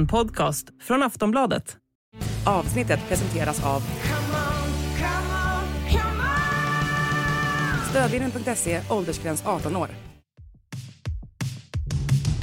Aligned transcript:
En 0.00 0.06
podcast 0.06 0.66
från 0.82 1.02
Aftonbladet. 1.02 1.76
Avsnittet 2.46 3.00
presenteras 3.08 3.64
av 3.64 3.82
Stödvinnen.se, 7.90 8.80
åldersgräns 8.90 9.42
18 9.46 9.76
år. 9.76 9.88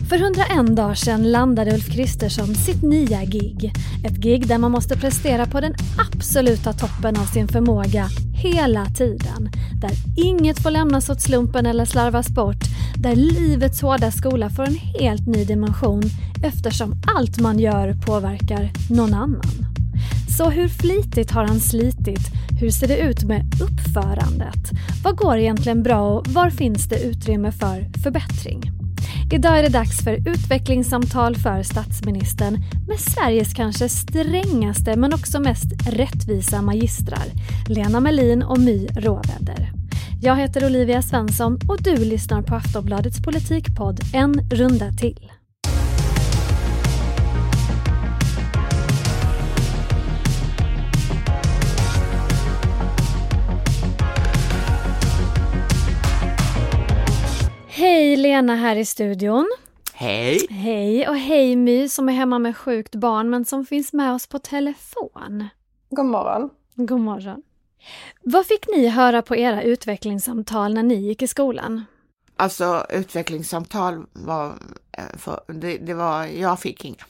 För 0.09 0.15
101 0.15 0.75
dagar 0.75 0.93
sedan 0.93 1.31
landade 1.31 1.73
Ulf 1.73 1.95
Kristersson 1.95 2.55
sitt 2.55 2.83
nya 2.83 3.23
gig. 3.23 3.73
Ett 4.05 4.17
gig 4.17 4.47
där 4.47 4.57
man 4.57 4.71
måste 4.71 4.97
prestera 4.97 5.45
på 5.45 5.61
den 5.61 5.73
absoluta 6.13 6.73
toppen 6.73 7.17
av 7.17 7.25
sin 7.25 7.47
förmåga 7.47 8.07
hela 8.43 8.85
tiden. 8.85 9.49
Där 9.81 9.91
inget 10.17 10.63
får 10.63 10.71
lämnas 10.71 11.09
åt 11.09 11.21
slumpen 11.21 11.65
eller 11.65 11.85
slarvas 11.85 12.29
bort. 12.29 12.66
Där 12.99 13.15
livets 13.15 13.81
hårda 13.81 14.11
skola 14.11 14.49
får 14.49 14.63
en 14.63 14.77
helt 14.99 15.27
ny 15.27 15.45
dimension 15.45 16.03
eftersom 16.43 16.95
allt 17.15 17.39
man 17.39 17.59
gör 17.59 17.93
påverkar 17.93 18.71
någon 18.89 19.13
annan. 19.13 19.67
Så 20.37 20.49
hur 20.49 20.67
flitigt 20.67 21.31
har 21.31 21.45
han 21.45 21.59
slitit? 21.59 22.31
Hur 22.59 22.69
ser 22.69 22.87
det 22.87 22.97
ut 22.97 23.23
med 23.23 23.45
uppförandet? 23.61 24.71
Vad 25.03 25.15
går 25.17 25.37
egentligen 25.37 25.83
bra 25.83 26.09
och 26.09 26.27
var 26.27 26.49
finns 26.49 26.89
det 26.89 27.03
utrymme 27.03 27.51
för 27.51 28.01
förbättring? 28.03 28.71
Idag 29.33 29.59
är 29.59 29.63
det 29.63 29.69
dags 29.69 30.03
för 30.03 30.29
utvecklingssamtal 30.29 31.35
för 31.35 31.63
statsministern 31.63 32.63
med 32.87 32.99
Sveriges 32.99 33.53
kanske 33.53 33.89
strängaste 33.89 34.95
men 34.95 35.13
också 35.13 35.39
mest 35.39 35.87
rättvisa 35.89 36.61
magistrar, 36.61 37.25
Lena 37.67 37.99
Melin 37.99 38.43
och 38.43 38.59
My 38.59 38.87
Råväder. 38.87 39.76
Jag 40.21 40.35
heter 40.35 40.65
Olivia 40.65 41.01
Svensson 41.01 41.59
och 41.69 41.83
du 41.83 41.95
lyssnar 41.95 42.41
på 42.41 42.55
Aftonbladets 42.55 43.21
politikpodd 43.21 43.99
En 44.13 44.33
runda 44.33 44.91
till. 44.91 45.31
Hej 57.67 58.15
Lena 58.15 58.55
här 58.55 58.75
i 58.75 58.85
studion. 58.85 59.47
Hej! 59.93 60.47
Hej 60.49 61.07
och 61.07 61.17
hej 61.17 61.55
My 61.55 61.87
som 61.89 62.09
är 62.09 62.13
hemma 62.13 62.39
med 62.39 62.57
sjukt 62.57 62.95
barn 62.95 63.29
men 63.29 63.45
som 63.45 63.65
finns 63.65 63.93
med 63.93 64.13
oss 64.13 64.27
på 64.27 64.39
telefon. 64.39 65.47
God 65.89 66.05
morgon. 66.05 66.49
God 66.75 66.99
morgon. 66.99 67.43
Vad 68.21 68.45
fick 68.45 68.67
ni 68.75 68.87
höra 68.87 69.21
på 69.21 69.35
era 69.35 69.63
utvecklingssamtal 69.63 70.73
när 70.73 70.83
ni 70.83 70.95
gick 70.95 71.21
i 71.21 71.27
skolan? 71.27 71.85
Alltså 72.35 72.85
utvecklingssamtal 72.89 74.05
var, 74.13 74.53
eh, 74.91 75.17
för, 75.17 75.39
det, 75.47 75.77
det 75.77 75.93
var, 75.93 76.25
jag 76.25 76.59
fick 76.59 76.85
inga. 76.85 77.05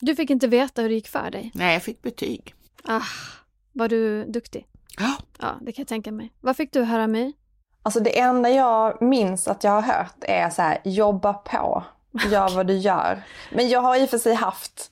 Du 0.00 0.16
fick 0.16 0.30
inte 0.30 0.46
veta 0.46 0.82
hur 0.82 0.88
det 0.88 0.94
gick 0.94 1.08
för 1.08 1.30
dig? 1.30 1.50
Nej, 1.54 1.72
jag 1.72 1.82
fick 1.82 2.02
betyg. 2.02 2.54
Ah, 2.84 3.02
var 3.72 3.88
du 3.88 4.24
duktig? 4.24 4.66
Ja. 4.98 5.14
Ja, 5.38 5.54
det 5.60 5.72
kan 5.72 5.82
jag 5.82 5.88
tänka 5.88 6.12
mig. 6.12 6.32
Vad 6.40 6.56
fick 6.56 6.72
du 6.72 6.82
höra 6.82 7.06
My? 7.06 7.32
Alltså 7.82 8.00
det 8.00 8.18
enda 8.18 8.50
jag 8.50 9.02
minns 9.02 9.48
att 9.48 9.64
jag 9.64 9.70
har 9.70 9.82
hört 9.82 10.16
är 10.20 10.50
så 10.50 10.62
här, 10.62 10.78
jobba 10.84 11.32
på, 11.32 11.84
gör 12.30 12.48
vad 12.56 12.66
du 12.66 12.76
gör. 12.76 13.22
Men 13.52 13.68
jag 13.68 13.80
har 13.80 13.96
i 13.96 14.04
och 14.04 14.10
för 14.10 14.18
sig 14.18 14.34
haft 14.34 14.91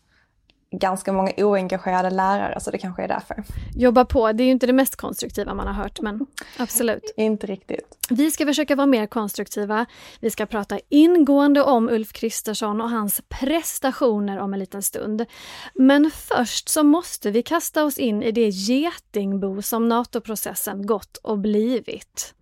ganska 0.70 1.12
många 1.12 1.32
oengagerade 1.36 2.10
lärare 2.10 2.60
så 2.60 2.70
det 2.70 2.78
kanske 2.78 3.02
är 3.02 3.08
därför. 3.08 3.44
Jobba 3.76 4.04
på, 4.04 4.32
det 4.32 4.42
är 4.42 4.44
ju 4.44 4.50
inte 4.50 4.66
det 4.66 4.72
mest 4.72 4.96
konstruktiva 4.96 5.54
man 5.54 5.66
har 5.66 5.74
hört 5.74 6.00
men 6.00 6.26
absolut. 6.58 7.14
Inte 7.16 7.46
riktigt. 7.46 7.96
Vi 8.10 8.30
ska 8.30 8.46
försöka 8.46 8.76
vara 8.76 8.86
mer 8.86 9.06
konstruktiva. 9.06 9.86
Vi 10.20 10.30
ska 10.30 10.46
prata 10.46 10.78
ingående 10.88 11.62
om 11.62 11.88
Ulf 11.88 12.12
Kristersson 12.12 12.80
och 12.80 12.90
hans 12.90 13.22
prestationer 13.28 14.38
om 14.38 14.52
en 14.54 14.60
liten 14.60 14.82
stund. 14.82 15.26
Men 15.74 16.10
först 16.14 16.68
så 16.68 16.82
måste 16.82 17.30
vi 17.30 17.42
kasta 17.42 17.84
oss 17.84 17.98
in 17.98 18.22
i 18.22 18.32
det 18.32 18.48
getingbo 18.48 19.62
som 19.62 19.88
NATO-processen 19.88 20.86
gått 20.86 21.16
och 21.16 21.38
blivit. 21.38 22.34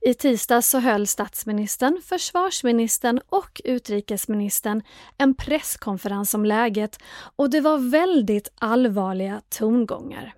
I 0.00 0.14
tisdags 0.14 0.68
så 0.68 0.78
höll 0.78 1.06
statsministern, 1.06 2.02
försvarsministern 2.04 3.20
och 3.28 3.60
utrikesministern 3.64 4.82
en 5.18 5.34
presskonferens 5.34 6.34
om 6.34 6.44
läget 6.44 6.98
och 7.36 7.50
det 7.50 7.60
var 7.60 7.90
väldigt 7.90 8.52
allvarliga 8.54 9.42
tongångar. 9.48 10.34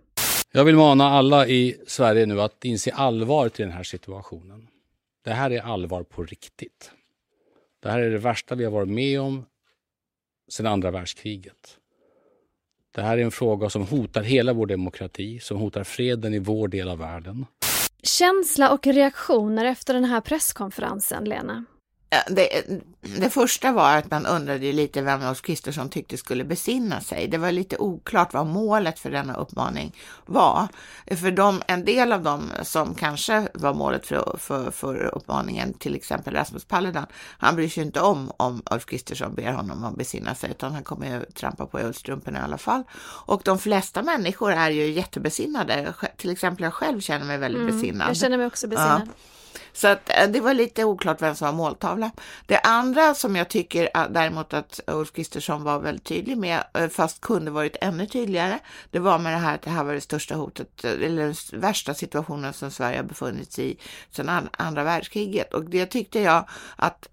Jag 0.53 0.65
vill 0.65 0.77
mana 0.77 1.09
alla 1.09 1.47
i 1.47 1.77
Sverige 1.87 2.27
nu 2.27 2.41
att 2.41 2.65
inse 2.65 2.93
allvaret 2.93 3.61
i 3.61 3.63
den 3.63 3.73
här 3.73 3.83
situationen. 3.83 4.69
Det 5.25 5.31
här 5.31 5.51
är 5.51 5.61
allvar 5.61 6.03
på 6.03 6.25
riktigt. 6.25 6.91
Det 7.81 7.91
här 7.91 7.99
är 7.99 8.11
det 8.11 8.19
värsta 8.19 8.55
vi 8.55 8.65
har 8.65 8.73
varit 8.73 8.89
med 8.89 9.21
om 9.21 9.45
sedan 10.49 10.67
andra 10.67 10.91
världskriget. 10.91 11.79
Det 12.95 13.03
här 13.03 13.19
är 13.19 13.23
en 13.23 13.31
fråga 13.31 13.71
som 13.71 13.83
hotar 13.83 14.23
hela 14.23 14.53
vår 14.53 14.67
demokrati, 14.67 15.39
som 15.39 15.57
hotar 15.57 15.85
freden 15.85 16.35
i 16.35 16.39
vår 16.39 16.69
del 16.69 16.89
av 16.89 16.99
världen. 16.99 17.47
Känsla 18.03 18.73
och 18.73 18.87
reaktioner 18.87 19.65
efter 19.65 19.95
den 19.95 20.05
här 20.05 20.21
presskonferensen, 20.21 21.25
Lena? 21.25 21.65
Det, 22.29 22.65
det 23.01 23.31
första 23.31 23.73
var 23.73 23.97
att 23.97 24.11
man 24.11 24.27
undrade 24.27 24.73
lite 24.73 25.03
vem 25.03 25.23
Ulf 25.23 25.43
Kristersson 25.43 25.89
tyckte 25.89 26.17
skulle 26.17 26.45
besinna 26.45 27.01
sig. 27.01 27.29
Det 27.29 27.39
var 27.39 27.53
lite 27.53 27.77
oklart 27.77 28.33
vad 28.33 28.47
målet 28.47 28.99
för 28.99 29.11
denna 29.11 29.35
uppmaning 29.35 29.95
var. 30.27 30.69
För 31.07 31.31
de, 31.31 31.63
en 31.67 31.85
del 31.85 32.13
av 32.13 32.23
dem 32.23 32.51
som 32.63 32.95
kanske 32.95 33.49
var 33.55 33.75
målet 33.75 34.07
för, 34.07 34.37
för, 34.39 34.71
för 34.71 35.15
uppmaningen, 35.15 35.73
till 35.73 35.95
exempel 35.95 36.35
Rasmus 36.35 36.65
Paludan, 36.65 37.07
han 37.39 37.57
bryr 37.57 37.69
sig 37.69 37.83
inte 37.83 38.01
om 38.01 38.33
om 38.37 38.63
Ulf 38.71 38.87
Kristersson 38.87 39.35
ber 39.35 39.53
honom 39.53 39.85
att 39.85 39.97
besinna 39.97 40.35
sig, 40.35 40.51
utan 40.51 40.73
han 40.73 40.85
kommer 40.85 41.07
ju 41.07 41.25
trampa 41.25 41.67
på 41.67 41.79
ullstrumporna 41.79 42.39
i 42.39 42.43
alla 42.43 42.59
fall. 42.59 42.83
Och 43.27 43.43
de 43.45 43.59
flesta 43.59 44.03
människor 44.03 44.53
är 44.53 44.71
ju 44.71 44.91
jättebesinnade. 44.91 45.95
Till 46.17 46.31
exempel 46.31 46.65
jag 46.65 46.75
själv 46.75 47.01
känner 47.01 47.27
mig 47.27 47.39
väldigt 47.39 47.63
mm, 47.63 47.77
besinnad. 47.77 48.09
Jag 48.09 48.17
känner 48.17 48.37
mig 48.37 48.47
också 48.47 48.69
besinnad. 48.69 49.03
Ja. 49.07 49.13
Så 49.73 49.89
att 49.89 50.11
eh, 50.11 50.29
det 50.29 50.41
var 50.41 50.55
lite 50.55 50.85
oklart 50.85 51.23
vem 51.23 51.35
som 51.35 51.47
var 51.47 51.53
måltavla. 51.53 52.11
Det 52.47 52.59
andra 52.59 53.15
som 53.15 53.37
jag 53.37 53.49
tycker 53.49 53.91
eh, 53.95 54.09
däremot 54.11 54.55
att 54.55 54.81
Ulf 54.87 55.13
Kristersson 55.13 55.63
var 55.63 55.79
väldigt 55.79 56.05
tydlig 56.05 56.39
med, 56.39 56.65
eh, 56.75 56.89
fast 56.89 57.21
kunde 57.21 57.51
varit 57.51 57.77
ännu 57.81 58.07
tydligare, 58.07 58.59
det 58.91 58.99
var 58.99 59.19
med 59.19 59.33
det 59.33 59.39
här 59.39 59.55
att 59.55 59.63
det 59.63 59.71
här 59.71 59.85
var 59.85 59.95
det 59.95 60.01
största 60.01 60.35
hotet, 60.35 60.85
eller 60.85 61.23
den 61.51 61.61
värsta 61.61 61.95
situationen 61.95 62.53
som 62.53 62.71
Sverige 62.71 62.97
har 62.97 63.05
befunnit 63.05 63.53
sig 63.53 63.71
i 63.71 63.79
sedan 64.11 64.49
andra 64.53 64.85
världskriget. 64.85 65.55
Och 65.55 65.65
det 65.65 65.87
tyckte 65.87 66.21
jag 66.21 66.49
att 66.77 67.09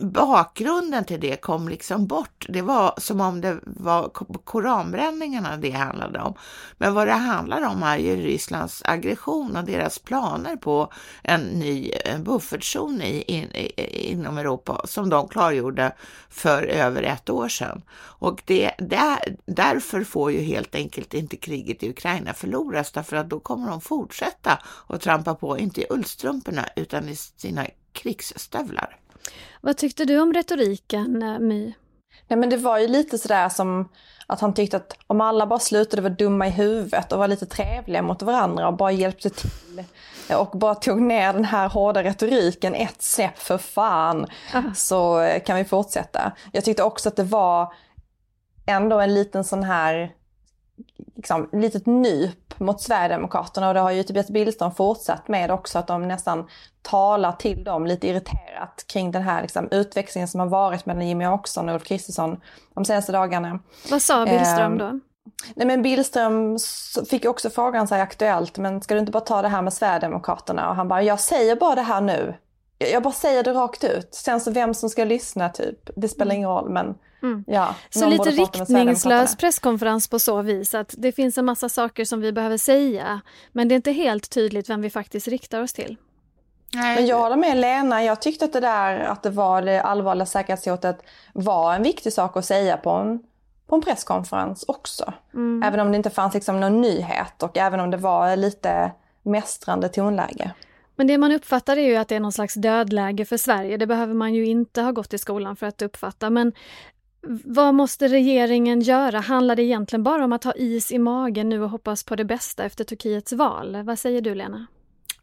bakgrunden 0.00 1.04
till 1.04 1.20
det 1.20 1.36
kom 1.36 1.68
liksom 1.68 2.06
bort. 2.06 2.46
Det 2.48 2.62
var 2.62 2.94
som 2.98 3.20
om 3.20 3.40
det 3.40 3.58
var 3.64 4.08
koranbränningarna 4.44 5.56
det 5.56 5.70
handlade 5.70 6.20
om. 6.20 6.34
Men 6.78 6.94
vad 6.94 7.06
det 7.06 7.12
handlar 7.12 7.62
om 7.62 7.82
är 7.82 7.98
ju 7.98 8.16
Rysslands 8.16 8.82
aggression 8.84 9.56
och 9.56 9.64
deras 9.64 9.98
planer 9.98 10.56
på 10.56 10.92
en 11.22 11.40
ny 11.40 11.90
buffertzon 12.18 13.02
i, 13.02 13.22
in, 13.22 13.50
inom 13.92 14.38
Europa 14.38 14.82
som 14.84 15.10
de 15.10 15.28
klargjorde 15.28 15.92
för 16.30 16.62
över 16.62 17.02
ett 17.02 17.30
år 17.30 17.48
sedan. 17.48 17.82
Och 18.00 18.42
det, 18.44 18.72
där, 18.78 19.36
därför 19.46 20.04
får 20.04 20.32
ju 20.32 20.40
helt 20.40 20.74
enkelt 20.74 21.14
inte 21.14 21.36
kriget 21.36 21.82
i 21.82 21.90
Ukraina 21.90 22.34
förloras 22.34 22.92
därför 22.92 23.16
att 23.16 23.30
då 23.30 23.40
kommer 23.40 23.70
de 23.70 23.80
fortsätta 23.80 24.58
att 24.86 25.00
trampa 25.00 25.34
på, 25.34 25.58
inte 25.58 25.80
i 25.80 25.86
ullstrumporna 25.90 26.68
utan 26.76 27.08
i 27.08 27.16
sina 27.16 27.66
krigsstövlar. 27.92 28.96
Vad 29.60 29.76
tyckte 29.76 30.04
du 30.04 30.20
om 30.20 30.34
retoriken, 30.34 31.22
eh, 31.22 31.38
My? 31.38 31.74
Nej 32.28 32.38
men 32.38 32.50
det 32.50 32.56
var 32.56 32.78
ju 32.78 32.88
lite 32.88 33.18
sådär 33.18 33.48
som 33.48 33.88
att 34.26 34.40
han 34.40 34.54
tyckte 34.54 34.76
att 34.76 34.96
om 35.06 35.20
alla 35.20 35.46
bara 35.46 35.58
slutade 35.58 36.02
vara 36.02 36.12
dumma 36.12 36.46
i 36.46 36.50
huvudet 36.50 37.12
och 37.12 37.18
var 37.18 37.28
lite 37.28 37.46
trevliga 37.46 38.02
mot 38.02 38.22
varandra 38.22 38.68
och 38.68 38.76
bara 38.76 38.92
hjälpte 38.92 39.30
till 39.30 39.84
och 40.36 40.58
bara 40.58 40.74
tog 40.74 41.00
ner 41.00 41.32
den 41.32 41.44
här 41.44 41.68
hårda 41.68 42.02
retoriken 42.02 42.74
ett 42.74 43.02
snäpp 43.02 43.38
för 43.38 43.58
fan 43.58 44.26
Aha. 44.54 44.74
så 44.74 45.30
kan 45.46 45.56
vi 45.56 45.64
fortsätta. 45.64 46.32
Jag 46.52 46.64
tyckte 46.64 46.82
också 46.82 47.08
att 47.08 47.16
det 47.16 47.24
var 47.24 47.72
ändå 48.66 49.00
en 49.00 49.14
liten 49.14 49.44
sån 49.44 49.62
här 49.62 50.12
liksom, 51.16 51.48
litet 51.52 51.86
nyp 51.86 52.60
mot 52.60 52.80
Sverigedemokraterna 52.80 53.68
och 53.68 53.74
det 53.74 53.80
har 53.80 53.90
ju 53.90 54.02
Tobias 54.02 54.30
Billström 54.30 54.74
fortsatt 54.74 55.28
med 55.28 55.50
också 55.50 55.78
att 55.78 55.86
de 55.86 56.08
nästan 56.08 56.48
talar 56.82 57.32
till 57.32 57.64
dem 57.64 57.86
lite 57.86 58.08
irriterat 58.08 58.84
kring 58.86 59.10
den 59.10 59.22
här 59.22 59.42
liksom, 59.42 59.68
utväxlingen 59.70 60.28
som 60.28 60.40
har 60.40 60.46
varit 60.46 60.86
mellan 60.86 61.08
Jimmy 61.08 61.26
Åkesson 61.26 61.68
och 61.68 61.74
Ulf 61.74 61.84
Kristersson 61.84 62.40
de 62.74 62.84
senaste 62.84 63.12
dagarna. 63.12 63.58
Vad 63.90 64.02
sa 64.02 64.26
Billström 64.26 64.78
då? 64.78 65.00
Nej 65.54 65.66
men 65.66 65.82
Billström 65.82 66.58
fick 67.10 67.24
också 67.24 67.50
frågan 67.50 67.88
så 67.88 67.94
här 67.94 68.02
aktuellt, 68.02 68.58
men 68.58 68.82
ska 68.82 68.94
du 68.94 69.00
inte 69.00 69.12
bara 69.12 69.20
ta 69.20 69.42
det 69.42 69.48
här 69.48 69.62
med 69.62 69.72
Sverigedemokraterna? 69.72 70.68
Och 70.68 70.76
han 70.76 70.88
bara, 70.88 71.02
jag 71.02 71.20
säger 71.20 71.56
bara 71.56 71.74
det 71.74 71.82
här 71.82 72.00
nu. 72.00 72.34
Jag 72.78 73.02
bara 73.02 73.12
säger 73.12 73.42
det 73.42 73.52
rakt 73.52 73.84
ut. 73.84 74.14
Sen 74.14 74.40
så 74.40 74.50
vem 74.50 74.74
som 74.74 74.90
ska 74.90 75.04
lyssna 75.04 75.48
typ, 75.48 75.90
det 75.96 76.08
spelar 76.08 76.34
ingen 76.34 76.48
roll 76.48 76.70
men 76.70 76.94
Mm. 77.22 77.44
Ja, 77.46 77.74
så 77.90 78.08
lite 78.08 78.30
riktningslös 78.30 79.36
presskonferens 79.36 80.08
på 80.08 80.18
så 80.18 80.42
vis 80.42 80.74
att 80.74 80.94
det 80.98 81.12
finns 81.12 81.38
en 81.38 81.44
massa 81.44 81.68
saker 81.68 82.04
som 82.04 82.20
vi 82.20 82.32
behöver 82.32 82.56
säga 82.56 83.20
men 83.52 83.68
det 83.68 83.74
är 83.74 83.76
inte 83.76 83.92
helt 83.92 84.30
tydligt 84.30 84.70
vem 84.70 84.82
vi 84.82 84.90
faktiskt 84.90 85.28
riktar 85.28 85.62
oss 85.62 85.72
till. 85.72 85.96
Nej. 86.74 86.94
Men 86.94 87.06
jag 87.06 87.18
håller 87.18 87.36
med 87.36 87.56
Lena, 87.56 88.04
jag 88.04 88.22
tyckte 88.22 88.44
att 88.44 88.52
det 88.52 88.60
där 88.60 88.98
att 88.98 89.22
det 89.22 89.30
var 89.30 89.62
det 89.62 89.82
allvarliga 89.82 90.26
säkerhetshotet 90.26 91.02
var 91.32 91.74
en 91.74 91.82
viktig 91.82 92.12
sak 92.12 92.36
att 92.36 92.44
säga 92.44 92.76
på 92.76 92.90
en 92.90 93.22
på 93.66 93.74
en 93.74 93.82
presskonferens 93.82 94.64
också. 94.68 95.12
Mm. 95.34 95.62
Även 95.62 95.80
om 95.80 95.90
det 95.90 95.96
inte 95.96 96.10
fanns 96.10 96.34
liksom 96.34 96.60
någon 96.60 96.80
nyhet 96.80 97.42
och 97.42 97.58
även 97.58 97.80
om 97.80 97.90
det 97.90 97.96
var 97.96 98.36
lite 98.36 98.92
mästrande 99.22 99.88
tonläge. 99.88 100.52
Men 100.98 101.06
det 101.06 101.18
man 101.18 101.32
uppfattar 101.32 101.76
är 101.76 101.88
ju 101.88 101.96
att 101.96 102.08
det 102.08 102.16
är 102.16 102.20
någon 102.20 102.32
slags 102.32 102.54
dödläge 102.54 103.24
för 103.24 103.36
Sverige. 103.36 103.76
Det 103.76 103.86
behöver 103.86 104.14
man 104.14 104.34
ju 104.34 104.46
inte 104.46 104.82
ha 104.82 104.92
gått 104.92 105.14
i 105.14 105.18
skolan 105.18 105.56
för 105.56 105.66
att 105.66 105.82
uppfatta. 105.82 106.30
Men 106.30 106.52
vad 107.44 107.74
måste 107.74 108.08
regeringen 108.08 108.80
göra? 108.80 109.20
Handlar 109.20 109.56
det 109.56 109.62
egentligen 109.62 110.02
bara 110.02 110.24
om 110.24 110.32
att 110.32 110.44
ha 110.44 110.52
is 110.52 110.92
i 110.92 110.98
magen 110.98 111.48
nu 111.48 111.62
och 111.62 111.70
hoppas 111.70 112.04
på 112.04 112.16
det 112.16 112.24
bästa 112.24 112.64
efter 112.64 112.84
Turkiets 112.84 113.32
val? 113.32 113.82
Vad 113.82 113.98
säger 113.98 114.20
du 114.20 114.34
Lena? 114.34 114.66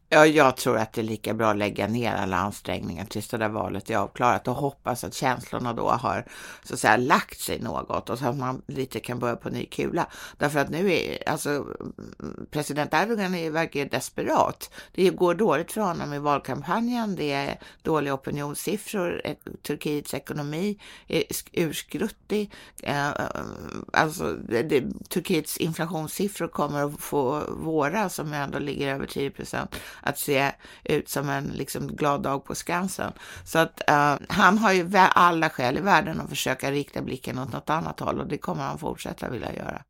Ja, 0.08 0.26
jag 0.26 0.56
tror 0.56 0.78
att 0.78 0.92
det 0.92 1.00
är 1.00 1.04
lika 1.04 1.34
bra 1.34 1.50
att 1.50 1.56
lägga 1.56 1.86
ner 1.86 2.14
alla 2.14 2.36
ansträngningar 2.36 3.04
tills 3.04 3.28
det 3.28 3.36
där 3.36 3.48
valet 3.48 3.90
är 3.90 3.96
avklarat 3.96 4.48
och 4.48 4.54
hoppas 4.54 5.04
att 5.04 5.14
känslorna 5.14 5.72
då 5.72 5.88
har 5.90 6.24
så 6.64 6.74
att 6.74 6.80
säga 6.80 6.96
lagt 6.96 7.40
sig 7.40 7.60
något 7.60 8.10
och 8.10 8.18
så 8.18 8.26
att 8.26 8.36
man 8.36 8.62
lite 8.66 9.00
kan 9.00 9.18
börja 9.18 9.36
på 9.36 9.50
ny 9.50 9.66
kula. 9.66 10.06
Därför 10.36 10.58
att 10.58 10.70
nu 10.70 10.92
är 10.92 11.28
alltså 11.28 11.66
president 12.50 12.94
Erdogan 12.94 13.34
är, 13.34 13.50
verkar 13.50 13.84
desperat. 13.84 14.70
Det 14.92 15.10
går 15.10 15.34
dåligt 15.34 15.72
för 15.72 15.80
honom 15.80 16.12
i 16.12 16.18
valkampanjen. 16.18 17.16
Det 17.16 17.32
är 17.32 17.58
dåliga 17.82 18.14
opinionssiffror. 18.14 19.20
Eh, 19.24 19.36
Turkiets 19.62 20.14
ekonomi 20.14 20.78
är 21.06 21.24
urskruttig. 21.52 22.52
Eh, 22.82 23.08
alltså 23.92 24.32
det, 24.32 24.62
det, 24.62 24.84
Turkiets 25.08 25.56
inflationssiffror 25.56 26.48
kommer 26.48 26.84
att 26.84 27.00
få 27.00 27.42
våra 27.50 28.08
som 28.08 28.32
ändå 28.32 28.58
ligger 28.58 28.94
över 28.94 29.06
10 29.06 29.30
procent 29.30 29.76
att 30.06 30.18
se 30.18 30.52
ut 30.84 31.08
som 31.08 31.28
en 31.28 31.44
liksom, 31.44 31.86
glad 31.86 32.22
dag 32.22 32.44
på 32.44 32.54
Skansen. 32.54 33.12
Så 33.44 33.58
att 33.58 33.80
uh, 33.90 34.16
han 34.28 34.58
har 34.58 34.72
ju 34.72 34.96
alla 34.96 35.50
skäl 35.50 35.78
i 35.78 35.80
världen 35.80 36.20
att 36.20 36.28
försöka 36.28 36.70
rikta 36.70 37.02
blicken 37.02 37.38
åt 37.38 37.52
något 37.52 37.70
annat 37.70 38.00
håll 38.00 38.20
och 38.20 38.26
det 38.26 38.38
kommer 38.38 38.62
han 38.62 38.78
fortsätta 38.78 39.28
vilja 39.28 39.54
göra. 39.54 39.82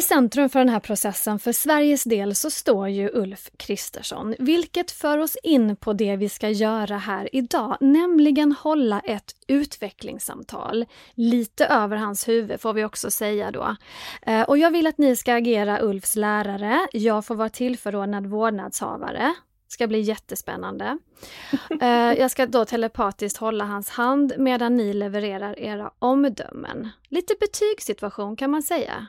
I 0.00 0.02
centrum 0.02 0.48
för 0.48 0.58
den 0.58 0.68
här 0.68 0.80
processen 0.80 1.38
för 1.38 1.52
Sveriges 1.52 2.04
del 2.04 2.34
så 2.34 2.50
står 2.50 2.88
ju 2.88 3.10
Ulf 3.12 3.50
Kristersson, 3.56 4.34
vilket 4.38 4.90
för 4.90 5.18
oss 5.18 5.36
in 5.42 5.76
på 5.76 5.92
det 5.92 6.16
vi 6.16 6.28
ska 6.28 6.48
göra 6.48 6.96
här 6.96 7.28
idag, 7.32 7.76
nämligen 7.80 8.52
hålla 8.52 9.00
ett 9.00 9.34
utvecklingssamtal. 9.46 10.86
Lite 11.14 11.66
över 11.66 11.96
hans 11.96 12.28
huvud 12.28 12.60
får 12.60 12.72
vi 12.72 12.84
också 12.84 13.10
säga 13.10 13.50
då. 13.50 13.76
Eh, 14.22 14.42
och 14.42 14.58
jag 14.58 14.70
vill 14.70 14.86
att 14.86 14.98
ni 14.98 15.16
ska 15.16 15.34
agera 15.34 15.82
Ulfs 15.82 16.16
lärare. 16.16 16.86
Jag 16.92 17.24
får 17.24 17.34
vara 17.34 17.48
tillförordnad 17.48 18.26
vårdnadshavare 18.26 19.34
ska 19.68 19.86
bli 19.86 20.00
jättespännande. 20.00 20.98
Eh, 21.80 21.88
jag 22.18 22.30
ska 22.30 22.46
då 22.46 22.64
telepatiskt 22.64 23.38
hålla 23.38 23.64
hans 23.64 23.90
hand 23.90 24.32
medan 24.38 24.76
ni 24.76 24.92
levererar 24.92 25.58
era 25.58 25.90
omdömen. 25.98 26.88
Lite 27.08 27.34
betygssituation 27.40 28.36
kan 28.36 28.50
man 28.50 28.62
säga. 28.62 29.06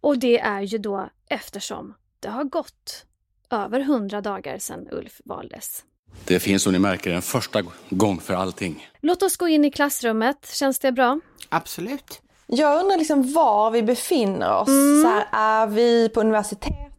Och 0.00 0.18
det 0.18 0.38
är 0.38 0.62
ju 0.62 0.78
då 0.78 1.08
eftersom 1.28 1.94
det 2.20 2.28
har 2.28 2.44
gått 2.44 3.04
över 3.50 3.80
hundra 3.80 4.20
dagar 4.20 4.58
sedan 4.58 4.88
Ulf 4.90 5.20
valdes. 5.24 5.84
Det 6.24 6.40
finns 6.40 6.62
som 6.62 6.72
ni 6.72 6.78
märker 6.78 7.10
en 7.10 7.22
första 7.22 7.62
gång 7.90 8.20
för 8.20 8.34
allting. 8.34 8.88
Låt 9.00 9.22
oss 9.22 9.36
gå 9.36 9.48
in 9.48 9.64
i 9.64 9.70
klassrummet. 9.70 10.50
Känns 10.52 10.78
det 10.78 10.92
bra? 10.92 11.20
Absolut. 11.48 12.22
Jag 12.46 12.80
undrar 12.80 12.98
liksom 12.98 13.32
var 13.32 13.70
vi 13.70 13.82
befinner 13.82 14.56
oss. 14.56 14.68
Mm. 14.68 15.02
Så 15.02 15.08
här, 15.08 15.28
är 15.32 15.66
vi 15.66 16.08
på 16.08 16.22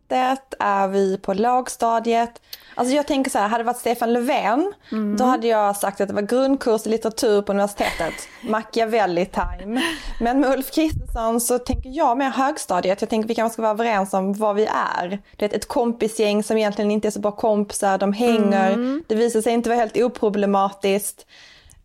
universitetet? 0.10 0.54
Är 0.60 0.88
vi 0.88 1.18
på 1.18 1.34
lågstadiet? 1.34 2.42
Alltså 2.76 2.96
jag 2.96 3.08
tänker 3.08 3.32
så 3.32 3.38
här, 3.40 3.48
hade 3.48 3.64
det 3.64 3.68
varit 3.68 3.78
Stefan 3.78 4.14
Löfven, 4.14 4.74
mm. 4.92 5.18
då 5.18 5.24
hade 5.24 5.48
jag 5.48 5.76
sagt 5.76 6.02
att 6.02 6.08
det 6.08 6.14
var 6.14 6.22
grundkurs 6.22 6.88
i 6.88 6.90
litteratur 6.90 7.42
på 7.42 7.52
universitetet. 7.52 8.14
Machiavelli-time. 8.42 9.82
Men 10.20 10.40
med 10.40 10.52
Ulf 10.54 10.72
Kristersson 10.72 11.42
så 11.42 11.60
tänker 11.60 11.90
jag 11.90 12.18
mer 12.18 12.30
högstadiet. 12.30 13.02
Jag 13.02 13.10
tänker 13.10 13.28
vi 13.28 13.36
kanske 13.36 13.54
ska 13.54 13.62
vara 13.62 13.72
överens 13.72 14.14
om 14.14 14.34
vad 14.34 14.56
vi 14.56 14.66
är. 14.66 15.20
Det 15.38 15.46
är 15.46 15.56
ett 15.56 15.68
kompisgäng 15.68 16.44
som 16.44 16.58
egentligen 16.58 16.92
inte 16.92 17.08
är 17.08 17.12
så 17.12 17.20
bra 17.20 17.32
kompisar, 17.32 17.98
de 17.98 18.14
hänger. 18.14 18.72
Mm. 18.72 19.04
Det 19.08 19.16
visar 19.16 19.42
sig 19.42 19.54
inte 19.54 19.70
vara 19.70 19.80
helt 19.80 19.98
oproblematiskt. 19.98 21.26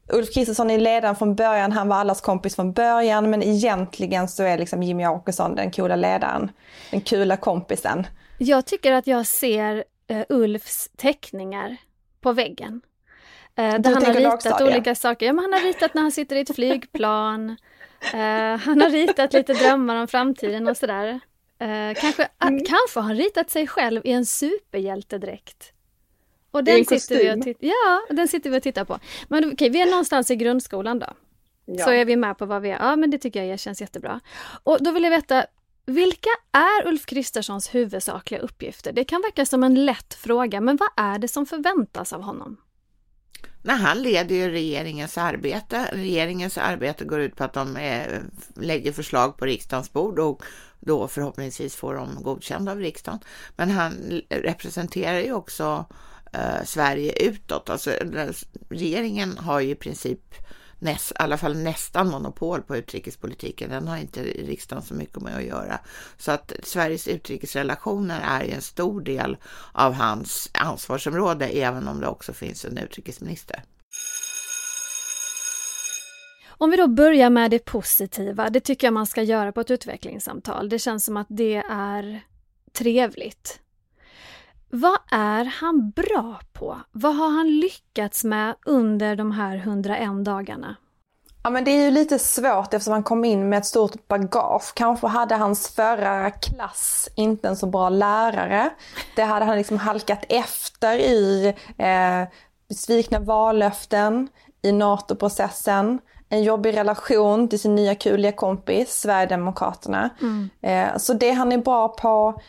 Ulf 0.08 0.34
Kristersson 0.34 0.70
är 0.70 0.78
ledaren 0.78 1.16
från 1.16 1.34
början, 1.34 1.72
han 1.72 1.88
var 1.88 1.96
allas 1.96 2.20
kompis 2.20 2.54
från 2.54 2.72
början 2.72 3.30
men 3.30 3.42
egentligen 3.42 4.28
så 4.28 4.42
är 4.42 4.58
liksom 4.58 4.82
Jimmy 4.82 5.06
Åkesson 5.06 5.54
den 5.54 5.70
coola 5.70 5.96
ledaren, 5.96 6.50
den 6.90 7.00
coola 7.00 7.36
kompisen. 7.36 8.06
Jag 8.38 8.66
tycker 8.66 8.92
att 8.92 9.06
jag 9.06 9.26
ser 9.26 9.84
uh, 10.10 10.22
Ulfs 10.28 10.90
teckningar 10.96 11.76
på 12.20 12.32
väggen. 12.32 12.80
Uh, 13.58 13.80
där 13.80 13.94
han 13.94 14.04
har 14.04 14.14
ritat 14.14 14.60
olika 14.60 14.94
saker. 14.94 15.26
Ja, 15.26 15.32
men 15.32 15.44
han 15.44 15.52
har 15.52 15.60
ritat 15.60 15.94
när 15.94 16.02
han 16.02 16.12
sitter 16.12 16.36
i 16.36 16.40
ett 16.40 16.54
flygplan. 16.54 17.50
Uh, 17.50 17.56
han 18.64 18.80
har 18.80 18.90
ritat 18.90 19.32
lite 19.32 19.52
drömmar 19.52 19.96
om 19.96 20.08
framtiden 20.08 20.68
och 20.68 20.76
sådär. 20.76 21.20
Uh, 21.62 21.94
kanske, 22.00 22.28
mm. 22.42 22.64
kanske 22.64 23.00
har 23.00 23.02
han 23.02 23.16
ritat 23.16 23.50
sig 23.50 23.66
själv 23.66 24.00
i 24.04 24.12
en 24.12 24.26
superhjältedräkt. 24.26 25.73
Och 26.54 26.64
den 26.64 26.84
sitter, 26.84 27.36
vi 27.36 27.52
och 27.52 27.56
ja, 27.60 28.00
den 28.10 28.28
sitter 28.28 28.50
vi 28.50 28.58
och 28.58 28.62
tittar 28.62 28.84
på. 28.84 28.98
Men 29.28 29.52
okej, 29.52 29.70
vi 29.70 29.80
är 29.80 29.86
någonstans 29.86 30.30
i 30.30 30.36
grundskolan 30.36 30.98
då. 30.98 31.06
Ja. 31.64 31.84
Så 31.84 31.90
är 31.90 32.04
vi 32.04 32.16
med 32.16 32.38
på 32.38 32.46
vad 32.46 32.62
vi 32.62 32.70
är. 32.70 32.78
Ja, 32.78 32.96
men 32.96 33.10
det 33.10 33.18
tycker 33.18 33.42
jag 33.42 33.60
känns 33.60 33.80
jättebra. 33.80 34.20
Och 34.62 34.78
då 34.80 34.90
vill 34.90 35.04
jag 35.04 35.10
veta, 35.10 35.46
vilka 35.86 36.30
är 36.52 36.88
Ulf 36.88 37.06
Kristerssons 37.06 37.74
huvudsakliga 37.74 38.40
uppgifter? 38.40 38.92
Det 38.92 39.04
kan 39.04 39.22
verka 39.22 39.46
som 39.46 39.64
en 39.64 39.84
lätt 39.84 40.14
fråga, 40.14 40.60
men 40.60 40.76
vad 40.76 40.88
är 40.96 41.18
det 41.18 41.28
som 41.28 41.46
förväntas 41.46 42.12
av 42.12 42.22
honom? 42.22 42.56
Nej, 43.62 43.76
han 43.76 44.02
leder 44.02 44.34
ju 44.34 44.50
regeringens 44.50 45.18
arbete. 45.18 45.88
Regeringens 45.92 46.58
arbete 46.58 47.04
går 47.04 47.20
ut 47.20 47.36
på 47.36 47.44
att 47.44 47.52
de 47.52 47.76
är, 47.76 48.12
eh, 48.12 48.62
lägger 48.64 48.92
förslag 48.92 49.36
på 49.36 49.44
riksdagens 49.44 49.92
bord 49.92 50.18
och 50.18 50.42
då 50.80 51.08
förhoppningsvis 51.08 51.76
får 51.76 51.94
de 51.94 52.22
godkända 52.22 52.72
av 52.72 52.78
riksdagen. 52.78 53.20
Men 53.56 53.70
han 53.70 54.20
representerar 54.28 55.20
ju 55.20 55.32
också 55.32 55.86
eh, 56.34 56.64
Sverige 56.64 57.12
utåt. 57.12 57.70
Alltså, 57.70 57.90
regeringen 58.68 59.38
har 59.38 59.60
ju 59.60 59.70
i 59.70 59.74
princip 59.74 60.34
näst, 60.78 61.10
i 61.10 61.14
alla 61.18 61.38
fall 61.38 61.56
nästan 61.56 62.08
monopol 62.08 62.62
på 62.62 62.76
utrikespolitiken. 62.76 63.70
Den 63.70 63.88
har 63.88 63.96
inte 63.96 64.22
riksdagen 64.22 64.82
så 64.82 64.94
mycket 64.94 65.22
med 65.22 65.36
att 65.36 65.44
göra. 65.44 65.80
Så 66.18 66.32
att 66.32 66.52
Sveriges 66.62 67.08
utrikesrelationer 67.08 68.20
är 68.24 68.44
ju 68.44 68.50
en 68.50 68.62
stor 68.62 69.00
del 69.00 69.36
av 69.72 69.92
hans 69.92 70.50
ansvarsområde, 70.52 71.46
även 71.46 71.88
om 71.88 72.00
det 72.00 72.06
också 72.06 72.32
finns 72.32 72.64
en 72.64 72.78
utrikesminister. 72.78 73.62
Om 76.58 76.70
vi 76.70 76.76
då 76.76 76.88
börjar 76.88 77.30
med 77.30 77.50
det 77.50 77.64
positiva, 77.64 78.50
det 78.50 78.60
tycker 78.60 78.86
jag 78.86 78.94
man 78.94 79.06
ska 79.06 79.22
göra 79.22 79.52
på 79.52 79.60
ett 79.60 79.70
utvecklingssamtal. 79.70 80.68
Det 80.68 80.78
känns 80.78 81.04
som 81.04 81.16
att 81.16 81.26
det 81.30 81.62
är 81.70 82.20
trevligt. 82.72 83.60
Vad 84.76 84.98
är 85.10 85.44
han 85.44 85.90
bra 85.90 86.40
på? 86.52 86.80
Vad 86.92 87.16
har 87.16 87.30
han 87.30 87.60
lyckats 87.60 88.24
med 88.24 88.54
under 88.66 89.16
de 89.16 89.32
här 89.32 89.56
101 89.56 90.24
dagarna? 90.24 90.76
Ja 91.42 91.50
men 91.50 91.64
det 91.64 91.70
är 91.70 91.84
ju 91.84 91.90
lite 91.90 92.18
svårt 92.18 92.74
eftersom 92.74 92.92
han 92.92 93.02
kom 93.02 93.24
in 93.24 93.48
med 93.48 93.58
ett 93.58 93.66
stort 93.66 94.08
bagage. 94.08 94.74
Kanske 94.74 95.06
hade 95.06 95.34
hans 95.34 95.68
förra 95.68 96.30
klass 96.30 97.08
inte 97.16 97.48
en 97.48 97.56
så 97.56 97.66
bra 97.66 97.88
lärare. 97.88 98.70
Det 99.16 99.22
hade 99.22 99.44
han 99.44 99.56
liksom 99.56 99.78
halkat 99.78 100.24
efter 100.28 100.98
i 100.98 101.54
eh, 101.78 102.22
svikna 102.74 103.18
vallöften, 103.18 104.28
i 104.62 104.72
NATO-processen, 104.72 105.98
en 106.28 106.42
jobbig 106.42 106.76
relation 106.76 107.48
till 107.48 107.60
sin 107.60 107.74
nya 107.74 107.94
kuliga 107.94 108.32
kompis, 108.32 109.00
Sverigedemokraterna. 109.00 110.10
Mm. 110.20 110.50
Eh, 110.62 110.96
så 110.96 111.12
det 111.12 111.30
han 111.30 111.52
är 111.52 111.58
bra 111.58 111.88
på 111.88 112.40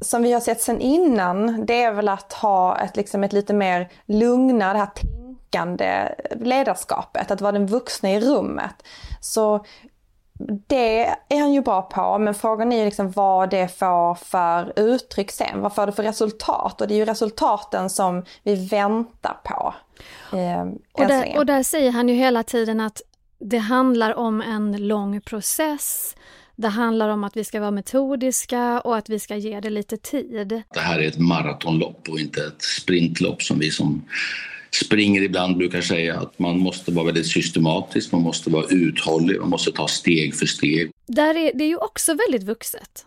som 0.00 0.22
vi 0.22 0.32
har 0.32 0.40
sett 0.40 0.60
sen 0.60 0.80
innan, 0.80 1.66
det 1.66 1.82
är 1.82 1.92
väl 1.92 2.08
att 2.08 2.32
ha 2.32 2.78
ett, 2.78 2.96
liksom 2.96 3.24
ett 3.24 3.32
lite 3.32 3.54
mer 3.54 3.88
lugna, 4.06 4.72
det 4.72 4.78
här 4.78 4.90
tänkande 4.94 6.08
ledarskapet, 6.40 7.30
att 7.30 7.40
vara 7.40 7.52
den 7.52 7.66
vuxna 7.66 8.10
i 8.10 8.20
rummet. 8.20 8.74
Så 9.20 9.64
det 10.66 11.06
är 11.28 11.40
han 11.40 11.52
ju 11.52 11.60
bra 11.60 11.82
på, 11.82 12.18
men 12.18 12.34
frågan 12.34 12.72
är 12.72 12.78
ju 12.78 12.84
liksom 12.84 13.10
vad 13.10 13.50
det 13.50 13.78
får 13.78 14.14
för 14.14 14.72
uttryck 14.76 15.30
sen. 15.30 15.60
Vad 15.60 15.74
får 15.74 15.86
det 15.86 15.92
för 15.92 16.02
resultat? 16.02 16.80
Och 16.80 16.88
det 16.88 16.94
är 16.94 16.96
ju 16.96 17.04
resultaten 17.04 17.90
som 17.90 18.24
vi 18.42 18.68
väntar 18.68 19.36
på. 19.44 19.74
Eh, 20.36 20.64
och, 20.92 21.06
där, 21.06 21.38
och 21.38 21.46
där 21.46 21.62
säger 21.62 21.90
han 21.90 22.08
ju 22.08 22.14
hela 22.14 22.42
tiden 22.42 22.80
att 22.80 23.02
det 23.38 23.58
handlar 23.58 24.14
om 24.14 24.42
en 24.42 24.88
lång 24.88 25.20
process 25.20 26.16
det 26.56 26.68
handlar 26.68 27.08
om 27.08 27.24
att 27.24 27.36
vi 27.36 27.44
ska 27.44 27.60
vara 27.60 27.70
metodiska 27.70 28.80
och 28.80 28.96
att 28.96 29.08
vi 29.08 29.18
ska 29.18 29.36
ge 29.36 29.60
det 29.60 29.70
lite 29.70 29.96
tid. 29.96 30.62
Det 30.74 30.80
här 30.80 30.98
är 30.98 31.08
ett 31.08 31.18
maratonlopp 31.18 32.08
och 32.08 32.20
inte 32.20 32.40
ett 32.40 32.62
sprintlopp 32.62 33.42
som 33.42 33.58
vi 33.58 33.70
som 33.70 34.04
springer 34.84 35.22
ibland 35.22 35.56
brukar 35.56 35.80
säga 35.80 36.20
att 36.20 36.38
man 36.38 36.58
måste 36.58 36.92
vara 36.92 37.06
väldigt 37.06 37.26
systematisk, 37.26 38.12
man 38.12 38.20
måste 38.20 38.50
vara 38.50 38.66
uthållig, 38.70 39.40
man 39.40 39.50
måste 39.50 39.72
ta 39.72 39.88
steg 39.88 40.34
för 40.34 40.46
steg. 40.46 40.90
Där 41.06 41.36
är, 41.36 41.52
det 41.54 41.64
är 41.64 41.68
ju 41.68 41.76
också 41.76 42.14
väldigt 42.14 42.48
vuxet. 42.48 43.06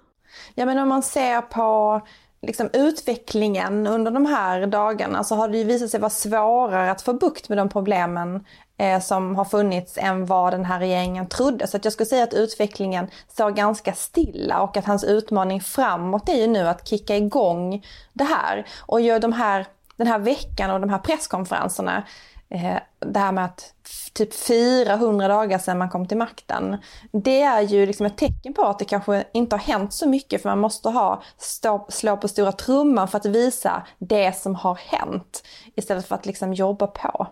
Ja 0.56 0.66
men 0.66 0.78
om 0.78 0.90
man 0.90 1.04
ser 1.04 1.42
på 1.42 2.02
liksom 2.42 2.70
utvecklingen 2.74 3.88
under 3.88 4.12
de 4.12 4.26
här 4.26 4.68
dagarna 4.68 5.24
så 5.24 5.36
har 5.36 5.50
det 5.50 5.58
ju 5.58 5.64
visat 5.64 5.90
sig 5.90 6.00
vara 6.00 6.10
svårare 6.10 6.92
att 6.92 7.02
få 7.02 7.14
bukt 7.14 7.50
med 7.50 7.58
de 7.58 7.70
problemen 7.70 8.46
eh, 8.80 9.00
som 9.00 9.36
har 9.36 9.46
funnits 9.46 9.98
än 9.98 10.26
vad 10.26 10.54
den 10.54 10.66
här 10.66 10.80
regeringen 10.80 11.28
trodde. 11.28 11.68
Så 11.68 11.78
att 11.78 11.86
jag 11.86 11.94
skulle 11.94 12.10
säga 12.10 12.24
att 12.24 12.34
utvecklingen 12.34 13.08
står 13.28 13.52
ganska 13.52 13.94
stilla 13.94 14.62
och 14.62 14.78
att 14.78 14.86
hans 14.86 15.04
utmaning 15.04 15.62
framåt 15.62 16.30
är 16.30 16.36
ju 16.36 16.48
nu 16.48 16.68
att 16.68 16.88
kicka 16.88 17.18
igång 17.18 17.86
det 18.14 18.24
här. 18.24 18.66
Och 18.80 19.02
gör 19.02 19.20
de 19.20 19.34
här, 19.34 19.66
den 19.96 20.08
här 20.08 20.20
veckan 20.20 20.72
och 20.72 20.80
de 20.80 20.90
här 20.90 21.00
presskonferenserna 21.00 22.04
eh, 22.50 22.76
det 23.00 23.20
här 23.20 23.32
med 23.32 23.46
att 23.46 23.74
typ 24.14 24.34
400 24.34 25.28
dagar 25.28 25.58
sedan 25.58 25.78
man 25.78 25.90
kom 25.90 26.08
till 26.08 26.18
makten. 26.18 26.78
Det 27.12 27.42
är 27.42 27.62
ju 27.62 27.86
liksom 27.86 28.06
ett 28.06 28.18
tecken 28.18 28.54
på 28.54 28.64
att 28.64 28.80
det 28.80 28.86
kanske 28.86 29.24
inte 29.32 29.56
har 29.56 29.64
hänt 29.64 29.94
så 29.94 30.10
mycket 30.10 30.42
för 30.42 30.50
man 30.50 30.60
måste 30.60 30.90
ha 30.90 31.22
stå, 31.38 31.86
slå 31.90 32.18
på 32.18 32.28
stora 32.28 32.52
trumman 32.52 33.08
för 33.08 33.18
att 33.18 33.26
visa 33.26 33.84
det 33.98 34.38
som 34.38 34.56
har 34.56 34.76
hänt 34.76 35.44
istället 35.76 36.08
för 36.08 36.16
att 36.16 36.26
liksom 36.26 36.54
jobba 36.54 36.88
på. 36.88 37.28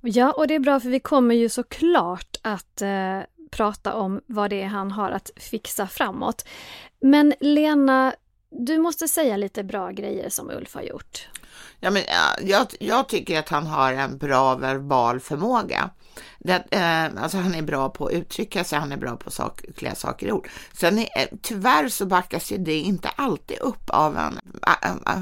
Ja, 0.00 0.32
och 0.32 0.46
det 0.46 0.54
är 0.54 0.60
bra 0.60 0.80
för 0.80 0.88
vi 0.88 1.00
kommer 1.00 1.34
ju 1.34 1.48
såklart 1.48 2.36
att 2.42 2.82
eh, 2.82 3.20
prata 3.50 3.94
om 3.94 4.20
vad 4.26 4.50
det 4.50 4.62
är 4.62 4.66
han 4.66 4.90
har 4.90 5.10
att 5.10 5.30
fixa 5.36 5.86
framåt. 5.86 6.48
Men 7.00 7.34
Lena, 7.40 8.14
du 8.50 8.78
måste 8.78 9.08
säga 9.08 9.36
lite 9.36 9.64
bra 9.64 9.90
grejer 9.90 10.28
som 10.28 10.50
Ulf 10.50 10.74
har 10.74 10.82
gjort. 10.82 11.28
Ja, 11.80 11.90
men, 11.90 12.02
jag, 12.40 12.66
jag 12.80 13.08
tycker 13.08 13.38
att 13.38 13.48
han 13.48 13.66
har 13.66 13.92
en 13.92 14.18
bra 14.18 14.54
verbal 14.54 15.20
förmåga. 15.20 15.90
Det, 16.38 16.64
eh, 16.70 17.22
alltså 17.22 17.38
han 17.38 17.54
är 17.54 17.62
bra 17.62 17.88
på 17.88 18.06
att 18.06 18.12
uttrycka 18.12 18.64
sig, 18.64 18.78
han 18.78 18.92
är 18.92 18.96
bra 18.96 19.16
på 19.16 19.42
att 19.42 19.62
klä 19.76 19.94
saker 19.94 20.26
i 20.26 20.32
ord. 20.32 20.48
Sen 20.72 20.98
är, 20.98 21.04
eh, 21.04 21.26
tyvärr 21.42 21.88
så 21.88 22.06
backas 22.06 22.52
ju 22.52 22.58
det 22.58 22.78
inte 22.78 23.08
alltid 23.08 23.58
upp 23.58 23.90
av 23.90 24.16
en 24.16 24.40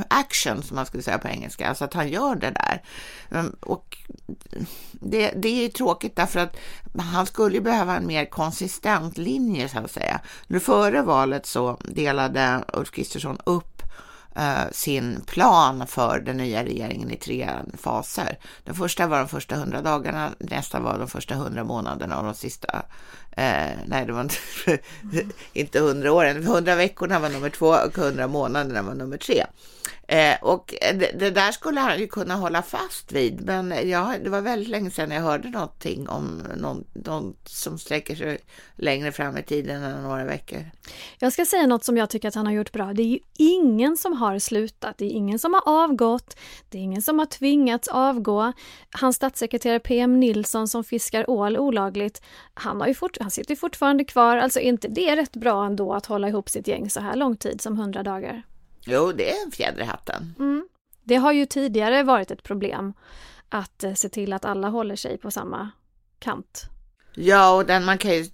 action, 0.08 0.62
som 0.62 0.74
man 0.76 0.86
skulle 0.86 1.02
säga 1.02 1.18
på 1.18 1.28
engelska, 1.28 1.68
alltså 1.68 1.84
att 1.84 1.94
han 1.94 2.08
gör 2.08 2.34
det 2.34 2.50
där. 2.50 2.82
Mm, 3.30 3.56
och 3.60 3.98
det, 4.92 5.32
det 5.36 5.48
är 5.48 5.62
ju 5.62 5.68
tråkigt 5.68 6.16
därför 6.16 6.40
att 6.40 6.56
han 6.98 7.26
skulle 7.26 7.60
behöva 7.60 7.96
en 7.96 8.06
mer 8.06 8.24
konsistent 8.24 9.18
linje 9.18 9.68
så 9.68 9.78
att 9.78 9.90
säga. 9.90 10.20
Nu 10.46 10.60
före 10.60 11.02
valet 11.02 11.46
så 11.46 11.78
delade 11.84 12.64
Ulf 12.72 12.90
Kristersson 12.90 13.38
upp 13.44 13.69
Eh, 14.36 14.70
sin 14.72 15.20
plan 15.26 15.86
för 15.86 16.20
den 16.20 16.36
nya 16.36 16.64
regeringen 16.64 17.10
i 17.10 17.16
tre 17.16 17.50
faser. 17.78 18.38
Den 18.64 18.74
första 18.74 19.06
var 19.06 19.18
de 19.18 19.28
första 19.28 19.56
hundra 19.56 19.82
dagarna, 19.82 20.30
nästa 20.38 20.80
var 20.80 20.98
de 20.98 21.08
första 21.08 21.34
hundra 21.34 21.64
månaderna 21.64 22.18
och 22.18 22.24
de 22.24 22.34
sista, 22.34 22.82
eh, 23.36 23.76
nej 23.86 24.06
det 24.06 24.12
var 24.12 24.20
inte, 24.20 24.78
inte 25.52 25.80
hundra 25.80 26.12
åren, 26.12 26.46
hundra 26.46 26.74
veckorna 26.74 27.18
var 27.18 27.28
nummer 27.28 27.50
två 27.50 27.66
och 27.66 27.96
hundra 27.96 28.26
månaderna 28.26 28.82
var 28.82 28.94
nummer 28.94 29.16
tre. 29.16 29.44
Eh, 30.10 30.36
och 30.42 30.74
det, 30.80 31.18
det, 31.18 31.30
där 31.30 31.52
skulle 31.52 31.80
han 31.80 31.98
ju 31.98 32.06
kunna 32.06 32.34
hålla 32.34 32.62
fast 32.62 33.12
vid, 33.12 33.44
men 33.44 33.90
jag, 33.90 34.24
det 34.24 34.30
var 34.30 34.40
väldigt 34.40 34.68
länge 34.68 34.90
sedan 34.90 35.10
jag 35.10 35.20
hörde 35.20 35.50
någonting 35.50 36.08
om 36.08 36.42
någon, 36.56 36.84
någon 36.92 37.36
som 37.44 37.78
sträcker 37.78 38.14
sig 38.14 38.38
längre 38.76 39.12
fram 39.12 39.36
i 39.36 39.42
tiden 39.42 39.82
än 39.82 40.02
några 40.02 40.24
veckor. 40.24 40.70
Jag 41.18 41.32
ska 41.32 41.44
säga 41.44 41.66
något 41.66 41.84
som 41.84 41.96
jag 41.96 42.10
tycker 42.10 42.28
att 42.28 42.34
han 42.34 42.46
har 42.46 42.52
gjort 42.52 42.72
bra. 42.72 42.92
Det 42.92 43.02
är 43.02 43.06
ju 43.06 43.18
ingen 43.38 43.96
som 43.96 44.12
har 44.12 44.38
slutat, 44.38 44.98
det 44.98 45.04
är 45.04 45.10
ingen 45.10 45.38
som 45.38 45.54
har 45.54 45.62
avgått, 45.84 46.36
det 46.68 46.78
är 46.78 46.82
ingen 46.82 47.02
som 47.02 47.18
har 47.18 47.26
tvingats 47.26 47.88
avgå. 47.88 48.52
Hans 48.90 49.16
statssekreterare 49.16 49.80
PM 49.80 50.20
Nilsson 50.20 50.68
som 50.68 50.84
fiskar 50.84 51.30
ål 51.30 51.58
olagligt, 51.58 52.22
han, 52.54 52.80
har 52.80 52.88
ju 52.88 52.94
fort, 52.94 53.16
han 53.30 53.34
sitter 53.34 53.56
fortfarande 53.56 54.04
kvar. 54.04 54.36
Alltså 54.36 54.60
inte 54.60 54.88
det 54.88 55.08
är 55.08 55.16
rätt 55.16 55.36
bra 55.36 55.66
ändå 55.66 55.94
att 55.94 56.06
hålla 56.06 56.28
ihop 56.28 56.48
sitt 56.48 56.68
gäng 56.68 56.90
så 56.90 57.00
här 57.00 57.16
lång 57.16 57.36
tid 57.36 57.60
som 57.60 57.76
hundra 57.76 58.02
dagar? 58.02 58.42
Jo, 58.84 59.12
det 59.12 59.30
är 59.30 59.44
en 59.46 59.50
fjäder 59.50 59.80
i 59.80 59.84
hatten. 59.84 60.34
Mm. 60.38 60.68
Det 61.04 61.16
har 61.16 61.32
ju 61.32 61.46
tidigare 61.46 62.02
varit 62.02 62.30
ett 62.30 62.42
problem 62.42 62.92
att 63.48 63.84
eh, 63.84 63.94
se 63.94 64.08
till 64.08 64.32
att 64.32 64.44
alla 64.44 64.68
håller 64.68 64.96
sig 64.96 65.18
på 65.18 65.30
samma 65.30 65.70
kant. 66.18 66.62
Ja, 67.14 67.56
och 67.56 67.66
den, 67.66 67.84
man 67.84 67.98
kan 67.98 68.10
ju 68.10 68.26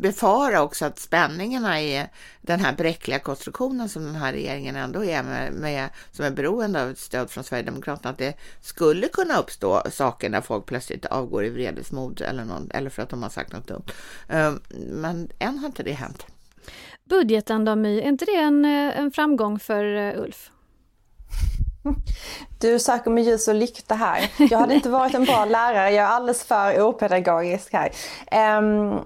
befara 0.00 0.62
också 0.62 0.84
att 0.84 0.98
spänningarna 0.98 1.82
i 1.82 2.06
den 2.40 2.60
här 2.60 2.72
bräckliga 2.72 3.18
konstruktionen 3.18 3.88
som 3.88 4.04
den 4.04 4.14
här 4.14 4.32
regeringen 4.32 4.76
ändå 4.76 5.04
är 5.04 5.22
med, 5.22 5.52
med 5.52 5.88
som 6.10 6.24
är 6.24 6.30
beroende 6.30 6.82
av 6.82 6.90
ett 6.90 6.98
stöd 6.98 7.30
från 7.30 7.44
Sverigedemokraterna, 7.44 8.10
att 8.10 8.18
det 8.18 8.34
skulle 8.60 9.08
kunna 9.08 9.38
uppstå 9.38 9.82
saker 9.90 10.30
när 10.30 10.40
folk 10.40 10.66
plötsligt 10.66 11.06
avgår 11.06 11.44
i 11.44 11.50
vredesmod 11.50 12.20
eller, 12.20 12.44
någon, 12.44 12.70
eller 12.74 12.90
för 12.90 13.02
att 13.02 13.08
de 13.08 13.22
har 13.22 13.30
sagt 13.30 13.52
något 13.52 13.68
dumt. 13.68 13.84
Ehm, 14.28 14.60
men 14.88 15.28
än 15.38 15.58
har 15.58 15.66
inte 15.66 15.82
det 15.82 15.92
hänt. 15.92 16.26
Budgeten 17.04 17.64
då 17.64 17.76
My, 17.76 18.00
är 18.00 18.08
inte 18.08 18.24
det 18.24 18.36
en, 18.36 18.64
en 18.64 19.10
framgång 19.10 19.58
för 19.58 19.84
eh, 19.84 20.22
Ulf? 20.22 20.50
Du 22.58 22.78
söker 22.78 23.10
med 23.10 23.24
ljus 23.24 23.48
och 23.48 23.54
lykta 23.54 23.94
här. 23.94 24.30
Jag 24.50 24.58
hade 24.58 24.74
inte 24.74 24.88
varit 24.88 25.14
en 25.14 25.24
bra 25.24 25.44
lärare, 25.44 25.90
jag 25.90 26.04
är 26.04 26.10
alldeles 26.10 26.44
för 26.44 26.82
opedagogisk 26.82 27.72
här. 27.72 27.90
Um, 28.58 29.00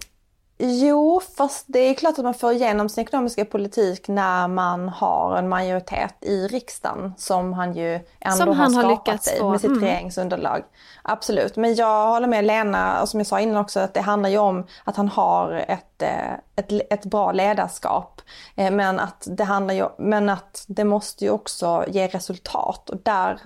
Jo, 0.59 1.21
fast 1.37 1.65
det 1.69 1.79
är 1.79 1.95
klart 1.95 2.19
att 2.19 2.25
man 2.25 2.35
får 2.35 2.53
igenom 2.53 2.89
sin 2.89 3.05
ekonomiska 3.05 3.45
politik 3.45 4.09
när 4.09 4.49
man 4.49 4.89
har 4.89 5.37
en 5.37 5.49
majoritet 5.49 6.15
i 6.21 6.47
riksdagen 6.47 7.15
som 7.17 7.53
han 7.53 7.75
ju 7.75 8.01
ändå 8.21 8.37
som 8.37 8.49
han 8.49 8.75
har, 8.75 8.83
skapat 8.83 9.25
sig 9.25 9.45
med 9.45 9.61
sitt 9.61 9.71
mm. 9.71 9.83
regeringsunderlag. 9.83 10.63
Absolut, 11.03 11.57
men 11.57 11.75
jag 11.75 12.09
håller 12.09 12.29
med 12.29 12.45
Lena, 12.45 13.07
som 13.07 13.21
jag 13.21 13.27
sa 13.27 13.41
innan 13.41 13.57
också, 13.57 13.81
att 13.81 13.95
det 13.95 14.01
handlar 14.01 14.31
ju 14.31 14.39
om 14.39 14.67
att 14.85 14.97
han 14.97 15.09
har 15.09 15.65
ett, 15.69 16.03
eh, 16.03 16.33
ett, 16.57 16.73
ett 16.91 17.05
bra 17.05 17.33
ledarskap. 17.33 18.21
Eh, 18.55 18.71
men 18.71 19.01
att, 19.01 19.29
det 19.31 19.45
handlar 19.45 19.75
ju, 19.75 19.89
men 19.99 20.29
att 20.29 20.65
det 20.69 20.85
måste 20.85 21.25
ju 21.25 21.31
också 21.31 21.85
ge 21.89 22.07
resultat 22.07 22.91
och 22.91 22.99
där 23.03 23.41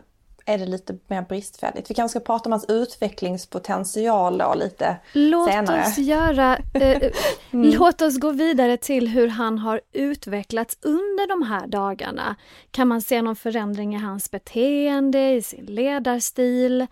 är 0.55 0.59
det 0.59 0.67
lite 0.67 0.99
mer 1.07 1.23
bristfälligt. 1.23 1.91
Vi 1.91 1.95
kanske 1.95 2.19
ska 2.19 2.27
prata 2.27 2.49
om 2.49 2.53
hans 2.53 2.65
utvecklingspotential 2.69 4.39
då 4.39 4.55
lite 4.55 4.97
låt 5.13 5.51
senare. 5.51 5.83
Oss 5.83 5.99
göra, 5.99 6.57
eh, 6.75 6.83
eh 6.83 7.13
mm. 7.51 7.71
Låt 7.71 8.03
oss 8.03 8.19
gå 8.19 8.31
vidare 8.31 8.77
till 8.77 9.09
hur 9.09 9.29
han 9.29 9.59
har 9.59 9.81
utvecklats 9.93 10.79
under 10.83 11.29
de 11.29 11.43
här 11.43 11.67
dagarna. 11.67 12.37
Kan 12.71 12.89
man 12.89 13.03
se 13.03 13.23
någon 13.23 13.37
förändring 13.37 13.95
i 13.95 13.99
hans 13.99 14.31
beteende, 14.31 15.33
i 15.33 15.43
sin 15.43 15.65
ledarstil? 15.65 16.87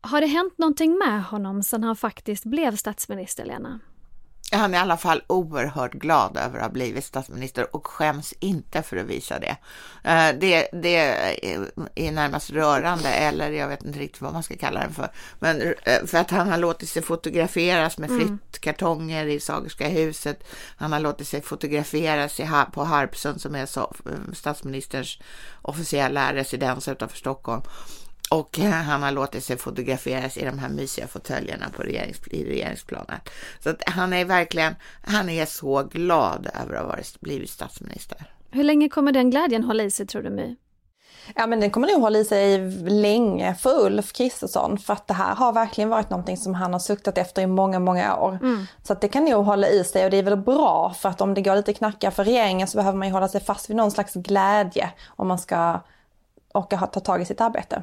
Har 0.00 0.20
det 0.20 0.26
hänt 0.26 0.58
någonting 0.58 0.98
med 0.98 1.24
honom 1.24 1.62
sedan 1.62 1.84
han 1.84 1.96
faktiskt 1.96 2.44
blev 2.44 2.76
statsminister, 2.76 3.44
Lena? 3.44 3.80
Han 4.54 4.74
är 4.74 4.78
i 4.78 4.80
alla 4.80 4.96
fall 4.96 5.22
oerhört 5.26 5.92
glad 5.92 6.36
över 6.36 6.58
att 6.58 6.64
ha 6.64 6.70
blivit 6.70 7.04
statsminister 7.04 7.76
och 7.76 7.86
skäms 7.86 8.34
inte 8.38 8.82
för 8.82 8.96
att 8.96 9.06
visa 9.06 9.38
det. 9.38 9.56
Eh, 10.04 10.38
det, 10.40 10.68
det 10.72 10.96
är 11.94 12.12
närmast 12.12 12.50
rörande, 12.50 13.08
eller 13.08 13.50
jag 13.50 13.68
vet 13.68 13.84
inte 13.84 13.98
riktigt 13.98 14.20
vad 14.22 14.32
man 14.32 14.42
ska 14.42 14.56
kalla 14.56 14.86
det 14.86 14.94
för. 14.94 15.08
Men 15.38 15.62
eh, 15.62 16.04
för 16.06 16.18
att 16.18 16.30
han 16.30 16.48
har 16.48 16.58
låtit 16.58 16.88
sig 16.88 17.02
fotograferas 17.02 17.98
med 17.98 18.10
mm. 18.10 18.26
flyttkartonger 18.26 19.26
i 19.26 19.40
Sagerska 19.40 19.88
huset. 19.88 20.44
Han 20.76 20.92
har 20.92 21.00
låtit 21.00 21.28
sig 21.28 21.42
fotograferas 21.42 22.40
på 22.72 22.84
Harpsund 22.84 23.40
som 23.40 23.54
är 23.54 23.68
statsministerns 24.34 25.18
officiella 25.62 26.34
residens 26.34 26.88
utanför 26.88 27.18
Stockholm. 27.18 27.62
Och 28.30 28.58
han 28.58 29.02
har 29.02 29.10
låtit 29.10 29.44
sig 29.44 29.56
fotograferas 29.56 30.36
i 30.36 30.44
de 30.44 30.58
här 30.58 30.68
mysiga 30.68 31.06
fåtöljerna 31.06 31.66
på 31.76 31.82
regerings, 31.82 32.28
i 32.30 32.44
regeringsplanet. 32.44 33.30
Så 33.60 33.70
att 33.70 33.82
han 33.86 34.12
är 34.12 34.24
verkligen, 34.24 34.74
han 35.02 35.28
är 35.28 35.46
så 35.46 35.82
glad 35.82 36.48
över 36.62 36.74
att 36.74 36.86
ha 36.86 36.96
blivit 37.20 37.50
statsminister. 37.50 38.24
Hur 38.50 38.64
länge 38.64 38.88
kommer 38.88 39.12
den 39.12 39.30
glädjen 39.30 39.64
hålla 39.64 39.82
i 39.82 39.90
sig 39.90 40.06
tror 40.06 40.22
du 40.22 40.30
My? 40.30 40.56
Ja 41.34 41.46
men 41.46 41.60
den 41.60 41.70
kommer 41.70 41.88
nog 41.88 42.00
hålla 42.00 42.18
i 42.18 42.24
sig 42.24 42.70
länge 42.90 43.54
för 43.54 43.86
Ulf 43.86 44.12
Kristersson 44.12 44.78
för 44.78 44.92
att 44.92 45.06
det 45.06 45.14
här 45.14 45.34
har 45.34 45.52
verkligen 45.52 45.90
varit 45.90 46.10
någonting 46.10 46.36
som 46.36 46.54
han 46.54 46.72
har 46.72 46.80
suktat 46.80 47.18
efter 47.18 47.42
i 47.42 47.46
många, 47.46 47.78
många 47.78 48.16
år. 48.16 48.38
Mm. 48.42 48.66
Så 48.82 48.92
att 48.92 49.00
det 49.00 49.08
kan 49.08 49.24
nog 49.24 49.44
hålla 49.44 49.68
i 49.68 49.84
sig 49.84 50.04
och 50.04 50.10
det 50.10 50.16
är 50.16 50.22
väl 50.22 50.36
bra 50.36 50.94
för 50.98 51.08
att 51.08 51.20
om 51.20 51.34
det 51.34 51.42
går 51.42 51.56
lite 51.56 51.72
knackar 51.72 52.10
för 52.10 52.24
regeringen 52.24 52.68
så 52.68 52.76
behöver 52.76 52.98
man 52.98 53.08
ju 53.08 53.14
hålla 53.14 53.28
sig 53.28 53.40
fast 53.40 53.70
vid 53.70 53.76
någon 53.76 53.90
slags 53.90 54.14
glädje 54.14 54.90
om 55.06 55.28
man 55.28 55.38
ska 55.38 55.80
orka 56.54 56.86
ta 56.86 57.00
tag 57.00 57.22
i 57.22 57.24
sitt 57.24 57.40
arbete. 57.40 57.82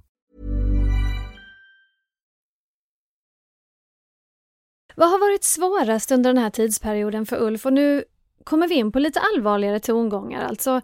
Vad 4.95 5.09
har 5.09 5.19
varit 5.19 5.43
svårast 5.43 6.11
under 6.11 6.33
den 6.33 6.43
här 6.43 6.49
tidsperioden 6.49 7.25
för 7.25 7.41
Ulf? 7.41 7.65
Och 7.65 7.73
nu 7.73 8.03
kommer 8.43 8.67
vi 8.67 8.75
in 8.75 8.91
på 8.91 8.99
lite 8.99 9.19
allvarligare 9.19 9.79
tongångar. 9.79 10.45
Alltså, 10.45 10.81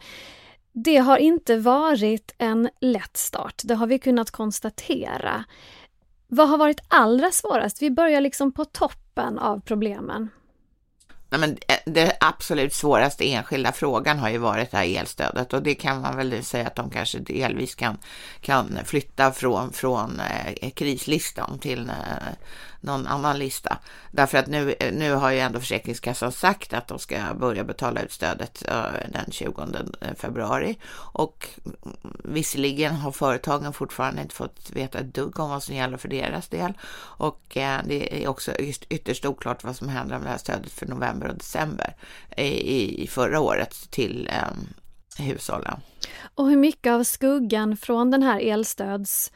det 0.71 0.97
har 0.97 1.17
inte 1.17 1.57
varit 1.57 2.35
en 2.37 2.69
lätt 2.81 3.17
start, 3.17 3.61
det 3.63 3.75
har 3.75 3.87
vi 3.87 3.99
kunnat 3.99 4.31
konstatera. 4.31 5.43
Vad 6.27 6.49
har 6.49 6.57
varit 6.57 6.81
allra 6.87 7.31
svårast? 7.31 7.81
Vi 7.81 7.91
börjar 7.91 8.21
liksom 8.21 8.51
på 8.51 8.65
toppen 8.65 9.39
av 9.39 9.59
problemen. 9.59 10.29
Nej, 11.29 11.39
men 11.39 11.51
eh, 11.51 11.77
det 11.85 12.17
absolut 12.19 12.73
svåraste 12.73 13.33
enskilda 13.33 13.71
frågan 13.71 14.19
har 14.19 14.29
ju 14.29 14.37
varit 14.37 14.71
det 14.71 14.77
här 14.77 14.99
elstödet 14.99 15.53
och 15.53 15.63
det 15.63 15.75
kan 15.75 16.01
man 16.01 16.17
väl 16.17 16.43
säga 16.43 16.67
att 16.67 16.75
de 16.75 16.89
kanske 16.89 17.19
delvis 17.19 17.75
kan, 17.75 17.97
kan 18.41 18.79
flytta 18.85 19.31
från, 19.31 19.73
från 19.73 20.19
eh, 20.19 20.69
krislistan 20.69 21.59
till 21.59 21.89
eh, 21.89 22.33
någon 22.81 23.07
annan 23.07 23.39
lista. 23.39 23.77
Därför 24.11 24.37
att 24.37 24.47
nu, 24.47 24.75
nu 24.93 25.13
har 25.13 25.31
ju 25.31 25.39
ändå 25.39 25.59
Försäkringskassan 25.59 26.31
sagt 26.31 26.73
att 26.73 26.87
de 26.87 26.99
ska 26.99 27.33
börja 27.39 27.63
betala 27.63 28.01
ut 28.01 28.11
stödet 28.11 28.63
eh, 28.67 28.83
den 29.09 29.31
20 29.31 29.61
eh, 30.01 30.13
februari 30.15 30.77
och 30.93 31.49
visserligen 32.23 32.95
har 32.95 33.11
företagen 33.11 33.73
fortfarande 33.73 34.21
inte 34.21 34.35
fått 34.35 34.71
veta 34.73 34.99
ett 34.99 35.13
dugg 35.13 35.39
om 35.39 35.49
vad 35.49 35.63
som 35.63 35.75
gäller 35.75 35.97
för 35.97 36.09
deras 36.09 36.47
del 36.47 36.73
och 36.99 37.57
eh, 37.57 37.79
det 37.85 38.23
är 38.23 38.27
också 38.27 38.51
ytterst 38.89 39.25
oklart 39.25 39.63
vad 39.63 39.75
som 39.75 39.89
händer 39.89 40.17
med 40.17 40.27
det 40.27 40.31
här 40.31 40.37
stödet 40.37 40.71
för 40.71 40.85
november 40.85 41.27
och 41.27 41.37
december 41.37 41.95
i, 42.37 43.03
i 43.03 43.07
förra 43.07 43.39
året 43.39 43.91
till 43.91 44.29
hushållen. 45.17 45.81
Och 46.35 46.49
hur 46.49 46.57
mycket 46.57 46.91
av 46.91 47.03
skuggan 47.03 47.77
från 47.77 48.11
den 48.11 48.23
här 48.23 48.39
elstöds 48.39 49.31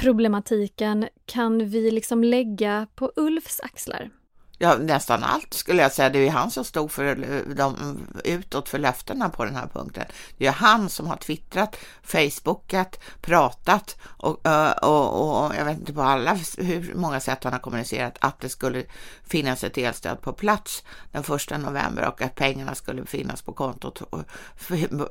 problematiken 0.00 1.08
kan 1.26 1.68
vi 1.68 1.90
liksom 1.90 2.24
lägga 2.24 2.86
på 2.94 3.12
Ulfs 3.16 3.60
axlar? 3.60 4.10
Ja, 4.58 4.76
nästan 4.76 5.24
allt 5.24 5.54
skulle 5.54 5.82
jag 5.82 5.92
säga. 5.92 6.10
Det 6.10 6.18
är 6.18 6.22
ju 6.22 6.28
han 6.28 6.50
som 6.50 6.64
stod 6.64 6.90
för 6.90 7.14
de 7.54 7.98
utåt 8.24 8.68
för 8.68 8.78
löftena 8.78 9.28
på 9.28 9.44
den 9.44 9.56
här 9.56 9.66
punkten. 9.66 10.04
Det 10.38 10.46
är 10.46 10.52
han 10.52 10.88
som 10.88 11.06
har 11.06 11.16
twittrat, 11.16 11.76
facebookat, 12.02 13.00
pratat 13.20 13.96
och, 14.02 14.46
och, 14.82 15.44
och 15.44 15.54
jag 15.54 15.64
vet 15.64 15.78
inte 15.78 15.92
på 15.92 16.02
alla 16.02 16.38
hur 16.58 16.94
många 16.94 17.20
sätt 17.20 17.44
han 17.44 17.52
har 17.52 17.60
kommunicerat 17.60 18.16
att 18.20 18.40
det 18.40 18.48
skulle 18.48 18.84
finnas 19.26 19.64
ett 19.64 19.78
elstöd 19.78 20.20
på 20.20 20.32
plats 20.32 20.84
den 21.12 21.22
första 21.22 21.58
november 21.58 22.08
och 22.08 22.22
att 22.22 22.34
pengarna 22.34 22.74
skulle 22.74 23.06
finnas 23.06 23.42
på 23.42 23.52
kontot 23.52 24.00
och, 24.00 24.20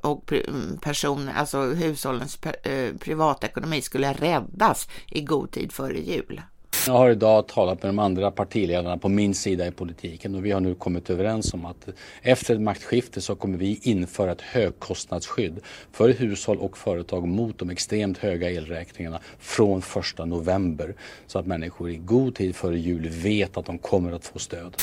och 0.02 0.34
person, 0.82 1.30
alltså 1.36 1.62
hushållens 1.62 2.40
privatekonomi 3.00 3.82
skulle 3.82 4.14
räddas 4.14 4.88
i 5.08 5.22
god 5.22 5.52
tid 5.52 5.72
före 5.72 6.00
jul. 6.00 6.42
Jag 6.88 6.94
har 6.94 7.10
idag 7.10 7.48
talat 7.48 7.84
med 7.84 7.90
de 7.90 8.00
andra 8.00 8.32
partiledarna 8.32 8.98
på 8.98 9.10
min 9.10 9.34
sida 9.34 9.68
i 9.68 9.72
politiken 9.72 10.36
och 10.36 10.46
vi 10.46 10.52
har 10.52 10.60
nu 10.60 10.76
kommit 10.76 11.10
överens 11.10 11.54
om 11.54 11.66
att 11.66 11.88
efter 12.22 12.56
ett 12.56 12.62
maktskifte 12.62 13.22
så 13.22 13.36
kommer 13.36 13.58
vi 13.58 13.80
införa 13.82 14.32
ett 14.32 14.42
högkostnadsskydd 14.42 15.60
för 15.92 16.10
hushåll 16.10 16.58
och 16.58 16.78
företag 16.78 17.28
mot 17.28 17.60
de 17.60 17.70
extremt 17.70 18.18
höga 18.18 18.52
elräkningarna 18.52 19.20
från 19.40 19.80
1 20.20 20.28
november 20.28 20.96
så 21.28 21.40
att 21.40 21.46
människor 21.46 21.90
i 21.90 21.96
god 21.96 22.36
tid 22.36 22.56
före 22.56 22.80
jul 22.80 23.10
vet 23.10 23.58
att 23.58 23.66
de 23.66 23.78
kommer 23.78 24.12
att 24.12 24.26
få 24.26 24.40
stöd. 24.40 24.76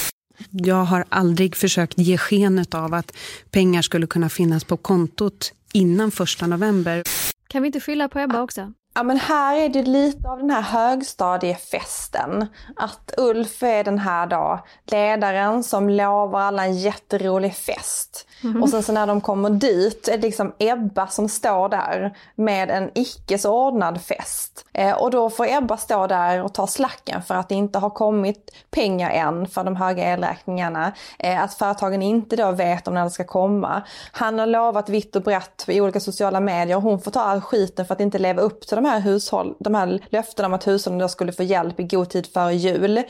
Jag 0.51 0.85
har 0.85 1.05
aldrig 1.09 1.57
försökt 1.57 1.99
ge 1.99 2.19
skenet 2.19 2.75
av 2.75 2.95
att 2.95 3.17
pengar 3.51 3.83
skulle 3.83 4.07
kunna 4.07 4.29
finnas 4.29 4.65
på 4.65 4.77
kontot 4.77 5.53
innan 5.73 6.09
1 6.09 6.49
november. 6.49 7.03
Kan 7.49 7.63
vi 7.63 7.67
inte 7.67 7.81
skylla 7.81 8.09
på 8.09 8.19
Ebba 8.19 8.43
också? 8.43 8.73
Ja 8.95 9.03
men 9.03 9.17
här 9.17 9.57
är 9.57 9.69
det 9.69 9.83
lite 9.83 10.29
av 10.29 10.39
den 10.39 10.51
här 10.51 10.63
högstadiefesten. 10.63 12.47
Att 12.77 13.15
Ulf 13.17 13.63
är 13.63 13.85
den 13.85 13.99
här 13.99 14.27
då 14.27 14.65
ledaren 14.87 15.65
som 15.65 15.91
lovar 15.91 16.41
alla 16.41 16.65
en 16.65 16.79
jätterolig 16.79 17.55
fest. 17.55 18.29
Mm. 18.45 18.63
Och 18.63 18.69
sen 18.69 18.83
så 18.83 18.93
när 18.93 19.07
de 19.07 19.21
kommer 19.21 19.51
dit 19.51 20.09
är 20.09 20.17
det 20.17 20.23
liksom 20.23 20.53
Ebba 20.59 21.07
som 21.07 21.29
står 21.29 21.69
där 21.69 22.17
med 22.35 22.71
en 22.71 22.91
icke 22.95 23.39
så 23.39 23.67
ordnad 23.67 24.03
fest. 24.03 24.67
Eh, 24.73 24.93
och 24.93 25.11
då 25.11 25.31
får 25.31 25.47
Ebba 25.51 25.77
stå 25.77 26.07
där 26.07 26.43
och 26.43 26.55
ta 26.55 26.67
slacken 26.67 27.23
för 27.23 27.35
att 27.35 27.49
det 27.49 27.55
inte 27.55 27.79
har 27.79 27.91
kommit 27.91 28.51
pengar 28.71 29.11
än 29.11 29.47
för 29.47 29.65
de 29.65 29.77
höga 29.77 30.05
elräkningarna. 30.05 30.93
Eh, 31.19 31.43
att 31.43 31.55
företagen 31.55 32.03
inte 32.03 32.37
då 32.37 32.53
vet 32.53 32.89
om 32.89 32.95
när 32.95 33.05
det 33.05 33.11
ska 33.11 33.25
komma. 33.25 33.83
Han 34.13 34.39
har 34.39 34.47
lovat 34.47 34.89
vitt 34.89 35.17
och 35.17 35.23
brett 35.23 35.65
i 35.69 35.81
olika 35.81 36.01
sociala 36.01 36.41
medier 36.41 36.77
och 36.77 36.83
hon 36.83 37.01
får 37.01 37.11
ta 37.11 37.21
all 37.21 37.41
skiten 37.41 37.87
för 37.87 37.95
att 37.95 38.01
inte 38.01 38.19
leva 38.19 38.43
upp 38.43 38.67
till 38.67 38.77
de 38.77 38.85
här, 38.85 39.01
hushåll, 39.01 39.55
de 39.59 39.75
här 39.75 40.01
löftena 40.11 40.47
om 40.47 40.55
att 40.55 40.67
hushållen 40.67 40.99
då 40.99 41.09
skulle 41.09 41.33
få 41.33 41.43
hjälp 41.43 41.81
i 41.81 41.83
god 41.83 42.11
tid 42.11 42.27
före 42.27 42.55
jul. 42.55 43.03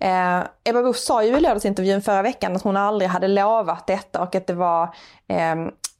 Eh, 0.00 0.42
Ebba 0.64 0.82
Busch 0.82 0.96
sa 0.96 1.24
ju 1.24 1.36
i 1.36 1.40
lördagsintervjun 1.40 2.02
förra 2.02 2.22
veckan 2.22 2.56
att 2.56 2.62
hon 2.62 2.76
aldrig 2.76 3.10
hade 3.10 3.28
lovat 3.28 3.86
detta 3.86 4.20
och 4.20 4.34
att 4.34 4.46
det 4.46 4.54
var 4.54 4.94
eh, 5.28 5.54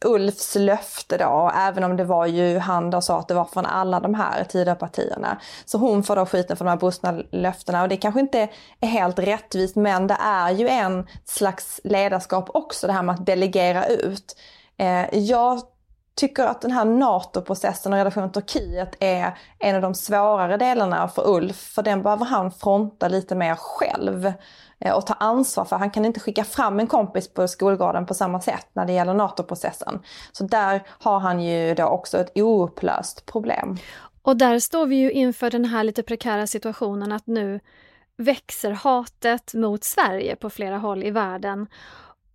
Ulfs 0.04 0.54
löfte 0.54 1.16
då, 1.16 1.52
även 1.56 1.84
om 1.84 1.96
det 1.96 2.04
var 2.04 2.26
ju 2.26 2.58
han 2.58 2.90
då 2.90 3.00
sa 3.00 3.18
att 3.18 3.28
det 3.28 3.34
var 3.34 3.44
från 3.44 3.66
alla 3.66 4.00
de 4.00 4.14
här 4.14 4.44
Tidöpartierna. 4.44 5.40
Så 5.64 5.78
hon 5.78 6.02
får 6.02 6.16
då 6.16 6.26
skiten 6.26 6.56
för 6.56 6.64
de 6.64 6.70
här 6.70 6.76
brustna 6.76 7.22
löftena 7.30 7.82
och 7.82 7.88
det 7.88 7.96
kanske 7.96 8.20
inte 8.20 8.48
är 8.80 8.88
helt 8.88 9.18
rättvist 9.18 9.76
men 9.76 10.06
det 10.06 10.16
är 10.20 10.50
ju 10.50 10.68
en 10.68 11.06
slags 11.24 11.80
ledarskap 11.84 12.50
också 12.54 12.86
det 12.86 12.92
här 12.92 13.02
med 13.02 13.14
att 13.14 13.26
delegera 13.26 13.86
ut. 13.86 14.36
Eh, 14.78 15.18
jag 15.18 15.60
tycker 16.16 16.44
att 16.44 16.60
den 16.60 16.72
här 16.72 16.84
NATO-processen 16.84 17.92
och 17.92 17.98
relationen 17.98 18.32
till 18.32 18.42
Turkiet 18.42 18.96
är 19.00 19.38
en 19.58 19.76
av 19.76 19.82
de 19.82 19.94
svårare 19.94 20.56
delarna 20.56 21.08
för 21.08 21.28
Ulf. 21.28 21.56
För 21.56 21.82
den 21.82 22.02
behöver 22.02 22.24
han 22.24 22.50
fronta 22.50 23.08
lite 23.08 23.34
mer 23.34 23.54
själv 23.54 24.32
eh, 24.78 24.92
och 24.96 25.06
ta 25.06 25.14
ansvar 25.14 25.64
för. 25.64 25.76
Han 25.76 25.90
kan 25.90 26.04
inte 26.04 26.20
skicka 26.20 26.44
fram 26.44 26.80
en 26.80 26.86
kompis 26.86 27.34
på 27.34 27.48
skolgården 27.48 28.06
på 28.06 28.14
samma 28.14 28.40
sätt 28.40 28.66
när 28.72 28.86
det 28.86 28.92
gäller 28.92 29.14
NATO-processen. 29.14 30.02
Så 30.32 30.44
där 30.44 30.82
har 30.88 31.18
han 31.18 31.40
ju 31.40 31.74
då 31.74 31.84
också 31.84 32.18
ett 32.18 32.38
oupplöst 32.38 33.26
problem. 33.26 33.76
Och 34.22 34.36
där 34.36 34.58
står 34.58 34.86
vi 34.86 34.96
ju 34.96 35.12
inför 35.12 35.50
den 35.50 35.64
här 35.64 35.84
lite 35.84 36.02
prekära 36.02 36.46
situationen 36.46 37.12
att 37.12 37.26
nu 37.26 37.60
växer 38.16 38.70
hatet 38.70 39.54
mot 39.54 39.84
Sverige 39.84 40.36
på 40.36 40.50
flera 40.50 40.78
håll 40.78 41.04
i 41.04 41.10
världen. 41.10 41.66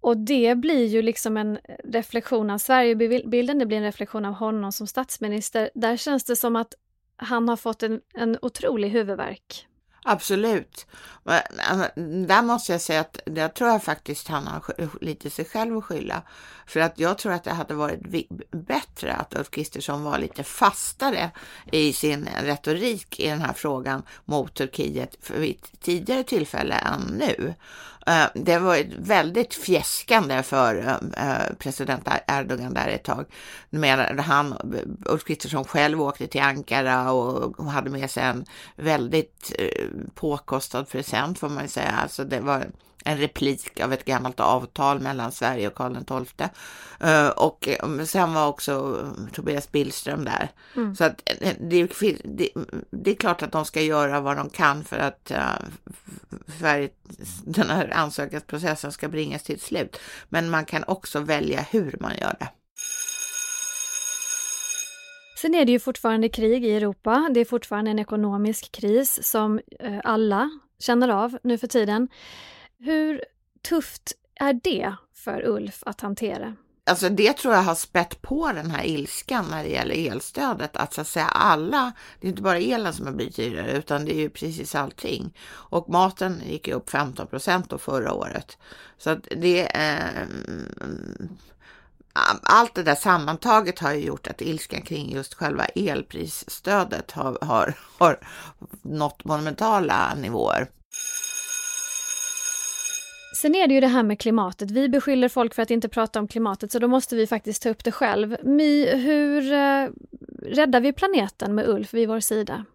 Och 0.02 0.18
det 0.18 0.56
blir 0.56 0.86
ju 0.86 1.02
liksom 1.02 1.38
en 1.38 1.60
reflektion 1.84 2.50
av 2.50 2.58
Sverigebilden, 2.58 3.60
det 3.60 3.66
blir 3.66 3.78
en 3.78 3.84
reflektion 3.84 4.26
av 4.26 4.34
honom 4.34 4.72
som 4.72 4.88
statsminister. 4.88 5.70
Där 5.76 5.98
känns 5.98 6.24
det 6.24 6.36
som 6.36 6.56
att 6.56 6.74
han 7.18 7.50
har 7.50 7.58
fått 7.58 7.84
en, 7.84 8.02
en 8.14 8.38
otrolig 8.42 8.90
huvudvärk. 8.90 9.68
Absolut. 10.04 10.88
Alltså, 11.24 11.90
där 12.28 12.42
måste 12.42 12.72
jag 12.72 12.82
säga 12.82 13.00
att 13.00 13.20
jag 13.26 13.54
tror 13.54 13.70
jag 13.70 13.84
faktiskt 13.84 14.28
han 14.28 14.48
har 14.48 14.64
lite 15.02 15.30
sig 15.30 15.46
själv 15.46 15.78
att 15.78 15.84
skylla. 15.84 16.22
För 16.66 16.80
att 16.80 17.00
jag 17.00 17.18
tror 17.18 17.34
att 17.34 17.44
det 17.44 17.52
hade 17.52 17.74
varit 17.74 18.00
bättre 18.52 19.14
att 19.14 19.36
Ulf 19.36 19.50
Kristersson 19.50 20.04
var 20.04 20.18
lite 20.18 20.44
fastare 20.44 21.32
i 21.72 21.94
sin 21.94 22.30
retorik 22.44 23.20
i 23.20 23.28
den 23.28 23.42
här 23.42 23.54
frågan 23.54 24.04
mot 24.26 24.54
Turkiet 24.54 25.30
vid 25.30 25.56
ett 25.56 25.82
tidigare 25.82 26.24
tillfälle 26.24 26.76
än 26.76 27.02
nu. 27.02 27.54
Eh, 28.08 28.26
det 28.36 28.58
var 28.58 28.86
väldigt 28.98 29.54
fjäskande 29.54 30.44
för 30.44 30.76
eh, 30.76 31.30
eh, 31.30 31.54
president 31.60 32.08
Erdogan 32.28 32.74
där 32.74 32.88
ett 32.88 33.04
tag. 33.04 33.26
Medan 33.70 34.20
han, 34.20 34.56
Ulf 35.06 35.24
Kristersson 35.24 35.66
själv 35.66 36.02
åkte 36.02 36.28
till 36.28 36.42
Ankara 36.42 37.12
och 37.12 37.66
hade 37.66 37.90
med 37.90 38.12
sig 38.12 38.24
en 38.24 38.46
väldigt 38.76 39.62
påkostad 40.16 40.90
present 40.90 41.40
får 41.40 41.50
man 41.50 41.68
säga. 41.68 41.92
Alltså 41.92 42.24
det 42.24 42.40
var 42.40 42.66
en 43.06 43.18
replik 43.18 43.80
av 43.80 43.94
ett 43.94 44.06
gammalt 44.06 44.40
avtal 44.40 45.00
mellan 45.00 45.32
Sverige 45.32 45.68
och 45.68 45.76
Karl 45.76 45.96
XII. 46.26 46.48
Uh, 47.04 47.30
och 47.30 47.70
sen 48.06 48.34
var 48.34 48.48
också 48.48 49.06
Tobias 49.34 49.72
Billström 49.72 50.26
där. 50.26 50.52
Mm. 50.76 50.96
Så 50.96 51.04
att 51.04 51.22
det, 51.40 51.58
det, 51.60 52.50
det, 52.90 53.12
är 53.12 53.16
klart 53.16 53.42
att 53.42 53.52
de 53.52 53.66
ska 53.66 53.82
göra 53.82 54.22
vad 54.22 54.38
de 54.38 54.50
kan 54.50 54.84
för 54.84 54.98
att 54.98 55.32
för 56.60 56.90
den 57.46 57.70
här 57.70 57.94
ansökningsprocessen 57.94 58.92
ska 58.92 59.08
bringas 59.08 59.44
till 59.44 59.56
ett 59.56 59.62
slut. 59.62 60.00
Men 60.30 60.50
man 60.50 60.66
kan 60.66 60.84
också 60.84 61.20
välja 61.20 61.66
hur 61.72 61.98
man 62.00 62.12
gör 62.18 62.36
det. 62.40 62.48
Sen 65.42 65.56
är 65.56 65.66
det 65.66 65.72
ju 65.72 65.80
fortfarande 65.80 66.30
krig 66.30 66.66
i 66.66 66.76
Europa. 66.76 67.30
Det 67.34 67.40
är 67.40 67.46
fortfarande 67.46 67.92
en 67.92 68.00
ekonomisk 68.00 68.72
kris 68.72 69.20
som 69.24 69.60
eh, 69.80 70.00
alla 70.04 70.50
känner 70.80 71.10
av 71.10 71.38
nu 71.44 71.58
för 71.58 71.68
tiden. 71.68 72.08
Hur 72.84 73.22
tufft 73.70 74.12
är 74.36 74.54
det 74.54 74.96
för 75.14 75.48
Ulf 75.48 75.84
att 75.86 76.02
hantera? 76.02 76.56
Alltså 76.84 77.10
det 77.10 77.34
tror 77.34 77.54
jag 77.54 77.62
har 77.62 77.76
spett 77.76 78.22
på 78.22 78.52
den 78.52 78.72
här 78.72 78.84
ilskan 78.84 79.46
när 79.52 79.64
det 79.64 79.70
gäller 79.70 80.12
elstödet. 80.12 80.78
Att 80.78 80.94
så 80.94 81.02
att 81.02 81.08
säga 81.08 81.26
alla, 81.26 81.92
det 82.20 82.28
är 82.28 82.30
inte 82.30 82.42
bara 82.42 82.58
elen 82.58 82.94
som 82.94 83.06
har 83.06 83.14
blivit 83.14 83.36
dyrare 83.36 83.72
utan 83.72 84.06
det 84.06 84.16
är 84.16 84.20
ju 84.20 84.30
precis 84.30 84.76
allting. 84.76 85.38
Och 85.50 85.90
maten 85.90 86.42
gick 86.46 86.68
ju 86.68 86.74
upp 86.74 86.90
15 86.90 87.28
procent 87.28 87.70
då 87.70 87.78
förra 87.78 88.14
året. 88.14 88.58
Så 88.98 89.10
att 89.10 89.28
det 89.38 89.66
eh, 89.66 90.28
allt 92.44 92.76
det 92.76 92.84
där 92.84 92.96
sammantaget 92.96 93.80
har 93.80 93.94
ju 93.94 94.06
gjort 94.06 94.28
att 94.28 94.42
ilskan 94.42 94.82
kring 94.82 95.12
just 95.12 95.34
själva 95.34 95.66
elprisstödet 95.66 97.12
har, 97.12 97.38
har, 97.42 97.74
har 97.98 98.20
nått 98.82 99.24
monumentala 99.24 100.16
nivåer. 100.16 100.68
Sen 103.42 103.56
är 103.56 103.68
det 103.68 103.74
ju 103.74 103.80
det 103.80 103.88
här 103.88 104.04
med 104.04 104.20
klimatet. 104.20 104.72
Vi 104.72 104.90
beskyller 104.90 105.30
folk 105.30 105.54
för 105.54 105.62
att 105.62 105.72
inte 105.72 105.90
prata 105.90 106.20
om 106.20 106.28
klimatet, 106.28 106.72
så 106.72 106.80
då 106.80 106.88
måste 106.88 107.16
vi 107.16 107.28
faktiskt 107.28 107.64
ta 107.64 107.70
upp 107.70 107.84
det 107.84 107.92
själv. 107.92 108.38
My, 108.44 108.96
hur 108.96 109.54
eh, 109.54 109.88
räddar 110.42 110.80
vi 110.80 110.94
planeten 110.94 111.56
med 111.56 111.70
Ulf 111.70 111.94
vid 111.94 112.08
vår 112.08 112.20
sida? 112.20 112.66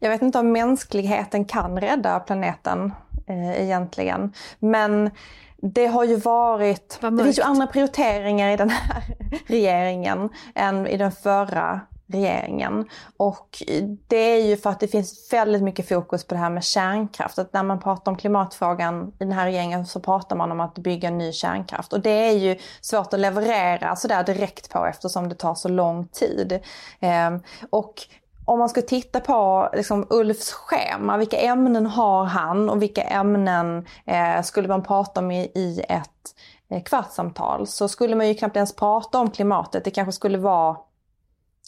Jag 0.00 0.10
vet 0.10 0.22
inte 0.22 0.38
om 0.38 0.52
mänskligheten 0.52 1.44
kan 1.44 1.80
rädda 1.80 2.20
planeten 2.20 2.92
eh, 3.26 3.62
egentligen. 3.62 4.32
Men 4.58 5.10
det 5.56 5.86
har 5.86 6.04
ju 6.04 6.16
varit, 6.16 6.98
det 7.00 7.24
finns 7.24 7.38
ju 7.38 7.42
andra 7.42 7.66
prioriteringar 7.66 8.50
i 8.50 8.56
den 8.56 8.70
här 8.70 9.02
regeringen 9.46 10.28
än 10.54 10.86
i 10.86 10.96
den 10.96 11.12
förra 11.12 11.80
regeringen. 12.12 12.88
Och 13.16 13.62
det 14.06 14.16
är 14.16 14.46
ju 14.46 14.56
för 14.56 14.70
att 14.70 14.80
det 14.80 14.88
finns 14.88 15.32
väldigt 15.32 15.62
mycket 15.62 15.88
fokus 15.88 16.24
på 16.24 16.34
det 16.34 16.40
här 16.40 16.50
med 16.50 16.64
kärnkraft. 16.64 17.38
Att 17.38 17.52
när 17.52 17.62
man 17.62 17.80
pratar 17.80 18.12
om 18.12 18.18
klimatfrågan 18.18 19.08
i 19.08 19.24
den 19.24 19.32
här 19.32 19.46
regeringen 19.46 19.86
så 19.86 20.00
pratar 20.00 20.36
man 20.36 20.52
om 20.52 20.60
att 20.60 20.74
bygga 20.74 21.10
ny 21.10 21.32
kärnkraft. 21.32 21.92
Och 21.92 22.00
det 22.00 22.28
är 22.28 22.32
ju 22.32 22.56
svårt 22.80 23.14
att 23.14 23.20
leverera 23.20 23.96
sådär 23.96 24.24
direkt 24.24 24.70
på 24.70 24.86
eftersom 24.86 25.28
det 25.28 25.34
tar 25.34 25.54
så 25.54 25.68
lång 25.68 26.08
tid. 26.08 26.60
Ehm, 27.00 27.40
och 27.70 27.94
om 28.44 28.58
man 28.58 28.68
ska 28.68 28.82
titta 28.82 29.20
på 29.20 29.68
liksom, 29.72 30.06
Ulfs 30.10 30.52
schema, 30.52 31.16
vilka 31.16 31.36
ämnen 31.36 31.86
har 31.86 32.24
han 32.24 32.70
och 32.70 32.82
vilka 32.82 33.02
ämnen 33.02 33.86
eh, 34.06 34.42
skulle 34.42 34.68
man 34.68 34.82
prata 34.82 35.20
om 35.20 35.30
i, 35.30 35.42
i 35.54 35.84
ett 35.88 36.34
eh, 36.70 36.82
kvartssamtal 36.82 37.66
så 37.66 37.88
skulle 37.88 38.16
man 38.16 38.28
ju 38.28 38.34
knappt 38.34 38.56
ens 38.56 38.76
prata 38.76 39.18
om 39.18 39.30
klimatet. 39.30 39.84
Det 39.84 39.90
kanske 39.90 40.12
skulle 40.12 40.38
vara 40.38 40.76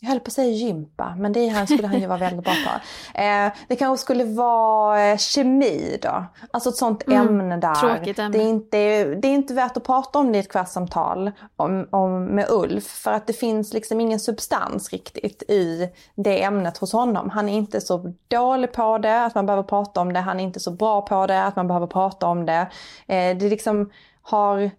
jag 0.05 0.11
höll 0.11 0.21
på 0.21 0.29
att 0.29 0.33
säga 0.33 0.51
gympa, 0.51 1.14
men 1.19 1.33
det 1.33 1.47
här 1.47 1.67
skulle 1.67 1.87
han 1.87 2.01
ju 2.01 2.07
vara 2.07 2.19
väldigt 2.19 2.45
bra 2.45 2.53
på. 2.53 2.71
Eh, 3.19 3.53
det 3.69 3.77
kanske 3.77 4.03
skulle 4.03 4.25
vara 4.25 5.07
eh, 5.07 5.17
kemi 5.17 5.99
då. 6.03 6.25
Alltså 6.51 6.69
ett 6.69 6.77
sånt 6.77 7.07
mm, 7.07 7.29
ämne 7.29 7.57
där. 7.57 7.75
Tråkigt 7.75 8.19
ämne. 8.19 8.38
Det 8.38 8.45
är, 8.45 8.49
inte, 8.49 9.05
det 9.05 9.29
är 9.29 9.35
inte 9.35 9.55
värt 9.55 9.77
att 9.77 9.85
prata 9.85 10.19
om 10.19 10.33
det 10.33 10.38
i 10.38 10.40
ett 10.40 10.49
kvartssamtal 10.49 11.31
om, 11.57 11.88
om, 11.90 12.25
med 12.25 12.47
Ulf. 12.51 12.85
För 12.85 13.12
att 13.12 13.27
det 13.27 13.33
finns 13.33 13.73
liksom 13.73 14.01
ingen 14.01 14.21
substans 14.21 14.90
riktigt 14.90 15.43
i 15.43 15.88
det 16.14 16.43
ämnet 16.43 16.79
hos 16.79 16.93
honom. 16.93 17.31
Han 17.31 17.49
är 17.49 17.55
inte 17.55 17.81
så 17.81 18.12
dålig 18.29 18.73
på 18.73 18.99
det, 18.99 19.25
att 19.25 19.35
man 19.35 19.47
behöver 19.47 19.62
prata 19.62 20.01
om 20.01 20.12
det. 20.12 20.21
Han 20.21 20.40
är 20.40 20.45
inte 20.45 20.61
så 20.61 20.71
bra 20.71 21.03
på 21.03 21.27
det, 21.27 21.45
att 21.45 21.57
man 21.57 21.69
behöver 21.69 21.87
prata 21.87 22.27
om 22.27 22.47
det. 22.47 22.69
Eh, 23.07 23.37
det 23.37 23.49
liksom 23.49 23.90
har... 24.23 24.71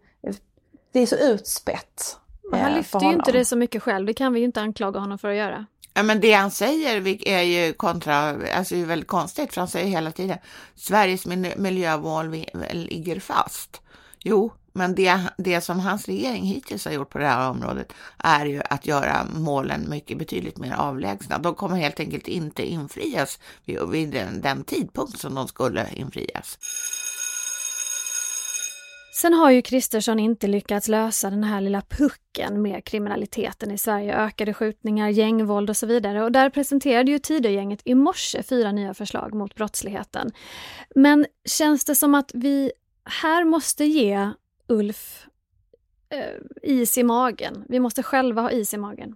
Det 0.92 1.00
är 1.00 1.06
så 1.06 1.16
utspätt. 1.16 2.20
Men 2.52 2.62
han 2.62 2.74
lyfter 2.74 3.00
ju 3.00 3.14
inte 3.14 3.32
det 3.32 3.46
så 3.46 3.56
mycket 3.56 3.84
själv, 3.84 4.06
det 4.06 4.14
kan 4.14 4.34
vi 4.34 4.40
ju 4.40 4.46
inte 4.46 4.62
anklaga 4.62 5.00
honom 5.00 5.18
för 5.18 5.30
att 5.30 5.36
göra. 5.36 5.66
Ja, 5.94 6.04
men 6.04 6.22
det 6.22 6.34
han 6.34 6.52
säger 6.52 7.28
är 7.28 7.42
ju 7.42 7.74
kontra, 7.74 8.16
alltså 8.56 8.76
är 8.76 8.86
väldigt 8.86 9.08
konstigt, 9.08 9.54
för 9.54 9.62
han 9.62 9.68
säger 9.68 9.88
hela 9.88 10.12
tiden 10.12 10.38
Sveriges 10.76 11.26
miljömål 11.58 12.46
ligger 12.72 13.20
fast. 13.20 13.82
Jo, 14.20 14.52
men 14.74 14.96
det, 14.96 15.20
det 15.38 15.62
som 15.62 15.80
hans 15.80 16.06
regering 16.06 16.44
hittills 16.44 16.86
har 16.86 16.92
gjort 16.92 17.10
på 17.10 17.18
det 17.18 17.28
här 17.28 17.50
området 17.50 17.94
är 18.18 18.46
ju 18.46 18.62
att 18.70 18.88
göra 18.88 19.26
målen 19.34 19.90
mycket 19.90 20.18
betydligt 20.18 20.58
mer 20.58 20.74
avlägsna. 20.74 21.38
De 21.38 21.56
kommer 21.56 21.78
helt 21.78 22.00
enkelt 22.00 22.28
inte 22.28 22.72
infrias 22.72 23.40
vid, 23.66 23.80
vid 23.90 24.10
den, 24.10 24.42
den 24.42 24.64
tidpunkt 24.64 25.20
som 25.20 25.36
de 25.36 25.48
skulle 25.48 25.88
infrias. 25.94 26.58
Sen 29.16 29.34
har 29.34 29.52
ju 29.52 29.62
Kristersson 29.62 30.20
inte 30.20 30.48
lyckats 30.48 30.88
lösa 30.88 31.30
den 31.30 31.44
här 31.44 31.62
lilla 31.62 31.82
pucken 31.82 32.62
med 32.62 32.84
kriminaliteten 32.84 33.72
i 33.72 33.78
Sverige, 33.78 34.16
ökade 34.16 34.54
skjutningar, 34.54 35.10
gängvåld 35.10 35.70
och 35.70 35.78
så 35.78 35.88
vidare. 35.88 36.24
Och 36.24 36.32
där 36.32 36.50
presenterade 36.50 37.12
ju 37.12 37.20
Tidögänget 37.20 37.82
i 37.86 37.96
morse 37.96 38.44
fyra 38.44 38.72
nya 38.72 38.94
förslag 38.94 39.34
mot 39.34 39.56
brottsligheten. 39.56 40.32
Men 40.96 41.26
känns 41.46 41.86
det 41.86 41.96
som 41.96 42.16
att 42.16 42.32
vi 42.34 42.72
här 43.04 43.44
måste 43.44 43.86
ge 43.86 44.30
Ulf 44.68 45.28
eh, 46.10 46.72
is 46.72 46.98
i 46.98 47.04
magen? 47.04 47.66
Vi 47.70 47.80
måste 47.80 48.04
själva 48.04 48.42
ha 48.42 48.52
is 48.52 48.74
i 48.74 48.78
magen. 48.78 49.16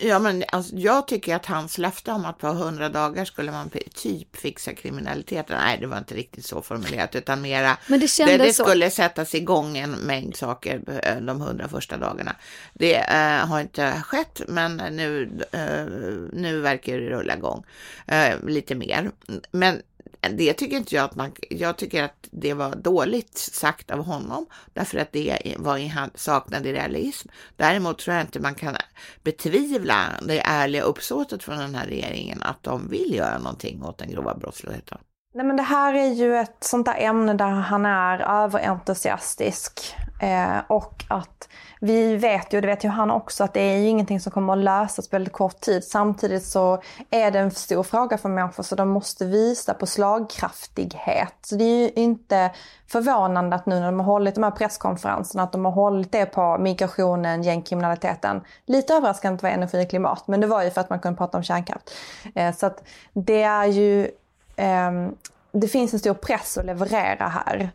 Ja, 0.00 0.18
men 0.18 0.44
alltså, 0.52 0.76
jag 0.76 1.08
tycker 1.08 1.36
att 1.36 1.46
hans 1.46 1.78
löfte 1.78 2.12
om 2.12 2.24
att 2.24 2.38
på 2.38 2.46
hundra 2.46 2.88
dagar 2.88 3.24
skulle 3.24 3.52
man 3.52 3.70
typ 3.94 4.36
fixa 4.36 4.74
kriminaliteten, 4.74 5.56
nej 5.60 5.78
det 5.80 5.86
var 5.86 5.98
inte 5.98 6.14
riktigt 6.14 6.46
så 6.46 6.62
formulerat 6.62 7.16
utan 7.16 7.40
mera, 7.40 7.76
men 7.86 8.00
det, 8.00 8.24
det, 8.26 8.36
det 8.36 8.52
skulle 8.52 8.90
sättas 8.90 9.34
igång 9.34 9.78
en 9.78 9.90
mängd 9.90 10.36
saker 10.36 11.00
eh, 11.02 11.16
de 11.16 11.40
hundra 11.40 11.68
första 11.68 11.96
dagarna. 11.96 12.36
Det 12.74 12.96
äh, 12.96 13.46
har 13.46 13.60
inte 13.60 14.02
skett, 14.04 14.42
men 14.48 14.76
nu, 14.76 15.40
äh, 15.52 15.86
nu 16.32 16.60
verkar 16.60 16.92
det 16.92 17.10
rulla 17.10 17.36
igång 17.36 17.64
äh, 18.06 18.34
lite 18.46 18.74
mer. 18.74 19.10
Men 19.50 19.82
det 20.20 20.52
tycker 20.52 20.76
inte 20.76 20.94
jag 20.94 21.04
att 21.04 21.14
man, 21.14 21.32
jag 21.50 21.76
tycker 21.76 22.02
att 22.02 22.28
det 22.30 22.54
var 22.54 22.76
dåligt 22.76 23.38
sagt 23.38 23.90
av 23.90 24.04
honom 24.04 24.46
därför 24.72 24.98
att 24.98 25.12
det 25.12 25.54
var 25.58 25.78
i 25.78 25.86
han 25.86 26.10
saknade 26.14 26.72
realism. 26.72 27.28
Däremot 27.56 27.98
tror 27.98 28.16
jag 28.16 28.24
inte 28.24 28.40
man 28.40 28.54
kan 28.54 28.76
betvivla 29.22 30.14
det 30.22 30.40
ärliga 30.40 30.82
uppsåtet 30.82 31.42
från 31.42 31.58
den 31.58 31.74
här 31.74 31.86
regeringen 31.86 32.42
att 32.42 32.62
de 32.62 32.88
vill 32.88 33.14
göra 33.14 33.38
någonting 33.38 33.82
åt 33.82 33.98
den 33.98 34.10
grova 34.10 34.34
brottsligheten. 34.34 34.98
Nej 35.38 35.46
men 35.46 35.56
det 35.56 35.62
här 35.62 35.94
är 35.94 36.06
ju 36.06 36.36
ett 36.36 36.56
sånt 36.60 36.86
där 36.86 36.94
ämne 36.98 37.34
där 37.34 37.46
han 37.46 37.86
är 37.86 38.42
överentusiastisk 38.44 39.96
eh, 40.20 40.58
och 40.66 41.04
att 41.08 41.48
vi 41.80 42.16
vet 42.16 42.52
ju, 42.52 42.60
det 42.60 42.66
vet 42.66 42.84
ju 42.84 42.88
han 42.88 43.10
också, 43.10 43.44
att 43.44 43.54
det 43.54 43.60
är 43.60 43.76
ju 43.76 43.88
ingenting 43.88 44.20
som 44.20 44.32
kommer 44.32 44.52
att 44.52 44.58
lösas 44.58 45.08
på 45.08 45.14
väldigt 45.14 45.32
kort 45.32 45.60
tid. 45.60 45.84
Samtidigt 45.84 46.44
så 46.44 46.82
är 47.10 47.30
det 47.30 47.38
en 47.38 47.50
stor 47.50 47.82
fråga 47.82 48.18
för 48.18 48.28
människor 48.28 48.62
så 48.62 48.74
de 48.74 48.88
måste 48.88 49.24
visa 49.24 49.74
på 49.74 49.86
slagkraftighet. 49.86 51.34
Så 51.42 51.54
det 51.54 51.64
är 51.64 51.82
ju 51.82 51.90
inte 51.90 52.50
förvånande 52.86 53.56
att 53.56 53.66
nu 53.66 53.80
när 53.80 53.86
de 53.86 54.00
har 54.00 54.06
hållit 54.06 54.34
de 54.34 54.44
här 54.44 54.50
presskonferenserna, 54.50 55.42
att 55.42 55.52
de 55.52 55.64
har 55.64 55.72
hållit 55.72 56.12
det 56.12 56.26
på 56.26 56.58
migrationen, 56.58 57.42
gängkriminaliteten. 57.42 58.40
Lite 58.66 58.94
överraskande 58.94 59.34
att 59.34 59.40
det 59.40 59.46
var 59.46 59.54
energi 59.54 59.84
och 59.84 59.90
klimat, 59.90 60.28
men 60.28 60.40
det 60.40 60.46
var 60.46 60.62
ju 60.62 60.70
för 60.70 60.80
att 60.80 60.90
man 60.90 61.00
kunde 61.00 61.18
prata 61.18 61.36
om 61.36 61.42
kärnkraft. 61.42 61.90
Eh, 62.34 62.54
så 62.54 62.66
att 62.66 62.82
det 63.12 63.42
är 63.42 63.66
ju, 63.66 64.10
Ehm, 64.58 65.14
det 65.52 65.68
finns 65.68 65.92
en 65.92 65.98
stor 65.98 66.14
press 66.14 66.58
att 66.58 66.66
leverera 66.66 67.28
här. 67.28 67.70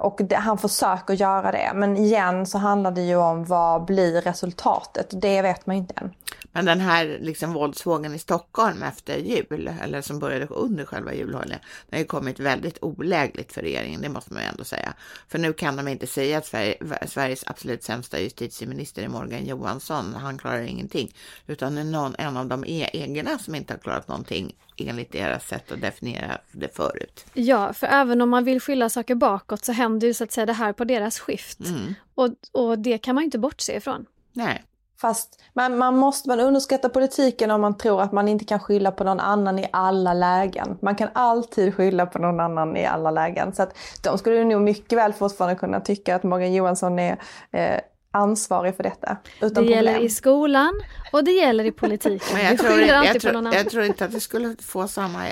Och 0.00 0.20
det, 0.24 0.36
han 0.36 0.58
försöker 0.58 1.14
göra 1.14 1.52
det. 1.52 1.72
Men 1.74 1.96
igen 1.96 2.46
så 2.46 2.58
handlar 2.58 2.90
det 2.90 3.02
ju 3.02 3.16
om 3.16 3.44
vad 3.44 3.84
blir 3.84 4.20
resultatet. 4.20 5.20
Det 5.20 5.42
vet 5.42 5.66
man 5.66 5.76
ju 5.76 5.82
inte 5.82 5.94
än. 5.96 6.10
Men 6.52 6.64
den 6.64 6.80
här 6.80 7.18
liksom 7.20 7.52
våldsvågen 7.52 8.14
i 8.14 8.18
Stockholm 8.18 8.82
efter 8.82 9.16
jul, 9.16 9.70
eller 9.82 10.02
som 10.02 10.18
började 10.18 10.46
under 10.46 10.84
själva 10.84 11.14
julhelgen, 11.14 11.58
den 11.88 11.96
har 11.96 11.98
ju 11.98 12.04
kommit 12.04 12.40
väldigt 12.40 12.78
olägligt 12.82 13.52
för 13.52 13.60
regeringen, 13.60 14.00
det 14.02 14.08
måste 14.08 14.32
man 14.32 14.42
ju 14.42 14.48
ändå 14.48 14.64
säga. 14.64 14.94
För 15.28 15.38
nu 15.38 15.52
kan 15.52 15.76
de 15.76 15.88
inte 15.88 16.06
säga 16.06 16.38
att 16.38 16.46
Sverige, 16.46 16.76
Sveriges 17.06 17.44
absolut 17.46 17.84
sämsta 17.84 18.20
justitieminister 18.20 19.02
är 19.02 19.08
Morgan 19.08 19.46
Johansson, 19.46 20.14
han 20.14 20.38
klarar 20.38 20.60
ingenting, 20.60 21.14
utan 21.46 21.74
det 21.74 21.80
är 21.80 21.84
någon, 21.84 22.14
en 22.18 22.36
av 22.36 22.46
de 22.46 22.64
egna 22.66 23.38
som 23.38 23.54
inte 23.54 23.72
har 23.72 23.78
klarat 23.78 24.08
någonting 24.08 24.54
enligt 24.78 25.12
deras 25.12 25.48
sätt 25.48 25.72
att 25.72 25.80
definiera 25.80 26.38
det 26.52 26.76
förut. 26.76 27.26
Ja, 27.34 27.72
för 27.72 27.86
även 27.86 28.22
om 28.22 28.30
man 28.30 28.44
vill 28.44 28.60
skylla 28.60 28.88
saker 28.88 29.14
bakåt 29.14 29.64
så 29.64 29.72
händer 29.72 30.06
ju 30.06 30.14
så 30.14 30.24
att 30.24 30.32
säga 30.32 30.46
det 30.46 30.52
här 30.52 30.72
på 30.72 30.84
deras 30.84 31.18
skift. 31.18 31.60
Mm. 31.60 31.94
Och, 32.14 32.28
och 32.52 32.78
det 32.78 32.98
kan 32.98 33.14
man 33.14 33.24
inte 33.24 33.38
bortse 33.38 33.76
ifrån. 33.76 34.06
Nej. 34.32 34.62
Fast 35.00 35.42
man, 35.52 35.78
man 35.78 35.96
måste 35.96 36.28
man 36.28 36.40
underskatta 36.40 36.88
politiken 36.88 37.50
om 37.50 37.60
man 37.60 37.76
tror 37.76 38.02
att 38.02 38.12
man 38.12 38.28
inte 38.28 38.44
kan 38.44 38.60
skylla 38.60 38.90
på 38.90 39.04
någon 39.04 39.20
annan 39.20 39.58
i 39.58 39.68
alla 39.72 40.14
lägen. 40.14 40.78
Man 40.82 40.94
kan 40.94 41.08
alltid 41.12 41.74
skylla 41.74 42.06
på 42.06 42.18
någon 42.18 42.40
annan 42.40 42.76
i 42.76 42.86
alla 42.86 43.10
lägen. 43.10 43.52
Så 43.52 43.62
att 43.62 43.76
de 44.02 44.18
skulle 44.18 44.44
nog 44.44 44.60
mycket 44.60 44.98
väl 44.98 45.12
fortfarande 45.12 45.56
kunna 45.56 45.80
tycka 45.80 46.16
att 46.16 46.22
Morgan 46.22 46.54
Johansson 46.54 46.98
är 46.98 47.18
eh, 47.50 47.80
ansvarig 48.16 48.76
för 48.76 48.82
detta. 48.82 49.16
Utan 49.40 49.64
det 49.64 49.70
gäller 49.70 50.00
i 50.00 50.08
skolan 50.08 50.72
och 51.12 51.24
det 51.24 51.30
gäller 51.30 51.64
i 51.64 51.72
politiken. 51.82 52.36
Men 52.36 52.44
jag, 52.44 52.58
tror, 52.58 52.80
jag, 52.80 53.20
tror, 53.20 53.54
jag 53.54 53.70
tror, 53.70 53.84
inte 53.84 54.04
att 54.04 54.12
det 54.12 54.20
skulle 54.20 54.56
få 54.62 54.88
samma 54.88 55.24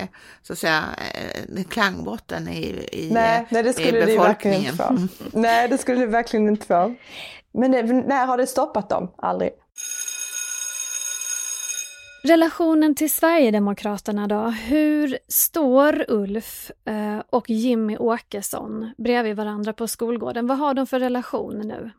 så 0.43 0.53
att 0.53 0.59
säga, 0.59 0.83
eh, 1.57 1.65
klangbotten 1.65 2.49
i, 2.49 2.89
i, 2.93 3.09
nej, 3.13 3.47
nej, 3.51 3.63
det 3.63 3.73
skulle 3.73 4.03
i 4.03 4.17
befolkningen. 4.17 4.77
Det 4.77 4.95
inte 4.95 5.09
få. 5.17 5.19
nej, 5.39 5.69
det 5.69 5.79
skulle 5.79 6.01
det 6.01 6.07
verkligen 6.07 6.49
inte 6.49 6.67
få. 6.67 6.95
Men 7.53 7.71
det, 7.71 7.83
när 7.83 8.27
har 8.27 8.39
det 8.39 8.47
stoppat 8.47 8.89
dem? 8.89 9.11
Aldrig. 9.19 9.51
Relationen 12.27 12.95
till 12.95 13.13
Sverigedemokraterna 13.13 14.27
då? 14.27 14.41
Hur 14.41 15.19
står 15.29 16.05
Ulf 16.09 16.71
eh, 16.85 17.23
och 17.31 17.51
Jimmy 17.51 17.97
Åkesson 17.97 18.93
bredvid 18.99 19.37
varandra 19.37 19.73
på 19.73 19.87
skolgården? 19.87 20.47
Vad 20.47 20.59
har 20.59 20.75
de 20.75 20.87
för 20.87 21.01
relation 21.01 21.59
nu? 21.59 21.91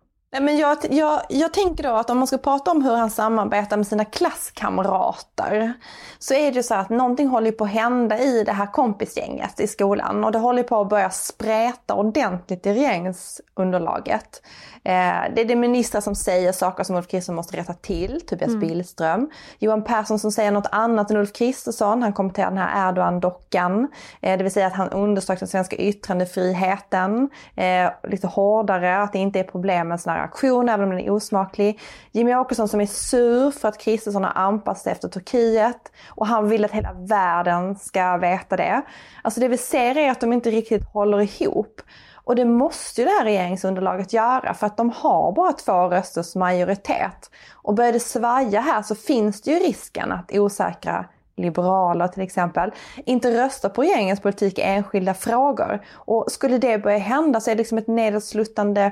Men 0.41 0.57
jag, 0.57 0.77
jag, 0.89 1.21
jag 1.29 1.53
tänker 1.53 1.83
då 1.83 1.89
att 1.89 2.09
om 2.09 2.17
man 2.17 2.27
ska 2.27 2.37
prata 2.37 2.71
om 2.71 2.83
hur 2.83 2.95
han 2.95 3.09
samarbetar 3.09 3.77
med 3.77 3.87
sina 3.87 4.05
klasskamrater 4.05 5.73
så 6.19 6.33
är 6.33 6.51
det 6.51 6.57
ju 6.57 6.63
så 6.63 6.75
att 6.75 6.89
någonting 6.89 7.27
håller 7.27 7.51
på 7.51 7.63
att 7.63 7.69
hända 7.69 8.19
i 8.19 8.43
det 8.43 8.51
här 8.51 8.65
kompisgänget 8.65 9.59
i 9.59 9.67
skolan 9.67 10.23
och 10.23 10.31
det 10.31 10.39
håller 10.39 10.63
på 10.63 10.81
att 10.81 10.89
börja 10.89 11.09
spräta 11.09 11.93
ordentligt 11.93 12.65
i 12.65 12.73
regeringsunderlaget. 12.73 14.41
Eh, 14.83 15.33
det 15.35 15.41
är 15.41 15.45
det 15.45 15.55
ministrar 15.55 16.01
som 16.01 16.15
säger 16.15 16.51
saker 16.51 16.83
som 16.83 16.95
Ulf 16.95 17.07
Kristersson 17.07 17.35
måste 17.35 17.57
rätta 17.57 17.73
till, 17.73 18.21
Tobias 18.21 18.49
mm. 18.49 18.59
Billström. 18.59 19.29
Johan 19.59 19.83
Persson 19.83 20.19
som 20.19 20.31
säger 20.31 20.51
något 20.51 20.67
annat 20.71 21.11
än 21.11 21.17
Ulf 21.17 21.33
Kristersson. 21.33 22.03
Han 22.03 22.13
kommenterar 22.13 22.49
den 22.49 22.57
här 22.57 22.89
Erdogan-dockan. 22.89 23.87
Eh, 24.21 24.37
det 24.37 24.43
vill 24.43 24.53
säga 24.53 24.67
att 24.67 24.73
han 24.73 24.89
underströk 24.89 25.39
den 25.39 25.47
svenska 25.47 25.75
yttrandefriheten 25.75 27.29
eh, 27.55 27.91
lite 28.03 28.27
hårdare, 28.27 28.97
att 28.97 29.13
det 29.13 29.19
inte 29.19 29.39
är 29.39 29.43
problem 29.43 29.87
med 29.87 29.99
här 30.05 30.24
aktion 30.25 30.69
även 30.69 30.83
om 30.83 30.89
den 30.89 30.99
är 30.99 31.09
osmaklig. 31.09 31.79
Jimmy 32.11 32.35
Åkesson 32.35 32.67
som 32.67 32.81
är 32.81 32.85
sur 32.85 33.51
för 33.51 33.67
att 33.67 33.77
Kristersson 33.77 34.23
har 34.23 34.31
anpassat 34.35 34.83
sig 34.83 34.91
efter 34.91 35.07
Turkiet 35.07 35.91
och 36.09 36.27
han 36.27 36.49
vill 36.49 36.65
att 36.65 36.71
hela 36.71 36.93
världen 36.93 37.75
ska 37.75 38.17
veta 38.17 38.57
det. 38.57 38.81
Alltså 39.21 39.39
det 39.39 39.47
vi 39.47 39.57
ser 39.57 39.97
är 39.97 40.11
att 40.11 40.21
de 40.21 40.33
inte 40.33 40.51
riktigt 40.51 40.85
håller 40.93 41.41
ihop. 41.41 41.81
Och 42.25 42.35
det 42.35 42.45
måste 42.45 43.01
ju 43.01 43.07
det 43.07 43.13
här 43.13 43.25
regeringsunderlaget 43.25 44.13
göra 44.13 44.53
för 44.53 44.67
att 44.67 44.77
de 44.77 44.89
har 44.89 45.31
bara 45.31 45.53
två 45.53 45.89
rösters 45.89 46.35
majoritet. 46.35 47.31
Och 47.53 47.75
börjar 47.75 47.93
det 47.93 47.99
svaja 47.99 48.61
här 48.61 48.81
så 48.81 48.95
finns 48.95 49.41
det 49.41 49.51
ju 49.51 49.59
risken 49.59 50.11
att 50.11 50.31
osäkra 50.33 51.05
liberaler 51.37 52.07
till 52.07 52.23
exempel, 52.23 52.71
inte 53.05 53.43
röstar 53.43 53.69
på 53.69 53.81
regeringens 53.81 54.19
politik 54.19 54.59
i 54.59 54.61
enskilda 54.61 55.13
frågor. 55.13 55.85
Och 55.93 56.31
skulle 56.31 56.57
det 56.57 56.77
börja 56.77 56.97
hända 56.97 57.39
så 57.39 57.51
är 57.51 57.55
det 57.55 57.59
liksom 57.59 57.77
ett 57.77 57.87
nedsluttande 57.87 58.91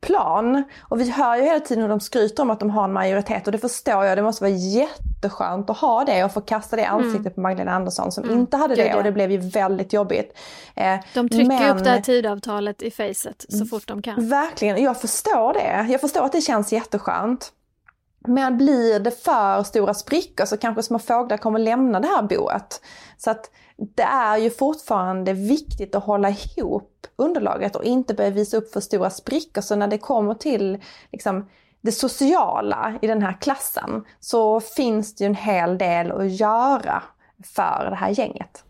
plan. 0.00 0.64
Och 0.80 1.00
vi 1.00 1.10
hör 1.10 1.36
ju 1.36 1.42
hela 1.42 1.60
tiden 1.60 1.82
hur 1.82 1.88
de 1.88 2.00
skryter 2.00 2.42
om 2.42 2.50
att 2.50 2.60
de 2.60 2.70
har 2.70 2.84
en 2.84 2.92
majoritet 2.92 3.46
och 3.46 3.52
det 3.52 3.58
förstår 3.58 4.04
jag. 4.04 4.18
Det 4.18 4.22
måste 4.22 4.44
vara 4.44 4.52
jätteskönt 4.52 5.70
att 5.70 5.78
ha 5.78 6.04
det 6.04 6.24
och 6.24 6.32
få 6.32 6.40
kasta 6.40 6.76
det 6.76 6.82
i 6.82 6.84
ansiktet 6.84 7.20
mm. 7.20 7.34
på 7.34 7.40
Magdalena 7.40 7.72
Andersson 7.72 8.12
som 8.12 8.24
mm. 8.24 8.38
inte 8.38 8.56
hade 8.56 8.74
det, 8.74 8.94
och 8.94 9.02
det 9.02 9.12
blev 9.12 9.32
ju 9.32 9.38
väldigt 9.38 9.92
jobbigt. 9.92 10.38
Eh, 10.74 10.96
de 11.14 11.28
trycker 11.28 11.48
Men... 11.48 11.76
upp 11.76 11.84
det 11.84 11.90
här 11.90 12.00
tidavtalet 12.00 12.82
i 12.82 12.90
facet 12.90 13.46
så 13.48 13.64
fort 13.64 13.88
de 13.88 14.02
kan. 14.02 14.28
Verkligen, 14.28 14.82
jag 14.82 15.00
förstår 15.00 15.52
det. 15.52 15.86
Jag 15.92 16.00
förstår 16.00 16.24
att 16.24 16.32
det 16.32 16.40
känns 16.40 16.72
jätteskönt. 16.72 17.52
Men 18.28 18.56
blir 18.56 19.00
det 19.00 19.10
för 19.10 19.62
stora 19.62 19.94
sprickor 19.94 20.44
så 20.44 20.56
kanske 20.56 20.82
små 20.82 20.98
fåglar 20.98 21.36
kommer 21.36 21.58
lämna 21.58 22.00
det 22.00 22.08
här 22.08 22.22
boet. 22.22 22.80
Så 23.16 23.30
att 23.30 23.50
det 23.76 24.02
är 24.02 24.36
ju 24.36 24.50
fortfarande 24.50 25.32
viktigt 25.32 25.94
att 25.94 26.04
hålla 26.04 26.30
ihop 26.30 27.06
underlaget 27.16 27.76
och 27.76 27.84
inte 27.84 28.14
börja 28.14 28.30
visa 28.30 28.56
upp 28.56 28.72
för 28.72 28.80
stora 28.80 29.10
sprickor. 29.10 29.60
Så 29.60 29.76
när 29.76 29.88
det 29.88 29.98
kommer 29.98 30.34
till 30.34 30.78
liksom, 31.12 31.48
det 31.80 31.92
sociala 31.92 32.98
i 33.02 33.06
den 33.06 33.22
här 33.22 33.40
klassen 33.40 34.04
så 34.20 34.60
finns 34.60 35.14
det 35.14 35.24
ju 35.24 35.26
en 35.26 35.34
hel 35.34 35.78
del 35.78 36.12
att 36.12 36.32
göra 36.32 37.02
för 37.44 37.86
det 37.90 37.96
här 37.96 38.10
gänget. 38.10 38.64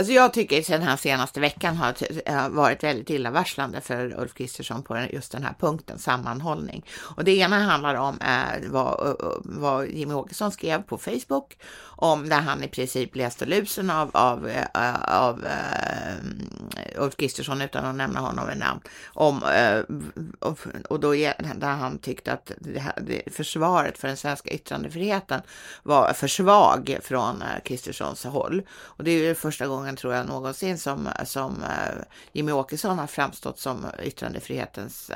Alltså 0.00 0.12
jag 0.12 0.32
tycker 0.32 0.60
att 0.60 0.66
den 0.66 0.82
här 0.82 0.96
senaste 0.96 1.40
veckan 1.40 1.76
har 1.76 1.94
eh, 2.26 2.48
varit 2.48 2.84
väldigt 2.84 3.10
illavarslande 3.10 3.80
för 3.80 4.20
Ulf 4.20 4.34
Kristersson 4.34 4.82
på 4.82 5.06
just 5.12 5.32
den 5.32 5.42
här 5.42 5.54
punkten, 5.60 5.98
sammanhållning. 5.98 6.84
Och 7.16 7.24
det 7.24 7.36
ena 7.36 7.58
handlar 7.58 7.94
om 7.94 8.20
eh, 8.20 8.70
vad, 8.70 9.08
eh, 9.08 9.14
vad 9.44 9.88
Jimmy 9.88 10.14
Åkesson 10.14 10.52
skrev 10.52 10.82
på 10.82 10.98
Facebook 10.98 11.56
om 12.00 12.28
där 12.28 12.40
han 12.40 12.64
i 12.64 12.68
princip 12.68 13.16
läste 13.16 13.46
lusen 13.46 13.90
av, 13.90 14.10
av, 14.12 14.46
uh, 14.46 15.04
av 15.04 15.38
uh, 15.38 17.02
Ulf 17.02 17.16
Kristersson 17.16 17.62
utan 17.62 17.84
att 17.84 17.94
nämna 17.94 18.20
honom 18.20 18.48
vid 18.48 18.58
namn. 18.58 18.80
Om, 19.06 19.42
uh, 19.42 19.98
och 20.88 21.00
då 21.00 21.12
där 21.54 21.66
han 21.66 21.98
tyckte 21.98 22.32
att 22.32 22.52
det 22.58 22.80
här, 22.80 22.92
det, 23.00 23.34
försvaret 23.34 23.98
för 23.98 24.08
den 24.08 24.16
svenska 24.16 24.50
yttrandefriheten 24.50 25.40
var 25.82 26.12
för 26.12 26.28
svag 26.28 26.98
från 27.02 27.42
Kristerssons 27.64 28.24
håll. 28.24 28.62
Och 28.82 29.04
det 29.04 29.10
är 29.10 29.18
ju 29.18 29.34
första 29.34 29.66
gången 29.66 29.96
tror 29.96 30.14
jag 30.14 30.26
någonsin 30.26 30.78
som, 30.78 31.08
som 31.24 31.64
Jimmy 32.32 32.52
Åkesson 32.52 32.98
har 32.98 33.06
framstått 33.06 33.58
som 33.58 33.86
yttrandefrihetens 34.02 35.10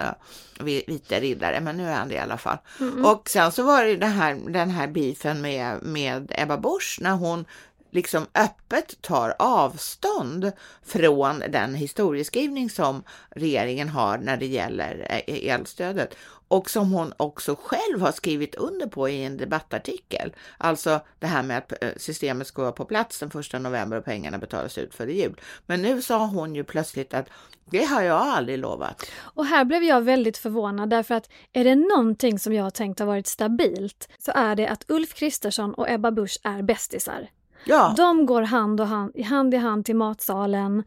vita 0.61 1.21
riddare, 1.21 1.61
men 1.61 1.77
nu 1.77 1.89
är 1.89 1.95
han 1.95 2.09
det 2.09 2.15
i 2.15 2.19
alla 2.19 2.39
fall. 2.39 2.59
Mm. 2.81 3.05
Och 3.05 3.29
sen 3.29 3.53
så 3.53 3.63
var 3.63 3.85
det 3.85 3.97
den 3.97 4.13
här, 4.13 4.35
den 4.49 4.71
här 4.71 4.87
beefen 4.87 5.41
med, 5.41 5.83
med 5.83 6.33
Ebba 6.35 6.57
Busch 6.57 6.74
Bors 6.75 7.01
när 7.01 7.13
hon 7.13 7.45
liksom 7.95 8.27
öppet 8.35 9.03
tar 9.03 9.35
avstånd 9.39 10.53
från 10.83 11.43
den 11.49 11.75
historieskrivning 11.75 12.71
som 12.71 13.03
regeringen 13.31 13.89
har 13.89 14.19
när 14.19 14.37
det 14.37 14.47
gäller 14.47 15.07
eh, 15.27 15.53
elstödet 15.53 16.17
och 16.49 16.71
som 16.71 16.93
hon 16.93 17.13
också 17.17 17.57
själv 17.63 18.01
har 18.01 18.13
skrivit 18.13 18.55
under 18.55 18.87
på 18.87 19.09
i 19.09 19.25
en 19.25 19.37
debattartikel. 19.37 20.33
Alltså 20.59 21.01
det 21.19 21.27
här 21.27 21.43
med 21.43 21.59
att 21.59 21.73
eh, 21.83 21.91
systemet 21.97 22.47
ska 22.47 22.63
vara 22.63 22.73
på 22.73 22.85
plats 22.85 23.19
den 23.19 23.31
första 23.31 23.59
november 23.59 23.97
och 23.97 24.05
pengarna 24.05 24.39
betalas 24.39 24.79
ut 24.79 24.95
före 24.95 25.13
jul. 25.13 25.41
Men 25.67 25.83
nu 25.83 26.03
sa 26.03 26.27
hon 26.27 26.55
ju 26.55 26.65
plötsligt 26.65 27.15
att 27.15 27.29
det 27.71 27.85
har 27.85 28.03
jag 28.03 28.21
aldrig 28.21 28.59
lovat. 28.59 29.11
Och 29.17 29.47
här 29.47 29.65
blev 29.65 29.83
jag 29.83 30.01
väldigt 30.01 30.39
förvånad 30.39 30.91
därför 30.91 31.15
att 31.15 31.31
är 31.53 31.65
det 31.65 31.75
någonting 31.75 32.39
som 32.39 32.53
jag 32.53 32.65
har 32.65 32.71
tänkt 32.71 32.99
har 32.99 33.07
varit 33.07 33.27
stabilt 33.27 34.09
så 34.19 34.33
är 34.35 34.57
det 34.57 34.67
att 34.67 34.85
Ulf 34.89 35.15
Kristersson 35.15 35.75
och 35.75 35.91
Ebba 35.91 36.11
Busch 36.11 36.39
är 36.43 36.63
bästisar. 36.63 37.29
Ja. 37.65 37.95
De 37.97 38.27
går 38.27 38.43
hand, 38.43 38.81
och 38.81 38.87
hand, 38.87 39.21
hand 39.25 39.55
i 39.55 39.57
hand 39.57 39.85
till 39.85 39.97
matsalen. 39.97 40.83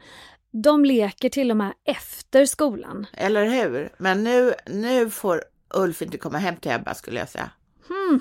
De 0.51 0.85
leker 0.85 1.29
till 1.29 1.51
och 1.51 1.57
med 1.57 1.73
efter 1.83 2.45
skolan. 2.45 3.05
Eller 3.13 3.45
hur? 3.45 3.89
Men 3.97 4.23
nu, 4.23 4.53
nu 4.65 5.09
får 5.09 5.41
Ulf 5.73 6.01
inte 6.01 6.17
komma 6.17 6.37
hem 6.37 6.55
till 6.55 6.71
Ebba 6.71 6.93
skulle 6.93 7.19
jag 7.19 7.29
säga. 7.29 7.49
Hmm. 7.87 8.19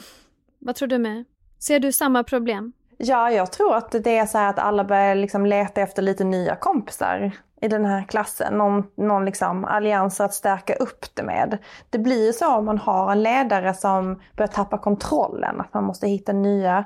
Vad 0.58 0.74
tror 0.74 0.88
du 0.88 0.98
med? 0.98 1.24
Ser 1.58 1.80
du 1.80 1.92
samma 1.92 2.24
problem? 2.24 2.72
Ja, 2.98 3.30
jag 3.30 3.52
tror 3.52 3.76
att 3.76 3.90
det 3.90 4.18
är 4.18 4.26
så 4.26 4.38
här 4.38 4.50
att 4.50 4.58
alla 4.58 4.84
börjar 4.84 5.14
liksom 5.14 5.46
leta 5.46 5.80
efter 5.80 6.02
lite 6.02 6.24
nya 6.24 6.56
kompisar 6.56 7.32
i 7.60 7.68
den 7.68 7.84
här 7.84 8.02
klassen. 8.02 8.54
Någon, 8.54 8.84
någon 8.96 9.24
liksom 9.24 9.64
allians 9.64 10.20
att 10.20 10.34
stärka 10.34 10.74
upp 10.74 11.06
det 11.14 11.22
med. 11.22 11.58
Det 11.90 11.98
blir 11.98 12.26
ju 12.26 12.32
så 12.32 12.56
om 12.56 12.64
man 12.64 12.78
har 12.78 13.12
en 13.12 13.22
ledare 13.22 13.74
som 13.74 14.20
börjar 14.36 14.48
tappa 14.48 14.78
kontrollen, 14.78 15.60
att 15.60 15.74
man 15.74 15.84
måste 15.84 16.08
hitta 16.08 16.32
nya 16.32 16.84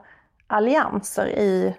allianser 0.51 1.27
i 1.27 1.77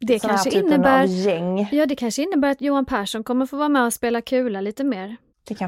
det 0.00 0.18
kanske 0.18 0.50
innebär, 0.50 1.04
gäng. 1.04 1.68
Ja, 1.72 1.86
det 1.86 1.96
kanske 1.96 2.22
innebär 2.22 2.50
att 2.50 2.60
Johan 2.60 2.84
Persson 2.84 3.24
kommer 3.24 3.46
få 3.46 3.56
vara 3.56 3.68
med 3.68 3.84
och 3.84 3.92
spela 3.92 4.20
kula 4.20 4.60
lite 4.60 4.84
mer. 4.84 5.16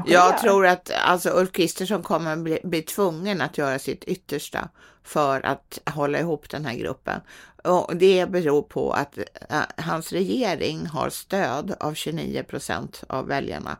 Jag 0.05 0.37
tror 0.37 0.67
att 0.67 0.91
alltså, 1.05 1.29
Ulf 1.29 1.51
Kristersson 1.51 2.03
kommer 2.03 2.35
bli, 2.35 2.59
bli 2.63 2.81
tvungen 2.81 3.41
att 3.41 3.57
göra 3.57 3.79
sitt 3.79 4.03
yttersta 4.03 4.69
för 5.03 5.45
att 5.45 5.79
hålla 5.85 6.19
ihop 6.19 6.49
den 6.49 6.65
här 6.65 6.75
gruppen. 6.75 7.21
Och 7.63 7.95
det 7.95 8.29
beror 8.29 8.61
på 8.61 8.91
att 8.91 9.17
äh, 9.49 9.61
hans 9.77 10.11
regering 10.11 10.85
har 10.85 11.09
stöd 11.09 11.75
av 11.79 11.93
29 11.93 12.43
procent 12.43 13.03
av 13.07 13.27
väljarna. 13.27 13.77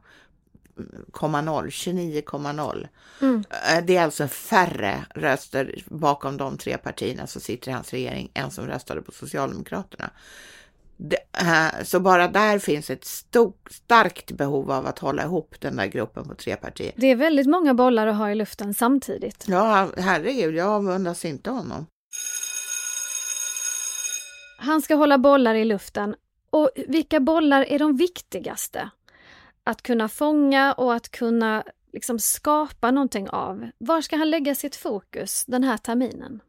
29,0. 1.13 2.87
Mm. 3.21 3.43
Äh, 3.49 3.85
det 3.85 3.97
är 3.97 4.03
alltså 4.03 4.27
färre 4.27 5.05
röster 5.15 5.83
bakom 5.85 6.37
de 6.37 6.57
tre 6.57 6.77
partierna 6.77 7.27
som 7.27 7.41
sitter 7.41 7.71
i 7.71 7.73
hans 7.73 7.91
regering 7.91 8.31
än 8.33 8.51
som 8.51 8.67
röstade 8.67 9.01
på 9.01 9.11
Socialdemokraterna. 9.11 10.09
Det, 10.97 11.17
äh, 11.31 11.83
så 11.83 11.99
bara 11.99 12.27
där 12.27 12.59
finns 12.59 12.89
ett 12.89 13.05
stort, 13.05 13.67
starkt 13.71 14.31
behov 14.31 14.71
av 14.71 14.87
att 14.87 14.99
hålla 14.99 15.23
ihop 15.23 15.55
den 15.59 15.75
där 15.75 15.85
gruppen 15.85 16.27
på 16.27 16.35
tre 16.35 16.55
partier. 16.55 16.91
Det 16.95 17.07
är 17.07 17.15
väldigt 17.15 17.47
många 17.47 17.73
bollar 17.73 18.07
att 18.07 18.17
ha 18.17 18.31
i 18.31 18.35
luften 18.35 18.73
samtidigt. 18.73 19.45
Ja, 19.47 19.89
herregud, 19.97 20.55
jag 20.55 20.67
avundas 20.67 21.25
inte 21.25 21.49
honom. 21.49 21.85
Han 24.57 24.81
ska 24.81 24.95
hålla 24.95 25.17
bollar 25.17 25.55
i 25.55 25.65
luften. 25.65 26.15
Och 26.49 26.69
vilka 26.87 27.19
bollar 27.19 27.63
är 27.63 27.79
de 27.79 27.97
viktigaste? 27.97 28.89
Att 29.63 29.81
kunna 29.81 30.09
fånga 30.09 30.73
och 30.73 30.93
att 30.93 31.09
kunna 31.09 31.63
liksom 31.93 32.19
skapa 32.19 32.91
någonting 32.91 33.29
av. 33.29 33.69
Var 33.77 34.01
ska 34.01 34.15
han 34.15 34.29
lägga 34.29 34.55
sitt 34.55 34.75
fokus 34.75 35.45
den 35.47 35.63
här 35.63 35.77
terminen? 35.77 36.41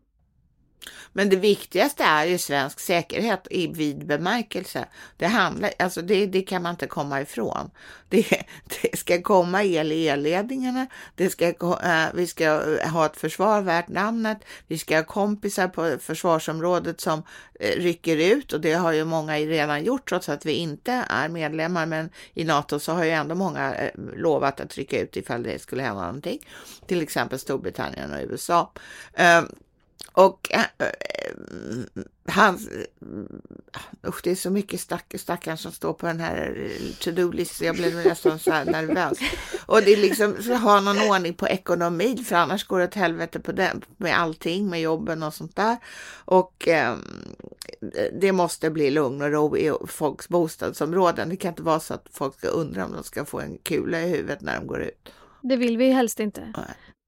Men 1.13 1.29
det 1.29 1.37
viktigaste 1.37 2.05
är 2.05 2.25
ju 2.25 2.39
svensk 2.39 2.81
säkerhet 2.81 3.47
i 3.51 3.67
vid 3.67 4.07
bemärkelse. 4.07 4.85
Det, 5.17 5.27
handlar, 5.27 5.71
alltså 5.79 6.03
det, 6.03 6.27
det 6.27 6.43
kan 6.43 6.63
man 6.63 6.71
inte 6.71 6.87
komma 6.87 7.21
ifrån. 7.21 7.71
Det, 8.09 8.45
det 8.83 8.99
ska 8.99 9.23
komma 9.23 9.65
el 9.65 9.93
i 9.93 10.09
elledningarna, 10.09 10.87
det 11.15 11.31
ska, 11.31 11.49
eh, 11.49 12.07
vi 12.15 12.27
ska 12.27 12.45
eh, 12.45 12.89
ha 12.91 13.07
ett 13.07 13.17
försvar 13.17 13.63
värt 13.63 13.89
namnet, 13.89 14.39
vi 14.67 14.79
ska 14.79 14.97
ha 14.97 15.05
kompisar 15.05 15.69
på 15.69 15.97
försvarsområdet 16.01 17.01
som 17.01 17.23
eh, 17.61 17.81
rycker 17.81 18.17
ut 18.17 18.53
och 18.53 18.61
det 18.61 18.73
har 18.73 18.93
ju 18.93 19.05
många 19.05 19.37
redan 19.37 19.85
gjort 19.85 20.09
trots 20.09 20.29
att 20.29 20.47
vi 20.47 20.53
inte 20.53 20.93
är 21.09 21.29
medlemmar. 21.29 21.87
Men 21.87 22.11
i 22.35 22.45
NATO 22.45 22.79
så 22.79 22.93
har 22.93 23.05
ju 23.05 23.11
ändå 23.11 23.35
många 23.35 23.75
lovat 24.17 24.61
att 24.61 24.75
rycka 24.75 25.01
ut 25.01 25.17
ifall 25.17 25.43
det 25.43 25.59
skulle 25.59 25.83
hända 25.83 26.01
någonting. 26.01 26.39
Till 26.87 27.03
exempel 27.03 27.39
Storbritannien 27.39 28.13
och 28.13 28.21
USA. 28.31 28.73
Och 30.13 30.51
äh, 30.53 30.87
hans, 32.29 32.69
usch, 34.07 34.21
det 34.23 34.31
är 34.31 34.35
så 34.35 34.51
mycket 34.51 34.81
stack, 34.81 35.15
stackaren 35.19 35.59
som 35.59 35.73
står 35.73 35.93
på 35.93 36.07
den 36.07 36.21
här 36.21 36.71
to-do-listan. 37.01 37.67
Jag 37.67 37.77
blev 37.77 37.95
nästan 37.95 38.39
så 38.39 38.51
här 38.51 38.65
nervös. 38.65 39.19
Och 39.67 39.83
det 39.83 39.93
är 39.93 39.97
liksom, 39.97 40.43
så 40.43 40.55
ha 40.55 40.81
någon 40.81 41.11
ordning 41.11 41.35
på 41.35 41.49
ekonomin, 41.49 42.25
för 42.25 42.37
annars 42.37 42.65
går 42.65 42.79
det 42.79 42.85
åt 42.85 42.95
helvete 42.95 43.41
på 43.41 43.53
den, 43.53 43.85
med 43.97 44.19
allting, 44.19 44.71
med 44.71 44.81
jobben 44.81 45.23
och 45.23 45.35
sånt 45.35 45.57
där. 45.57 45.77
Och 46.25 46.69
eh, 46.69 46.97
det 48.21 48.33
måste 48.33 48.71
bli 48.71 48.91
lugn 48.91 49.23
och 49.23 49.31
ro 49.31 49.57
i 49.57 49.73
folks 49.87 50.29
bostadsområden. 50.29 51.29
Det 51.29 51.37
kan 51.37 51.49
inte 51.49 51.63
vara 51.63 51.81
så 51.81 51.95
att 51.95 52.07
folk 52.11 52.39
ska 52.39 52.49
undra 52.49 52.85
om 52.85 52.93
de 52.93 53.05
ska 53.05 53.25
få 53.25 53.41
en 53.41 53.59
kula 53.63 54.03
i 54.03 54.09
huvudet 54.09 54.41
när 54.41 54.57
de 54.57 54.67
går 54.67 54.83
ut. 54.83 55.09
Det 55.43 55.57
vill 55.57 55.77
vi 55.77 55.91
helst 55.91 56.21
inte. 56.21 56.53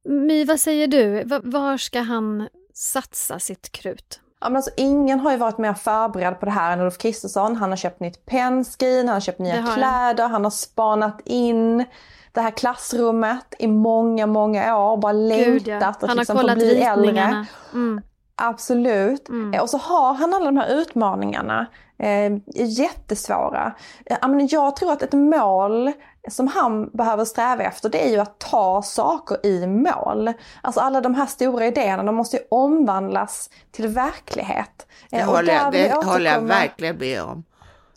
My, 0.09 0.45
vad 0.45 0.61
säger 0.61 0.87
du? 0.87 1.25
Var 1.45 1.77
ska 1.77 2.01
han 2.01 2.49
satsa 2.77 3.39
sitt 3.39 3.73
krut? 3.73 4.21
Ja, 4.41 4.49
men 4.49 4.57
alltså, 4.57 4.71
ingen 4.77 5.21
har 5.21 5.31
ju 5.31 5.37
varit 5.37 5.59
mer 5.59 5.75
förberedd 5.75 6.41
på 6.41 6.47
det 6.47 6.53
här 6.53 6.73
än 6.73 6.81
Ulf 6.81 6.99
Kristersson. 6.99 7.57
Han 7.57 7.71
har 7.71 7.77
köpt 7.77 8.01
nytt 8.01 8.27
pennskrin, 8.27 9.09
han 9.09 9.15
har 9.15 9.21
köpt 9.21 9.39
nya 9.39 9.67
kläder, 9.75 10.29
han 10.29 10.45
har 10.45 10.51
spanat 10.51 11.21
in 11.25 11.85
det 12.33 12.41
här 12.41 12.51
klassrummet 12.51 13.55
i 13.59 13.67
många, 13.67 14.27
många 14.27 14.79
år. 14.79 14.97
Bara 14.97 15.13
längtat 15.13 15.67
ja. 15.67 15.89
att 15.89 16.03
han 16.03 16.17
liksom 16.17 16.37
har 16.37 16.49
få 16.49 16.55
bli 16.55 16.83
äldre. 16.83 17.47
Mm. 17.73 18.01
Absolut. 18.37 19.29
Mm. 19.29 19.61
Och 19.61 19.71
så 19.71 19.79
har 19.79 20.15
han 20.15 20.35
alla 20.35 20.45
de 20.45 20.57
här 20.57 20.75
utmaningarna. 20.75 21.67
Eh, 21.99 22.33
jättesvåra. 22.55 23.75
Eh, 24.07 24.17
jag 24.51 24.77
tror 24.77 24.93
att 24.93 25.03
ett 25.03 25.13
mål 25.13 25.93
som 26.29 26.49
han 26.49 26.91
behöver 26.91 27.25
sträva 27.25 27.65
efter 27.65 27.89
det 27.89 28.07
är 28.07 28.11
ju 28.11 28.19
att 28.19 28.39
ta 28.39 28.83
saker 28.83 29.47
i 29.47 29.67
mål. 29.67 30.33
Alltså 30.63 30.81
alla 30.81 31.01
de 31.01 31.15
här 31.15 31.27
stora 31.27 31.67
idéerna 31.67 32.03
de 32.03 32.15
måste 32.15 32.37
ju 32.37 32.43
omvandlas 32.49 33.51
till 33.71 33.89
verklighet. 33.89 34.87
Det 35.11 35.17
eh, 35.17 35.27
håller, 35.27 35.55
jag, 35.55 35.73
det 35.73 36.05
håller 36.05 36.33
jag 36.33 36.41
verkligen 36.41 36.97
med 36.97 37.23
om. 37.23 37.45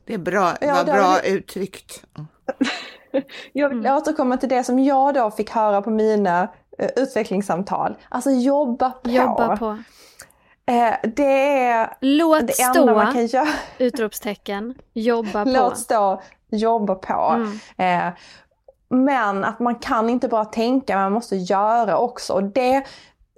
Det 0.06 0.14
är 0.14 0.18
bra, 0.18 0.54
ja, 0.62 0.74
var 0.74 0.84
bra 0.84 1.18
vi... 1.24 1.30
uttryckt. 1.30 2.04
jag 3.54 3.70
vill 3.70 3.80
mm. 3.80 3.98
återkomma 3.98 4.38
till 4.38 4.50
det 4.50 4.64
som 4.64 4.80
jag 4.80 5.14
då 5.14 5.32
fick 5.32 5.52
höra 5.52 5.82
på 5.82 5.90
mina 5.90 6.44
uh, 6.44 6.88
utvecklingssamtal. 6.96 7.98
Alltså 8.10 8.32
jobba 8.32 8.92
på. 8.92 9.10
Jobba 9.10 9.58
på. 9.58 9.78
Eh, 10.70 10.94
det 11.16 11.64
är 11.64 11.98
Låt 12.00 12.48
det 12.48 12.54
stå, 12.54 12.80
enda 12.80 12.94
man 12.94 13.14
kan 13.14 13.26
göra. 13.26 13.48
utropstecken, 13.78 14.76
jobba 14.94 15.44
på. 15.44 15.50
Låt 15.50 15.78
stå, 15.78 16.22
jobba 16.52 16.96
på. 16.96 17.36
Mm. 17.36 18.08
Eh, 18.08 18.14
men 18.90 19.44
att 19.44 19.60
man 19.60 19.76
kan 19.76 20.10
inte 20.10 20.28
bara 20.28 20.46
tänka, 20.46 20.96
man 20.96 21.12
måste 21.12 21.36
göra 21.36 21.98
också. 21.98 22.34
Och 22.34 22.44
det 22.44 22.84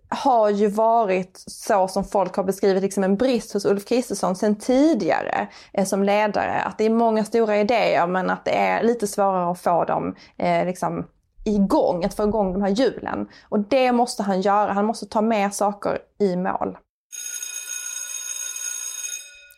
har 0.10 0.50
ju 0.50 0.68
varit 0.68 1.44
så 1.48 1.88
som 1.88 2.04
folk 2.04 2.36
har 2.36 2.44
beskrivit 2.44 2.84
liksom 2.84 3.04
en 3.04 3.16
brist 3.16 3.54
hos 3.54 3.66
Ulf 3.66 3.86
Kristersson 3.86 4.36
sen 4.36 4.56
tidigare 4.56 5.48
eh, 5.74 5.86
som 5.86 6.04
ledare. 6.04 6.62
Att 6.62 6.78
det 6.78 6.86
är 6.86 6.90
många 6.90 7.26
stora 7.26 7.58
idéer 7.58 8.08
men 8.08 8.30
att 8.30 8.46
det 8.46 8.58
är 8.58 8.84
lite 8.84 9.08
svårare 9.08 9.52
att 9.52 9.62
få 9.62 9.84
dem 9.84 10.16
eh, 10.38 10.66
liksom, 10.66 11.08
igång, 11.46 12.06
att 12.06 12.14
få 12.14 12.24
igång 12.24 12.54
de 12.54 12.62
här 12.62 12.70
hjulen. 12.70 13.28
Och 13.50 13.60
det 13.60 13.92
måste 13.92 14.24
han 14.24 14.42
göra, 14.42 14.74
han 14.74 14.86
måste 14.86 15.06
ta 15.06 15.22
med 15.22 15.54
saker 15.54 16.00
i 16.20 16.36
mål. 16.36 16.78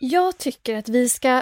Jag 0.06 0.38
tycker 0.38 0.76
att 0.76 0.89
vi 0.89 1.10
ska 1.10 1.42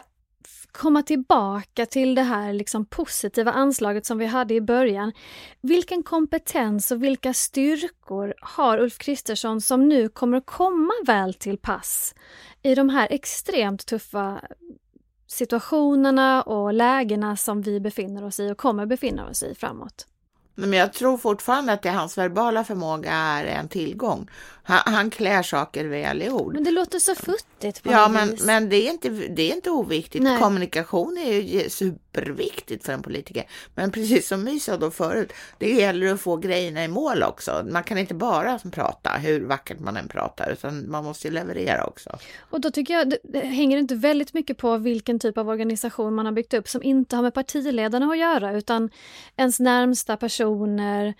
komma 0.71 1.03
tillbaka 1.03 1.85
till 1.85 2.15
det 2.15 2.21
här 2.21 2.53
liksom 2.53 2.85
positiva 2.85 3.51
anslaget 3.51 4.05
som 4.05 4.17
vi 4.17 4.25
hade 4.25 4.53
i 4.53 4.61
början. 4.61 5.11
Vilken 5.61 6.03
kompetens 6.03 6.91
och 6.91 7.03
vilka 7.03 7.33
styrkor 7.33 8.33
har 8.41 8.79
Ulf 8.79 8.97
Kristersson 8.97 9.61
som 9.61 9.89
nu 9.89 10.09
kommer 10.09 10.37
att 10.37 10.45
komma 10.45 10.93
väl 11.05 11.33
till 11.33 11.57
pass 11.57 12.15
i 12.61 12.75
de 12.75 12.89
här 12.89 13.07
extremt 13.11 13.85
tuffa 13.85 14.41
situationerna 15.27 16.41
och 16.41 16.73
lägena 16.73 17.37
som 17.37 17.61
vi 17.61 17.79
befinner 17.79 18.23
oss 18.23 18.39
i 18.39 18.51
och 18.51 18.57
kommer 18.57 18.85
befinna 18.85 19.29
oss 19.29 19.43
i 19.43 19.55
framåt? 19.55 20.07
Men 20.55 20.73
jag 20.73 20.93
tror 20.93 21.17
fortfarande 21.17 21.73
att 21.73 21.81
det 21.81 21.89
hans 21.89 22.17
verbala 22.17 22.63
förmåga 22.63 23.11
är 23.11 23.45
en 23.45 23.67
tillgång. 23.69 24.29
Han, 24.63 24.93
han 24.93 25.09
klär 25.09 25.43
saker 25.43 25.85
väl 25.85 26.21
i 26.21 26.29
ord. 26.29 26.53
Men 26.53 26.63
det 26.63 26.71
låter 26.71 26.99
så 26.99 27.15
futtigt 27.15 27.83
på 27.83 27.91
Ja, 27.91 28.07
men, 28.07 28.31
vis. 28.31 28.43
men 28.45 28.69
det, 28.69 28.87
är 28.87 28.91
inte, 28.91 29.09
det 29.09 29.51
är 29.51 29.55
inte 29.55 29.69
oviktigt. 29.69 30.21
Nej. 30.23 30.39
Kommunikation 30.39 31.17
är 31.17 31.33
ju 31.33 31.69
superviktigt 32.11 32.85
för 32.85 32.93
en 32.93 33.01
politiker. 33.01 33.43
Men 33.75 33.91
precis 33.91 34.27
som 34.27 34.43
My 34.43 34.59
sa 34.59 34.77
då 34.77 34.91
förut, 34.91 35.33
det 35.57 35.73
gäller 35.73 36.13
att 36.13 36.21
få 36.21 36.37
grejerna 36.37 36.83
i 36.83 36.87
mål 36.87 37.23
också. 37.23 37.65
Man 37.69 37.83
kan 37.83 37.97
inte 37.97 38.13
bara 38.13 38.59
prata, 38.71 39.09
hur 39.09 39.41
vackert 39.41 39.79
man 39.79 39.97
än 39.97 40.07
pratar, 40.07 40.51
utan 40.51 40.89
man 40.89 41.03
måste 41.03 41.29
leverera 41.29 41.85
också. 41.85 42.17
Och 42.39 42.61
då 42.61 42.71
tycker 42.71 42.93
jag, 42.93 43.09
det, 43.09 43.17
det 43.23 43.39
hänger 43.39 43.77
inte 43.77 43.95
väldigt 43.95 44.33
mycket 44.33 44.57
på 44.57 44.77
vilken 44.77 45.19
typ 45.19 45.37
av 45.37 45.49
organisation 45.49 46.13
man 46.13 46.25
har 46.25 46.33
byggt 46.33 46.53
upp 46.53 46.67
som 46.67 46.83
inte 46.83 47.15
har 47.15 47.23
med 47.23 47.33
partiledarna 47.33 48.05
att 48.05 48.17
göra, 48.17 48.57
utan 48.57 48.89
ens 49.37 49.59
närmsta 49.59 50.17
personer, 50.17 51.13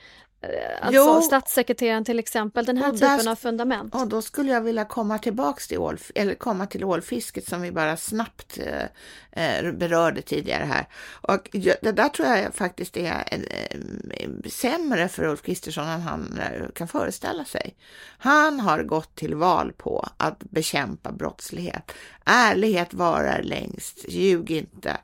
alltså 0.82 1.02
jo, 1.02 1.22
statssekreteraren 1.22 2.06
till 2.06 2.20
exempel, 2.20 2.66
den 2.66 2.78
här 2.78 2.92
typen 2.92 3.26
där, 3.26 3.32
av 3.32 3.36
fundament. 3.36 3.96
Och 3.96 4.08
då 4.08 4.22
skulle 4.22 4.52
jag 4.52 4.62
vilja 4.62 4.86
komma 4.86 5.18
tillbaks 5.18 5.68
till, 5.68 5.78
ål, 5.78 5.98
eller 6.16 6.36
komma 6.36 6.68
till 6.68 6.84
ålfisket 6.84 7.48
som 7.48 7.62
vi 7.62 7.72
bara 7.72 7.98
snabbt 7.98 8.60
eh, 8.60 9.62
eh 9.62 9.72
berörde 9.72 10.22
tidigare 10.22 10.64
här. 10.64 10.88
Och 11.22 11.50
det 11.82 11.92
där 11.92 12.10
tror 12.10 12.28
jag 12.28 12.54
faktiskt 12.54 12.98
är 12.98 13.24
eh, 13.32 14.50
sämre 14.50 15.08
för 15.08 15.24
Ulf 15.24 15.42
Kristersson 15.42 15.88
än 15.88 16.02
han 16.02 16.40
eh, 16.40 16.68
kan 16.76 16.88
föreställa 16.88 17.46
sig. 17.46 17.76
Han 18.18 18.60
har 18.60 18.84
gått 18.84 19.16
till 19.16 19.36
val 19.36 19.74
på 19.78 20.08
att 20.18 20.40
bekämpa 20.40 21.12
brottslighet. 21.12 21.92
Ärlighet 22.26 22.94
varar 22.94 23.44
längst, 23.44 24.10
ljug 24.10 24.52
inte 24.52 24.98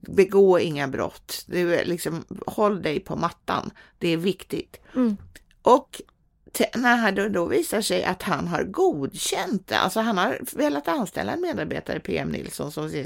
begå 0.00 0.58
inga 0.58 0.88
brott. 0.88 1.44
Du, 1.46 1.84
liksom, 1.84 2.24
håll 2.46 2.82
dig 2.82 3.00
på 3.00 3.16
mattan. 3.16 3.70
Det 3.98 4.08
är 4.08 4.16
viktigt. 4.16 4.80
Mm. 4.94 5.16
Och 5.62 6.00
när 6.74 7.12
det 7.12 7.28
då 7.28 7.44
visar 7.44 7.80
sig 7.80 8.04
att 8.04 8.22
han 8.22 8.48
har 8.48 8.64
godkänt 8.64 9.68
det, 9.68 9.78
alltså 9.78 10.00
han 10.00 10.18
har 10.18 10.40
velat 10.52 10.88
anställa 10.88 11.32
en 11.32 11.40
medarbetare, 11.40 12.00
PM 12.00 12.28
Nilsson, 12.28 12.72
som 12.72 13.04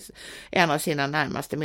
en 0.51 0.71
av 0.71 0.79
sina 0.79 1.07
närmaste 1.07 1.57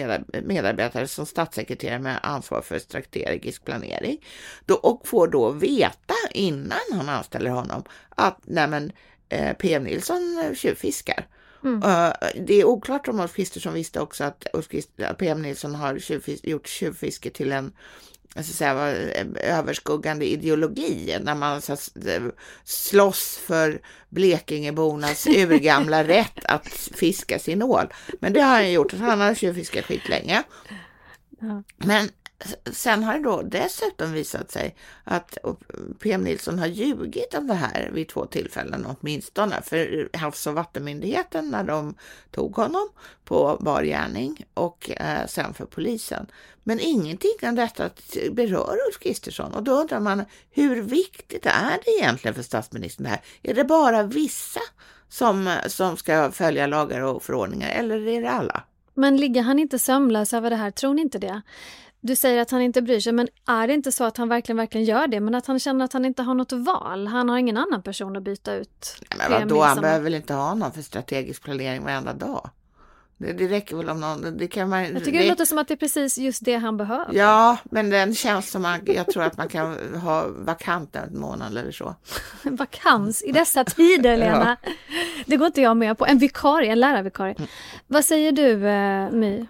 medarbetare 0.43 1.07
som 1.07 1.25
statssekreterare 1.25 1.99
med 1.99 2.19
ansvar 2.23 2.61
för 2.61 2.79
strategisk 2.79 3.65
planering, 3.65 4.25
då, 4.65 4.75
och 4.75 5.07
får 5.07 5.27
då 5.27 5.51
veta 5.51 6.15
innan 6.31 6.79
han 6.91 7.09
anställer 7.09 7.49
honom 7.49 7.83
att 8.09 8.39
nej 8.43 8.67
men, 8.67 8.91
eh, 9.29 9.53
PM 9.53 9.83
Nilsson 9.83 10.53
tjuvfiskar. 10.55 11.27
Mm. 11.63 11.83
Uh, 11.83 12.13
det 12.45 12.53
är 12.53 12.63
oklart 12.63 13.07
om 13.07 13.19
Ulf 13.19 13.35
Kristersson 13.35 13.73
visste 13.73 13.99
också 13.99 14.23
att 14.23 14.45
PM 15.17 15.41
Nilsson 15.41 15.75
har 15.75 15.99
tjuvfis 15.99 16.43
gjort 16.43 16.67
tjuvfiske 16.67 17.29
till 17.29 17.51
en 17.51 17.71
alltså 18.35 18.53
säga, 18.53 18.75
överskuggande 19.43 20.25
ideologi 20.25 21.17
när 21.21 21.35
man 21.35 21.61
så, 21.61 21.77
slåss 22.63 23.37
för 23.37 23.81
Blekingebornas 24.09 25.27
urgamla 25.27 26.03
rätt 26.03 26.45
att 26.45 26.67
fiska 26.73 27.39
sin 27.39 27.63
ål. 27.63 27.93
Men 28.19 28.33
det 28.33 28.41
har 28.41 28.53
han 28.53 28.71
gjort, 28.71 28.93
han 28.93 29.21
har 29.21 29.35
tjuvfiskat 29.35 29.85
skitlänge. 29.85 30.43
Ja. 31.39 31.63
Men 31.77 32.09
Sen 32.71 33.03
har 33.03 33.13
det 33.13 33.23
då 33.23 33.41
dessutom 33.41 34.13
visat 34.13 34.51
sig 34.51 34.75
att 35.03 35.37
PM 35.99 36.23
Nilsson 36.23 36.59
har 36.59 36.67
ljugit 36.67 37.33
om 37.33 37.47
det 37.47 37.53
här 37.53 37.89
vid 37.93 38.07
två 38.07 38.25
tillfällen 38.25 38.85
åtminstone. 38.85 39.61
För 39.61 40.09
Havs 40.13 40.47
och 40.47 40.53
vattenmyndigheten 40.53 41.49
när 41.49 41.63
de 41.63 41.95
tog 42.31 42.55
honom 42.55 42.89
på 43.25 43.57
bar 43.59 43.83
gärning 43.83 44.45
och 44.53 44.89
eh, 44.89 45.27
sen 45.27 45.53
för 45.53 45.65
polisen. 45.65 46.27
Men 46.63 46.79
ingenting 46.79 47.35
om 47.41 47.55
detta 47.55 47.89
berör 48.31 48.77
Ulf 48.87 48.99
Kristersson 48.99 49.53
och 49.53 49.63
då 49.63 49.71
undrar 49.71 49.99
man 49.99 50.25
hur 50.51 50.81
viktigt 50.81 51.45
är 51.45 51.77
det 51.85 51.91
egentligen 51.91 52.35
för 52.35 52.43
statsministern 52.43 53.03
det 53.03 53.09
här? 53.09 53.21
Är 53.43 53.53
det 53.53 53.63
bara 53.63 54.03
vissa 54.03 54.61
som, 55.09 55.55
som 55.67 55.97
ska 55.97 56.31
följa 56.31 56.67
lagar 56.67 57.01
och 57.01 57.23
förordningar 57.23 57.69
eller 57.69 58.07
är 58.07 58.21
det 58.21 58.29
alla? 58.29 58.63
Men 58.93 59.17
ligger 59.17 59.41
han 59.41 59.59
inte 59.59 59.79
sömnlös 59.79 60.33
över 60.33 60.49
det 60.49 60.55
här? 60.55 60.71
Tror 60.71 60.93
ni 60.93 61.01
inte 61.01 61.19
det? 61.19 61.41
Du 62.01 62.15
säger 62.15 62.41
att 62.41 62.51
han 62.51 62.61
inte 62.61 62.81
bryr 62.81 62.99
sig, 62.99 63.13
men 63.13 63.27
är 63.47 63.67
det 63.67 63.73
inte 63.73 63.91
så 63.91 64.03
att 64.03 64.17
han 64.17 64.29
verkligen, 64.29 64.57
verkligen 64.57 64.85
gör 64.85 65.07
det, 65.07 65.19
men 65.19 65.35
att 65.35 65.45
han 65.45 65.59
känner 65.59 65.85
att 65.85 65.93
han 65.93 66.05
inte 66.05 66.23
har 66.23 66.33
något 66.33 66.51
val? 66.51 67.07
Han 67.07 67.29
har 67.29 67.37
ingen 67.37 67.57
annan 67.57 67.83
person 67.83 68.15
att 68.15 68.23
byta 68.23 68.53
ut? 68.53 68.95
Nej, 69.17 69.29
men 69.29 69.47
vadå, 69.47 69.61
han 69.61 69.81
behöver 69.81 70.03
väl 70.03 70.15
inte 70.15 70.33
ha 70.33 70.55
någon 70.55 70.71
för 70.71 70.81
strategisk 70.81 71.43
planering 71.43 71.83
varenda 71.83 72.13
dag? 72.13 72.49
Det, 73.17 73.33
det 73.33 73.47
räcker 73.47 73.75
väl 73.75 73.89
om 73.89 73.99
någon, 73.99 74.37
det 74.37 74.47
kan 74.47 74.69
man... 74.69 74.83
Jag 74.83 75.03
tycker 75.03 75.11
det, 75.11 75.23
det 75.23 75.29
låter 75.29 75.45
som 75.45 75.57
att 75.57 75.67
det 75.67 75.73
är 75.73 75.75
precis 75.75 76.17
just 76.17 76.45
det 76.45 76.55
han 76.55 76.77
behöver. 76.77 77.13
Ja, 77.13 77.57
men 77.63 77.89
den 77.89 78.15
känns 78.15 78.51
som 78.51 78.65
att 78.65 78.87
jag 78.87 79.07
tror 79.07 79.23
att 79.23 79.37
man 79.37 79.47
kan 79.47 79.95
ha 79.95 80.25
vakant 80.29 80.95
en 80.95 81.19
månad 81.19 81.57
eller 81.57 81.71
så. 81.71 81.95
Vakans 82.43 83.23
i 83.23 83.31
dessa 83.31 83.63
tider, 83.63 84.17
Lena. 84.17 84.57
ja. 84.63 84.71
Det 85.25 85.37
går 85.37 85.47
inte 85.47 85.61
jag 85.61 85.77
med 85.77 85.97
på. 85.97 86.05
En 86.05 86.17
vikarie, 86.17 86.71
en 86.71 86.79
lärarvikarie. 86.79 87.35
Mm. 87.37 87.49
Vad 87.87 88.05
säger 88.05 88.31
du, 88.31 88.67
eh, 88.67 89.11
My? 89.11 89.47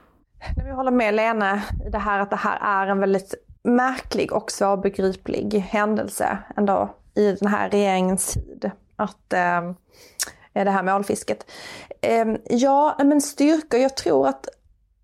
Jag 0.67 0.75
håller 0.75 0.91
med 0.91 1.13
Lena 1.13 1.61
i 1.85 1.89
det 1.89 1.97
här 1.97 2.19
att 2.19 2.29
det 2.29 2.35
här 2.35 2.59
är 2.61 2.91
en 2.91 2.99
väldigt 2.99 3.33
märklig 3.63 4.33
och 4.33 4.51
svårbegriplig 4.51 5.59
händelse 5.59 6.37
ändå 6.57 6.89
i 7.15 7.31
den 7.31 7.49
här 7.49 7.69
regeringens 7.69 8.33
tid. 8.33 8.71
Att 8.95 9.33
ehm, 9.33 9.75
eh, 10.53 10.65
det 10.65 10.71
här 10.71 10.83
målfisket. 10.83 11.51
Eh, 12.01 12.25
ja, 12.49 12.95
men 13.03 13.21
styrka, 13.21 13.77
jag 13.77 13.97
tror 13.97 14.27
att 14.27 14.47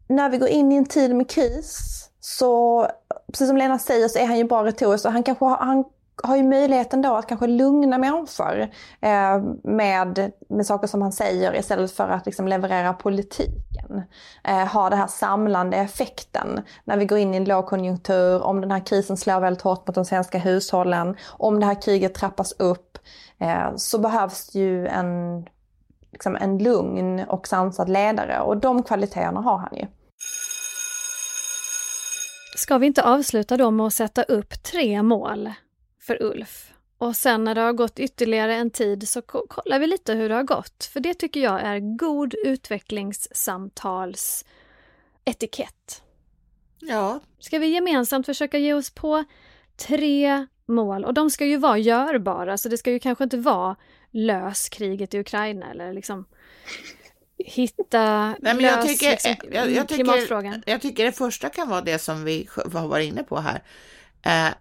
när 0.08 0.30
vi 0.30 0.38
går 0.38 0.50
in 0.50 0.72
i 0.72 0.76
en 0.76 0.86
tid 0.86 1.16
med 1.16 1.30
kris 1.30 1.80
så, 2.20 2.88
precis 3.28 3.48
som 3.48 3.58
Lena 3.58 3.80
säger, 3.80 4.08
så 4.08 4.20
är 4.20 4.26
han 4.26 4.38
ju 4.38 4.44
bra 4.44 4.64
retorisk 4.64 5.06
och 5.06 5.12
han 5.12 5.24
kanske 5.24 5.46
har, 5.46 5.58
han 5.58 5.84
har 6.24 6.38
ju 6.38 6.43
möjligheten 6.43 7.01
då 7.01 7.16
att 7.16 7.28
kanske 7.28 7.47
lugna 7.47 7.97
människor 7.97 8.61
eh, 9.01 9.41
med, 9.63 10.32
med 10.49 10.66
saker 10.66 10.88
som 10.88 11.01
han 11.01 11.11
säger 11.11 11.55
istället 11.55 11.91
för 11.91 12.09
att 12.09 12.26
liksom 12.26 12.47
leverera 12.47 12.93
politiken. 12.93 14.03
Eh, 14.43 14.68
ha 14.68 14.89
den 14.89 14.99
här 14.99 15.07
samlande 15.07 15.78
effekten 15.78 16.61
när 16.84 16.97
vi 16.97 17.05
går 17.05 17.18
in 17.18 17.34
i 17.34 17.38
en 17.38 17.45
lågkonjunktur, 17.45 18.43
om 18.43 18.61
den 18.61 18.72
här 18.72 18.86
krisen 18.86 19.18
slår 19.18 19.39
väldigt 19.39 19.61
hårt 19.61 19.88
mot 19.88 19.95
de 19.95 20.05
svenska 20.05 20.38
hushållen, 20.38 21.16
om 21.30 21.59
det 21.59 21.66
här 21.66 21.82
kriget 21.82 22.13
trappas 22.13 22.51
upp, 22.51 22.97
eh, 23.39 23.76
så 23.76 23.99
behövs 23.99 24.55
ju 24.55 24.88
en, 24.88 25.45
liksom 26.11 26.36
en 26.36 26.57
lugn 26.57 27.20
och 27.28 27.47
sansad 27.47 27.89
ledare 27.89 28.39
och 28.39 28.57
de 28.57 28.84
kvaliteterna 28.84 29.41
har 29.41 29.57
han 29.57 29.76
ju. 29.76 29.88
Ska 32.57 32.78
vi 32.78 32.88
inte 32.88 33.03
avsluta 33.03 33.57
då 33.57 33.72
med 33.72 33.86
att 33.86 33.93
sätta 33.93 34.24
upp 34.24 34.63
tre 34.63 35.03
mål 35.03 35.49
för 36.06 36.24
Ulf? 36.24 36.72
Och 36.97 37.16
sen 37.16 37.43
när 37.43 37.56
det 37.56 37.62
har 37.62 37.74
gått 37.74 37.99
ytterligare 37.99 38.56
en 38.56 38.70
tid 38.70 39.08
så 39.08 39.22
kollar 39.22 39.80
vi 39.80 39.88
lite 39.88 40.14
hur 40.14 40.30
det 40.30 40.36
har 40.36 40.43
gått. 40.43 40.89
För 40.93 40.99
det 40.99 41.14
tycker 41.14 41.39
jag 41.39 41.62
är 41.62 41.97
god 41.97 42.34
utvecklingssamtals 42.34 44.45
etikett. 45.26 46.01
Ja. 46.80 47.20
Ska 47.39 47.60
vi 47.60 47.68
gemensamt 47.68 48.26
försöka 48.26 48.58
ge 48.58 48.74
oss 48.74 48.89
på 48.89 49.24
tre 49.76 50.47
mål? 50.66 51.06
Och 51.06 51.14
de 51.14 51.30
ska 51.30 51.45
ju 51.45 51.58
vara 51.58 51.78
görbara, 51.78 52.58
så 52.58 52.70
det 52.70 52.78
ska 52.78 52.91
ju 52.91 52.99
kanske 52.99 53.24
inte 53.24 53.38
vara 53.38 53.76
lös 54.12 54.70
kriget 54.70 55.14
i 55.14 55.20
Ukraina 55.20 55.72
eller 55.72 55.93
liksom 55.93 56.26
hitta, 57.38 58.28
Nej, 58.28 58.38
men 58.41 58.58
lös 58.58 58.72
jag 58.72 58.88
tycker, 58.88 59.12
liksom, 59.12 59.36
jag, 59.51 59.72
jag, 59.72 59.89
klimatfrågan. 59.89 60.53
tycker, 60.53 60.72
jag 60.72 60.82
tycker 60.82 61.06
det 61.06 61.12
första 61.12 61.49
kan 61.49 61.70
vara 61.70 61.82
det 61.82 61.99
som 61.99 62.24
vi 62.24 62.49
har 62.74 62.88
varit 62.88 63.08
inne 63.08 63.24
på 63.24 63.39
här. 63.39 63.64
Eh, 64.22 64.53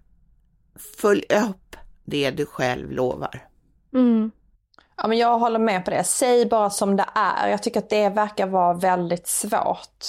följ 0.98 1.24
upp 1.48 1.76
det 2.04 2.30
du 2.30 2.46
själv 2.46 2.90
lovar. 2.92 3.48
Mm. 3.94 4.30
Ja, 4.96 5.06
men 5.06 5.18
jag 5.18 5.38
håller 5.38 5.58
med 5.58 5.84
på 5.84 5.90
det. 5.90 6.04
Säg 6.04 6.46
bara 6.46 6.70
som 6.70 6.96
det 6.96 7.06
är. 7.14 7.48
Jag 7.48 7.62
tycker 7.62 7.80
att 7.80 7.90
det 7.90 8.08
verkar 8.08 8.46
vara 8.46 8.74
väldigt 8.74 9.26
svårt. 9.28 10.04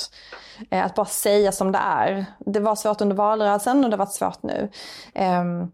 Eh, 0.69 0.85
att 0.85 0.95
bara 0.95 1.05
säga 1.05 1.51
som 1.51 1.71
det 1.71 1.79
är. 1.83 2.25
Det 2.39 2.59
var 2.59 2.75
svårt 2.75 3.01
under 3.01 3.15
valrörelsen 3.15 3.83
och 3.83 3.89
det 3.89 3.95
har 3.95 4.05
varit 4.05 4.13
svårt 4.13 4.43
nu. 4.43 4.69
Ehm, 5.13 5.71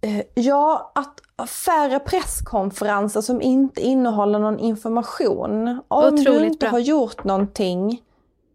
eh, 0.00 0.22
ja, 0.34 0.92
att 0.94 1.48
färre 1.48 1.98
presskonferenser 1.98 3.20
som 3.20 3.42
inte 3.42 3.80
innehåller 3.80 4.38
någon 4.38 4.58
information. 4.58 5.68
Om 5.88 6.04
Otroligt 6.04 6.24
du 6.24 6.46
inte 6.46 6.66
bra. 6.66 6.70
har 6.70 6.78
gjort 6.78 7.24
någonting, 7.24 8.02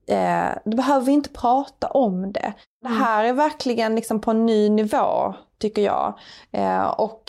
eh, 0.07 0.49
då 0.65 0.77
behöver 0.77 1.05
vi 1.05 1.11
inte 1.11 1.29
prata 1.29 1.87
om 1.87 2.33
det. 2.33 2.53
Det 2.89 2.95
här 2.95 3.23
är 3.23 3.33
verkligen 3.33 3.95
liksom 3.95 4.21
på 4.21 4.31
en 4.31 4.45
ny 4.45 4.69
nivå, 4.69 5.33
tycker 5.59 5.81
jag. 5.81 6.19
Eh, 6.51 6.85
och 6.85 7.23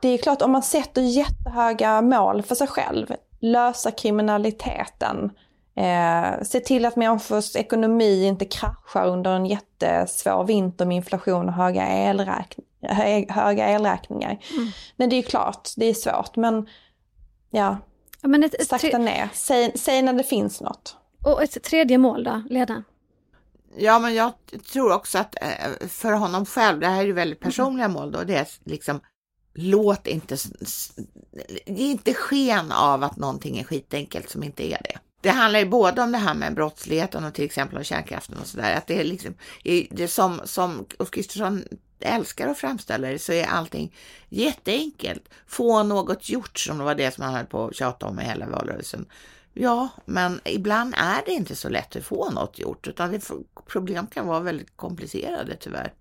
det 0.00 0.08
är 0.08 0.18
klart, 0.18 0.42
om 0.42 0.52
man 0.52 0.62
sätter 0.62 1.02
jättehöga 1.02 2.02
mål 2.02 2.42
för 2.42 2.54
sig 2.54 2.66
själv, 2.66 3.06
lösa 3.40 3.90
kriminaliteten, 3.90 5.30
eh, 5.76 6.42
se 6.42 6.60
till 6.60 6.84
att 6.84 6.96
människors 6.96 7.56
ekonomi 7.56 8.24
inte 8.24 8.44
kraschar 8.44 9.06
under 9.06 9.30
en 9.30 9.46
jättesvår 9.46 10.44
vinter 10.44 10.86
med 10.86 10.96
inflation 10.96 11.48
och 11.48 11.54
höga, 11.54 11.86
elräkn 11.86 12.62
hö 12.82 13.24
höga 13.28 13.68
elräkningar. 13.68 14.38
Mm. 14.50 14.68
Men 14.96 15.10
det 15.10 15.16
är 15.16 15.22
klart, 15.22 15.68
det 15.76 15.86
är 15.86 15.94
svårt, 15.94 16.36
men 16.36 16.68
ja, 17.50 17.76
Ja, 18.22 18.28
men 18.28 18.44
ett, 18.44 18.66
sakta 18.66 18.98
ner. 18.98 19.28
Säg, 19.32 19.72
säg 19.74 20.02
när 20.02 20.12
det 20.12 20.22
finns 20.22 20.60
något. 20.60 20.96
och 21.24 21.42
ett 21.42 21.62
tredje 21.62 21.98
mål 21.98 22.24
då, 22.24 22.42
Lena? 22.50 22.84
Ja, 23.76 23.98
men 23.98 24.14
jag 24.14 24.32
tror 24.72 24.92
också 24.92 25.18
att 25.18 25.34
eh, 25.42 25.88
för 25.88 26.12
honom 26.12 26.46
själv, 26.46 26.80
det 26.80 26.86
här 26.86 27.00
är 27.00 27.06
ju 27.06 27.12
väldigt 27.12 27.40
personliga 27.40 27.88
mål 27.88 28.12
då, 28.12 28.24
det 28.24 28.34
är 28.34 28.48
liksom 28.64 29.00
låt 29.54 30.06
inte, 30.06 30.36
ge 31.66 31.90
inte 31.90 32.14
sken 32.14 32.72
av 32.72 33.04
att 33.04 33.16
någonting 33.16 33.58
är 33.58 33.64
skitenkelt 33.64 34.30
som 34.30 34.42
inte 34.42 34.72
är 34.72 34.80
det. 34.82 34.98
Det 35.20 35.30
handlar 35.30 35.60
ju 35.60 35.66
både 35.66 36.02
om 36.02 36.12
det 36.12 36.18
här 36.18 36.34
med 36.34 36.54
brottsligheten 36.54 37.24
och 37.24 37.34
till 37.34 37.44
exempel 37.44 37.78
om 37.78 37.84
kärnkraften 37.84 38.38
och 38.38 38.46
sådär, 38.46 38.76
att 38.76 38.86
det 38.86 39.00
är 39.00 39.04
liksom, 39.04 39.34
det 39.90 40.08
som, 40.08 40.40
som 40.44 40.86
Ulf 40.98 41.10
Kristersson 41.10 41.64
älskar 42.00 42.48
att 42.48 42.58
framställa 42.58 43.08
det 43.08 43.18
så 43.18 43.32
är 43.32 43.46
allting 43.46 43.94
jätteenkelt. 44.28 45.28
Få 45.46 45.82
något 45.82 46.28
gjort 46.28 46.58
som 46.58 46.78
var 46.78 46.94
det 46.94 47.14
som 47.14 47.24
han 47.24 47.34
höll 47.34 47.46
på 47.46 47.66
att 47.66 47.76
tjata 47.76 48.06
om 48.06 48.20
i 48.20 48.24
hela 48.24 48.46
valrörelsen. 48.46 49.06
Ja, 49.54 49.88
men 50.04 50.40
ibland 50.44 50.94
är 50.96 51.22
det 51.26 51.32
inte 51.32 51.56
så 51.56 51.68
lätt 51.68 51.96
att 51.96 52.04
få 52.04 52.30
något 52.30 52.58
gjort, 52.58 52.88
utan 52.88 53.12
det, 53.12 53.30
problem 53.66 54.06
kan 54.06 54.26
vara 54.26 54.40
väldigt 54.40 54.76
komplicerade 54.76 55.56
tyvärr. 55.56 55.92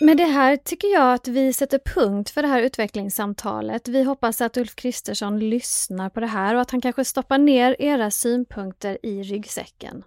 Med 0.00 0.16
det 0.16 0.24
här 0.24 0.56
tycker 0.56 0.88
jag 0.88 1.14
att 1.14 1.28
vi 1.28 1.52
sätter 1.52 1.78
punkt 1.78 2.30
för 2.30 2.42
det 2.42 2.48
här 2.48 2.62
utvecklingssamtalet. 2.62 3.88
Vi 3.88 4.02
hoppas 4.02 4.40
att 4.40 4.56
Ulf 4.56 4.74
Kristersson 4.74 5.38
lyssnar 5.38 6.10
på 6.10 6.20
det 6.20 6.26
här 6.26 6.54
och 6.54 6.60
att 6.60 6.70
han 6.70 6.80
kanske 6.80 7.04
stoppar 7.04 7.38
ner 7.38 7.76
era 7.78 8.10
synpunkter 8.10 8.98
i 9.02 9.22
ryggsäcken. 9.22 10.04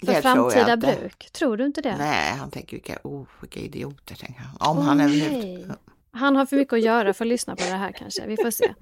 För 0.00 0.06
Det 0.06 0.22
framtida 0.22 0.76
bruk. 0.76 1.28
Tror 1.32 1.56
du 1.56 1.66
inte 1.66 1.80
det? 1.80 1.96
Nej, 1.96 2.32
han 2.32 2.50
tänker 2.50 2.76
vilka, 2.76 2.98
oh, 3.02 3.26
vilka 3.40 3.60
idioter, 3.60 4.14
tänker 4.14 4.40
han. 4.40 4.70
Om 4.70 4.78
Åh, 4.78 4.84
han 4.84 5.00
överhuvudtaget... 5.00 5.78
Han 6.14 6.36
har 6.36 6.46
för 6.46 6.56
mycket 6.56 6.72
att 6.72 6.80
göra 6.82 7.14
för 7.14 7.24
att 7.24 7.28
lyssna 7.28 7.56
på 7.56 7.62
det 7.64 7.76
här 7.76 7.92
kanske. 7.92 8.26
Vi 8.26 8.36
får 8.36 8.50
se. 8.50 8.74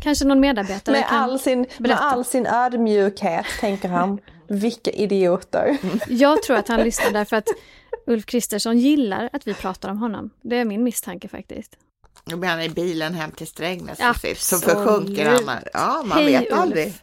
Kanske 0.00 0.24
någon 0.24 0.40
medarbetare 0.40 0.96
Med 0.96 1.06
kan 1.08 1.22
all, 1.22 1.38
sin, 1.38 1.58
med 1.58 1.68
berätta. 1.78 2.00
all 2.02 2.24
sin 2.24 2.46
ödmjukhet 2.46 3.46
tänker 3.60 3.88
han, 3.88 4.18
vilka 4.48 4.90
idioter. 4.90 5.78
Jag 6.08 6.42
tror 6.42 6.56
att 6.56 6.68
han 6.68 6.80
lyssnar 6.80 7.10
därför 7.10 7.36
att 7.36 7.48
Ulf 8.06 8.26
Kristersson 8.26 8.78
gillar 8.78 9.30
att 9.32 9.46
vi 9.46 9.54
pratar 9.54 9.90
om 9.90 9.98
honom. 9.98 10.30
Det 10.42 10.56
är 10.56 10.64
min 10.64 10.84
misstanke 10.84 11.28
faktiskt. 11.28 11.76
Blir 12.24 12.48
han 12.48 12.62
i 12.62 12.68
bilen 12.68 13.14
hem 13.14 13.30
till 13.30 13.46
Strängnäs 13.46 13.98
Absolut. 14.00 14.38
så 14.40 14.58
försjunker 14.58 15.26
han. 15.30 15.40
Ja, 15.72 16.02
man 16.04 16.18
Hej, 16.18 16.26
vet 16.26 16.42
Ulf. 16.52 16.60
aldrig. 16.60 16.94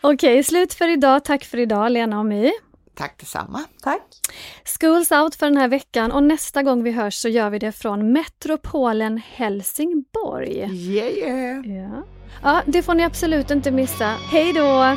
Okej, 0.00 0.42
slut 0.42 0.74
för 0.74 0.88
idag. 0.88 1.24
Tack 1.24 1.44
för 1.44 1.58
idag 1.58 1.92
Lena 1.92 2.18
och 2.18 2.26
My. 2.26 2.52
Tack 2.94 3.18
detsamma. 3.18 3.64
Tack. 3.82 4.02
Schools 4.80 5.12
out 5.12 5.34
för 5.34 5.46
den 5.46 5.56
här 5.56 5.68
veckan 5.68 6.12
och 6.12 6.22
nästa 6.22 6.62
gång 6.62 6.82
vi 6.82 6.90
hörs 6.90 7.14
så 7.14 7.28
gör 7.28 7.50
vi 7.50 7.58
det 7.58 7.72
från 7.72 8.12
metropolen 8.12 9.22
Helsingborg. 9.34 10.58
Yeah, 10.58 11.12
yeah. 11.12 11.66
Ja. 11.66 12.04
ja, 12.42 12.62
det 12.66 12.82
får 12.82 12.94
ni 12.94 13.04
absolut 13.04 13.50
inte 13.50 13.70
missa. 13.70 14.06
Hej 14.06 14.52
då! 14.52 14.96